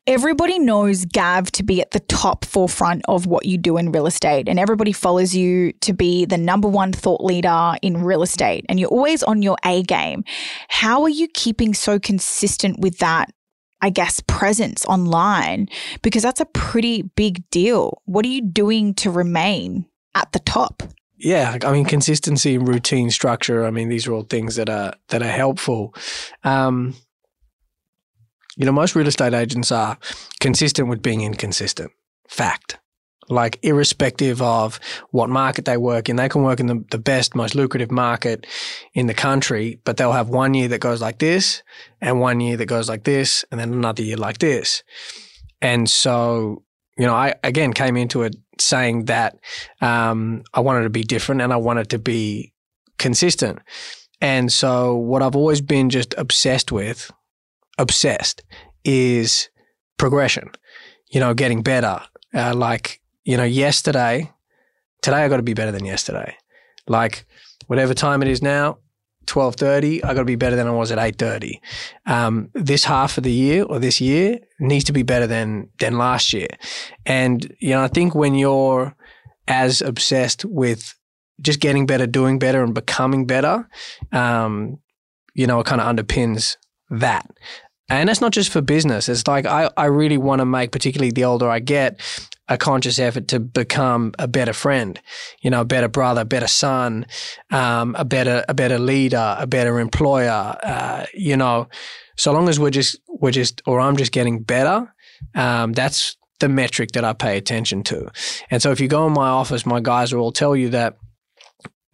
Everybody 0.06 0.58
knows 0.58 1.04
Gav 1.04 1.50
to 1.52 1.62
be 1.62 1.80
at 1.80 1.92
the 1.92 2.00
top 2.00 2.44
forefront 2.44 3.02
of 3.06 3.26
what 3.26 3.46
you 3.46 3.56
do 3.56 3.76
in 3.76 3.92
real 3.92 4.06
estate, 4.06 4.48
and 4.48 4.58
everybody 4.58 4.90
follows 4.92 5.32
you 5.32 5.72
to 5.82 5.92
be 5.92 6.24
the 6.24 6.36
number 6.36 6.66
one 6.66 6.92
thought 6.92 7.24
leader 7.24 7.74
in 7.82 8.02
real 8.02 8.24
estate, 8.24 8.66
and 8.68 8.80
you're 8.80 8.90
always 8.90 9.22
on 9.22 9.42
your 9.42 9.56
A 9.64 9.82
game. 9.84 10.24
How 10.68 11.02
are 11.02 11.08
you 11.08 11.28
keeping 11.28 11.72
so 11.72 12.00
consistent 12.00 12.80
with 12.80 12.98
that? 12.98 13.30
I 13.80 13.90
guess 13.90 14.22
presence 14.26 14.86
online 14.86 15.68
because 16.00 16.22
that's 16.22 16.40
a 16.40 16.46
pretty 16.46 17.02
big 17.02 17.48
deal. 17.50 18.00
What 18.06 18.24
are 18.24 18.30
you 18.30 18.40
doing 18.40 18.94
to 18.94 19.10
remain 19.10 19.84
at 20.14 20.32
the 20.32 20.38
top? 20.38 20.82
Yeah, 21.24 21.56
I 21.64 21.72
mean 21.72 21.86
consistency, 21.86 22.54
and 22.56 22.68
routine, 22.68 23.10
structure. 23.10 23.64
I 23.64 23.70
mean 23.70 23.88
these 23.88 24.06
are 24.06 24.12
all 24.12 24.24
things 24.24 24.56
that 24.56 24.68
are 24.68 24.92
that 25.08 25.22
are 25.22 25.28
helpful. 25.28 25.94
Um, 26.44 26.94
you 28.56 28.66
know, 28.66 28.72
most 28.72 28.94
real 28.94 29.08
estate 29.08 29.32
agents 29.32 29.72
are 29.72 29.98
consistent 30.40 30.88
with 30.88 31.02
being 31.02 31.22
inconsistent. 31.22 31.90
Fact. 32.28 32.78
Like 33.30 33.58
irrespective 33.62 34.42
of 34.42 34.78
what 35.10 35.30
market 35.30 35.64
they 35.64 35.78
work 35.78 36.10
in, 36.10 36.16
they 36.16 36.28
can 36.28 36.42
work 36.42 36.60
in 36.60 36.66
the, 36.66 36.84
the 36.90 36.98
best, 36.98 37.34
most 37.34 37.54
lucrative 37.54 37.90
market 37.90 38.46
in 38.92 39.06
the 39.06 39.14
country, 39.14 39.80
but 39.84 39.96
they'll 39.96 40.12
have 40.12 40.28
one 40.28 40.52
year 40.52 40.68
that 40.68 40.80
goes 40.80 41.00
like 41.00 41.20
this 41.20 41.62
and 42.02 42.20
one 42.20 42.40
year 42.40 42.58
that 42.58 42.66
goes 42.66 42.86
like 42.86 43.04
this 43.04 43.42
and 43.50 43.58
then 43.58 43.72
another 43.72 44.02
year 44.02 44.18
like 44.18 44.38
this. 44.38 44.82
And 45.62 45.88
so, 45.88 46.64
you 46.96 47.06
know, 47.06 47.14
I 47.14 47.34
again 47.42 47.72
came 47.72 47.96
into 47.96 48.22
it 48.22 48.36
saying 48.60 49.06
that 49.06 49.38
um, 49.80 50.44
I 50.52 50.60
wanted 50.60 50.84
to 50.84 50.90
be 50.90 51.02
different 51.02 51.40
and 51.40 51.52
I 51.52 51.56
wanted 51.56 51.90
to 51.90 51.98
be 51.98 52.52
consistent. 52.98 53.58
And 54.20 54.52
so, 54.52 54.94
what 54.94 55.22
I've 55.22 55.36
always 55.36 55.60
been 55.60 55.90
just 55.90 56.14
obsessed 56.16 56.72
with, 56.72 57.10
obsessed, 57.78 58.42
is 58.84 59.48
progression. 59.98 60.50
You 61.10 61.20
know, 61.20 61.34
getting 61.34 61.62
better. 61.62 62.00
Uh, 62.32 62.54
like, 62.54 63.00
you 63.24 63.36
know, 63.36 63.44
yesterday, 63.44 64.30
today 65.02 65.18
I 65.18 65.28
got 65.28 65.36
to 65.36 65.42
be 65.42 65.54
better 65.54 65.72
than 65.72 65.84
yesterday. 65.84 66.36
Like, 66.88 67.26
whatever 67.66 67.94
time 67.94 68.22
it 68.22 68.28
is 68.28 68.42
now, 68.42 68.78
twelve 69.26 69.56
thirty, 69.56 70.02
I 70.02 70.14
got 70.14 70.20
to 70.20 70.24
be 70.24 70.36
better 70.36 70.56
than 70.56 70.66
I 70.66 70.70
was 70.70 70.92
at 70.92 70.98
eight 70.98 71.18
thirty. 71.18 71.60
Um, 72.06 72.50
this 72.54 72.84
half 72.84 73.18
of 73.18 73.24
the 73.24 73.32
year 73.32 73.64
or 73.64 73.78
this 73.78 74.00
year 74.00 74.38
needs 74.58 74.84
to 74.84 74.92
be 74.92 75.02
better 75.02 75.26
than 75.26 75.70
than 75.78 75.98
last 75.98 76.32
year. 76.32 76.48
And 77.06 77.54
you 77.60 77.70
know, 77.70 77.82
I 77.82 77.88
think 77.88 78.14
when 78.14 78.34
you're 78.34 78.94
as 79.48 79.82
obsessed 79.82 80.44
with 80.44 80.94
just 81.40 81.60
getting 81.60 81.86
better, 81.86 82.06
doing 82.06 82.38
better, 82.38 82.62
and 82.62 82.74
becoming 82.74 83.26
better, 83.26 83.68
um, 84.12 84.78
you 85.34 85.46
know, 85.46 85.60
it 85.60 85.66
kind 85.66 85.80
of 85.80 85.86
underpins 85.86 86.56
that. 86.90 87.26
And 87.88 88.08
that's 88.08 88.20
not 88.20 88.32
just 88.32 88.50
for 88.50 88.62
business. 88.62 89.08
It's 89.08 89.26
like 89.26 89.44
I, 89.44 89.70
I 89.76 89.86
really 89.86 90.16
want 90.16 90.40
to 90.40 90.46
make, 90.46 90.72
particularly 90.72 91.10
the 91.10 91.24
older 91.24 91.50
I 91.50 91.58
get, 91.58 92.00
a 92.48 92.58
conscious 92.58 92.98
effort 92.98 93.28
to 93.28 93.40
become 93.40 94.12
a 94.18 94.28
better 94.28 94.52
friend, 94.52 95.00
you 95.40 95.50
know, 95.50 95.62
a 95.62 95.64
better 95.64 95.88
brother, 95.88 96.22
a 96.22 96.26
better 96.26 96.46
son, 96.46 97.06
um, 97.50 97.94
a 97.98 98.04
better 98.04 98.44
a 98.48 98.54
better 98.54 98.78
leader, 98.78 99.36
a 99.38 99.46
better 99.46 99.80
employer. 99.80 100.56
Uh, 100.62 101.06
you 101.14 101.36
know, 101.36 101.68
so 102.16 102.32
long 102.32 102.48
as 102.48 102.60
we're 102.60 102.70
just 102.70 102.98
we're 103.08 103.30
just 103.30 103.62
or 103.66 103.80
I'm 103.80 103.96
just 103.96 104.12
getting 104.12 104.42
better, 104.42 104.94
um, 105.34 105.72
that's 105.72 106.16
the 106.40 106.48
metric 106.48 106.92
that 106.92 107.04
I 107.04 107.12
pay 107.12 107.38
attention 107.38 107.82
to. 107.84 108.10
And 108.50 108.60
so 108.60 108.70
if 108.70 108.80
you 108.80 108.88
go 108.88 109.06
in 109.06 109.12
my 109.14 109.28
office, 109.28 109.64
my 109.64 109.80
guys 109.80 110.12
will 110.12 110.22
all 110.22 110.32
tell 110.32 110.54
you 110.54 110.68
that, 110.70 110.96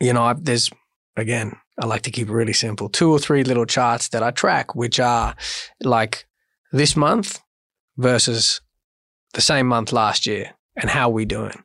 you 0.00 0.12
know, 0.12 0.22
I, 0.22 0.32
there's 0.32 0.70
again, 1.16 1.56
I 1.80 1.86
like 1.86 2.02
to 2.02 2.10
keep 2.10 2.28
it 2.28 2.32
really 2.32 2.52
simple. 2.52 2.88
Two 2.88 3.12
or 3.12 3.18
three 3.18 3.44
little 3.44 3.66
charts 3.66 4.08
that 4.08 4.22
I 4.22 4.32
track, 4.32 4.74
which 4.74 4.98
are 4.98 5.36
like 5.80 6.26
this 6.72 6.96
month 6.96 7.40
versus 7.96 8.60
the 9.34 9.40
same 9.40 9.66
month 9.66 9.92
last 9.92 10.26
year 10.26 10.52
and 10.76 10.90
how 10.90 11.08
we 11.08 11.24
doing. 11.24 11.62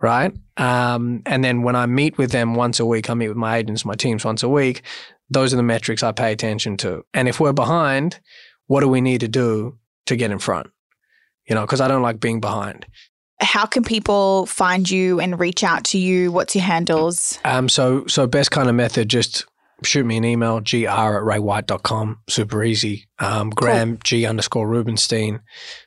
Right. 0.00 0.32
Um, 0.58 1.22
and 1.24 1.42
then 1.42 1.62
when 1.62 1.74
I 1.74 1.86
meet 1.86 2.18
with 2.18 2.30
them 2.30 2.54
once 2.54 2.80
a 2.80 2.86
week, 2.86 3.08
I 3.08 3.14
meet 3.14 3.28
with 3.28 3.36
my 3.36 3.56
agents, 3.56 3.84
my 3.84 3.94
teams 3.94 4.24
once 4.24 4.42
a 4.42 4.48
week. 4.48 4.82
Those 5.30 5.52
are 5.52 5.56
the 5.56 5.62
metrics 5.62 6.02
I 6.02 6.12
pay 6.12 6.32
attention 6.32 6.76
to. 6.78 7.04
And 7.14 7.28
if 7.28 7.40
we're 7.40 7.52
behind, 7.52 8.20
what 8.66 8.80
do 8.80 8.88
we 8.88 9.00
need 9.00 9.20
to 9.20 9.28
do 9.28 9.78
to 10.06 10.16
get 10.16 10.30
in 10.30 10.38
front? 10.38 10.68
You 11.48 11.54
know, 11.54 11.62
because 11.62 11.80
I 11.80 11.88
don't 11.88 12.02
like 12.02 12.20
being 12.20 12.40
behind. 12.40 12.86
How 13.40 13.66
can 13.66 13.84
people 13.84 14.46
find 14.46 14.88
you 14.88 15.20
and 15.20 15.38
reach 15.38 15.62
out 15.62 15.84
to 15.86 15.98
you? 15.98 16.32
What's 16.32 16.54
your 16.54 16.64
handles? 16.64 17.38
Um, 17.44 17.68
so 17.68 18.06
so 18.06 18.26
best 18.26 18.50
kind 18.50 18.68
of 18.68 18.74
method, 18.74 19.08
just 19.08 19.46
shoot 19.84 20.06
me 20.06 20.16
an 20.16 20.24
email, 20.24 20.60
gr 20.60 20.86
at 20.86 21.22
raywhite.com. 21.22 22.20
Super 22.28 22.64
easy. 22.64 23.06
Um, 23.18 23.50
Graham 23.50 23.98
G 24.04 24.26
underscore 24.26 24.68
Rubinstein. 24.68 25.40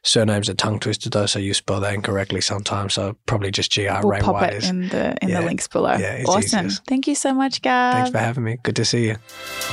Surname's 0.03 0.49
a 0.49 0.53
tongue 0.55 0.80
twister 0.80 1.09
though, 1.09 1.25
so 1.27 1.38
you 1.39 1.53
spell 1.53 1.80
that 1.82 1.93
incorrectly 1.93 2.41
sometimes. 2.41 2.93
So 2.95 3.15
probably 3.27 3.51
just 3.51 3.73
gr 3.73 3.82
We'll 3.84 4.01
Ray 4.09 4.19
pop 4.21 4.36
White 4.36 4.53
it 4.53 4.63
is. 4.63 4.69
in 4.69 4.89
the 4.89 5.15
in 5.21 5.30
Yeah. 5.30 5.41
the 5.41 5.45
links 5.45 5.67
below. 5.67 5.93
Yeah, 5.93 6.13
it's 6.13 6.30
awesome. 6.30 6.65
easiest. 6.67 6.86
Thank 6.86 7.07
you 7.07 7.15
so 7.15 7.34
much, 7.34 7.61
guys. 7.61 7.93
Thanks 7.93 8.09
for 8.11 8.17
having 8.17 8.43
me. 8.43 8.57
Good 8.63 8.75
to 8.77 8.86
see 8.86 9.07
you. 9.07 9.15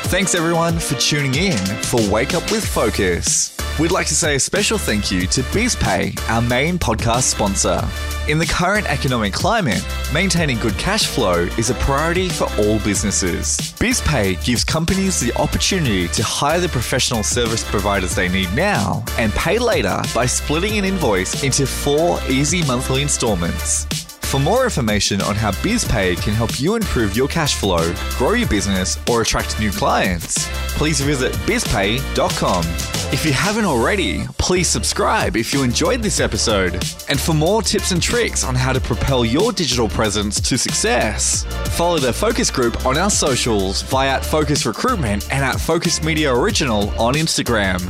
Thanks 0.09 0.34
everyone 0.34 0.78
for 0.78 0.94
tuning 0.96 1.34
in 1.34 1.57
for 1.82 2.00
Wake 2.11 2.34
Up 2.34 2.50
with 2.50 2.64
Focus. 2.66 3.57
We'd 3.78 3.90
like 3.90 4.07
to 4.07 4.14
say 4.14 4.36
a 4.36 4.40
special 4.40 4.78
thank 4.78 5.11
you 5.11 5.26
to 5.26 5.42
BizPay, 5.42 6.18
our 6.30 6.40
main 6.40 6.78
podcast 6.78 7.24
sponsor. 7.24 7.86
In 8.26 8.38
the 8.38 8.46
current 8.46 8.86
economic 8.86 9.34
climate, 9.34 9.84
maintaining 10.14 10.59
good 10.59 10.76
cash 10.78 11.07
flow 11.07 11.42
is 11.59 11.68
a 11.68 11.74
priority 11.74 12.30
for 12.30 12.44
all 12.59 12.78
businesses. 12.80 13.59
BizPay 13.78 14.42
gives 14.42 14.64
companies 14.64 15.20
the 15.20 15.30
opportunity 15.36 16.09
to 16.09 16.22
hire 16.24 16.59
the 16.59 16.70
professional 16.70 17.22
service 17.47 17.70
providers 17.70 18.12
they 18.16 18.28
need 18.28 18.53
now 18.57 19.05
and 19.18 19.32
pay 19.34 19.57
later 19.57 20.03
by 20.12 20.26
splitting 20.26 20.78
an 20.78 20.84
invoice 20.84 21.44
into 21.44 21.64
four 21.64 22.18
easy 22.28 22.61
monthly 22.66 23.03
installments. 23.03 24.16
For 24.31 24.41
more 24.41 24.64
information 24.64 25.20
on 25.20 25.37
how 25.37 25.53
BizPay 25.53 26.20
can 26.20 26.35
help 26.35 26.61
you 26.61 26.74
improve 26.74 27.16
your 27.16 27.29
cash 27.29 27.55
flow, 27.55 27.95
grow 28.18 28.33
your 28.33 28.49
business, 28.49 28.99
or 29.09 29.22
attract 29.22 29.59
new 29.61 29.70
clients, 29.70 30.49
please 30.77 31.01
visit 31.01 31.33
bizpay.com. 31.47 32.64
If 33.12 33.24
you 33.24 33.33
haven't 33.33 33.66
already, 33.66 34.24
please 34.37 34.66
subscribe 34.66 35.37
if 35.37 35.55
you 35.55 35.62
enjoyed 35.62 36.03
this 36.03 36.18
episode. 36.18 36.74
And 37.09 37.20
for 37.20 37.35
more 37.35 37.62
tips 37.62 37.93
and 37.93 38.03
tricks 38.03 38.43
on 38.43 38.57
how 38.57 38.72
to 38.72 38.81
propel 38.81 39.24
your 39.24 39.53
digital 39.53 39.89
presence 39.89 40.41
to 40.41 40.59
success, 40.59 41.45
follow 41.77 41.99
the 41.99 42.12
Focus 42.12 42.51
Group 42.51 42.85
on 42.85 42.99
our 42.99 43.11
socials 43.11 43.83
via 43.83 44.16
at 44.16 44.24
Focus 44.24 44.66
Recruitment 44.66 45.22
and 45.33 45.45
at 45.45 45.61
Focus 45.61 46.03
Media 46.03 46.35
Original 46.35 46.91
on 47.01 47.14
Instagram. 47.14 47.81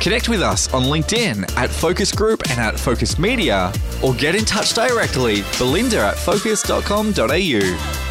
Connect 0.00 0.30
with 0.30 0.40
us 0.40 0.72
on 0.72 0.84
LinkedIn 0.84 1.56
at 1.58 1.68
Focus 1.68 2.10
Group 2.10 2.42
and 2.48 2.58
at 2.58 2.80
Focus 2.80 3.18
Media, 3.18 3.70
or 4.02 4.14
get 4.14 4.34
in 4.34 4.46
touch 4.46 4.72
directly, 4.72 5.42
Belinda 5.58 6.00
at 6.00 6.16
focus.com.au. 6.16 8.09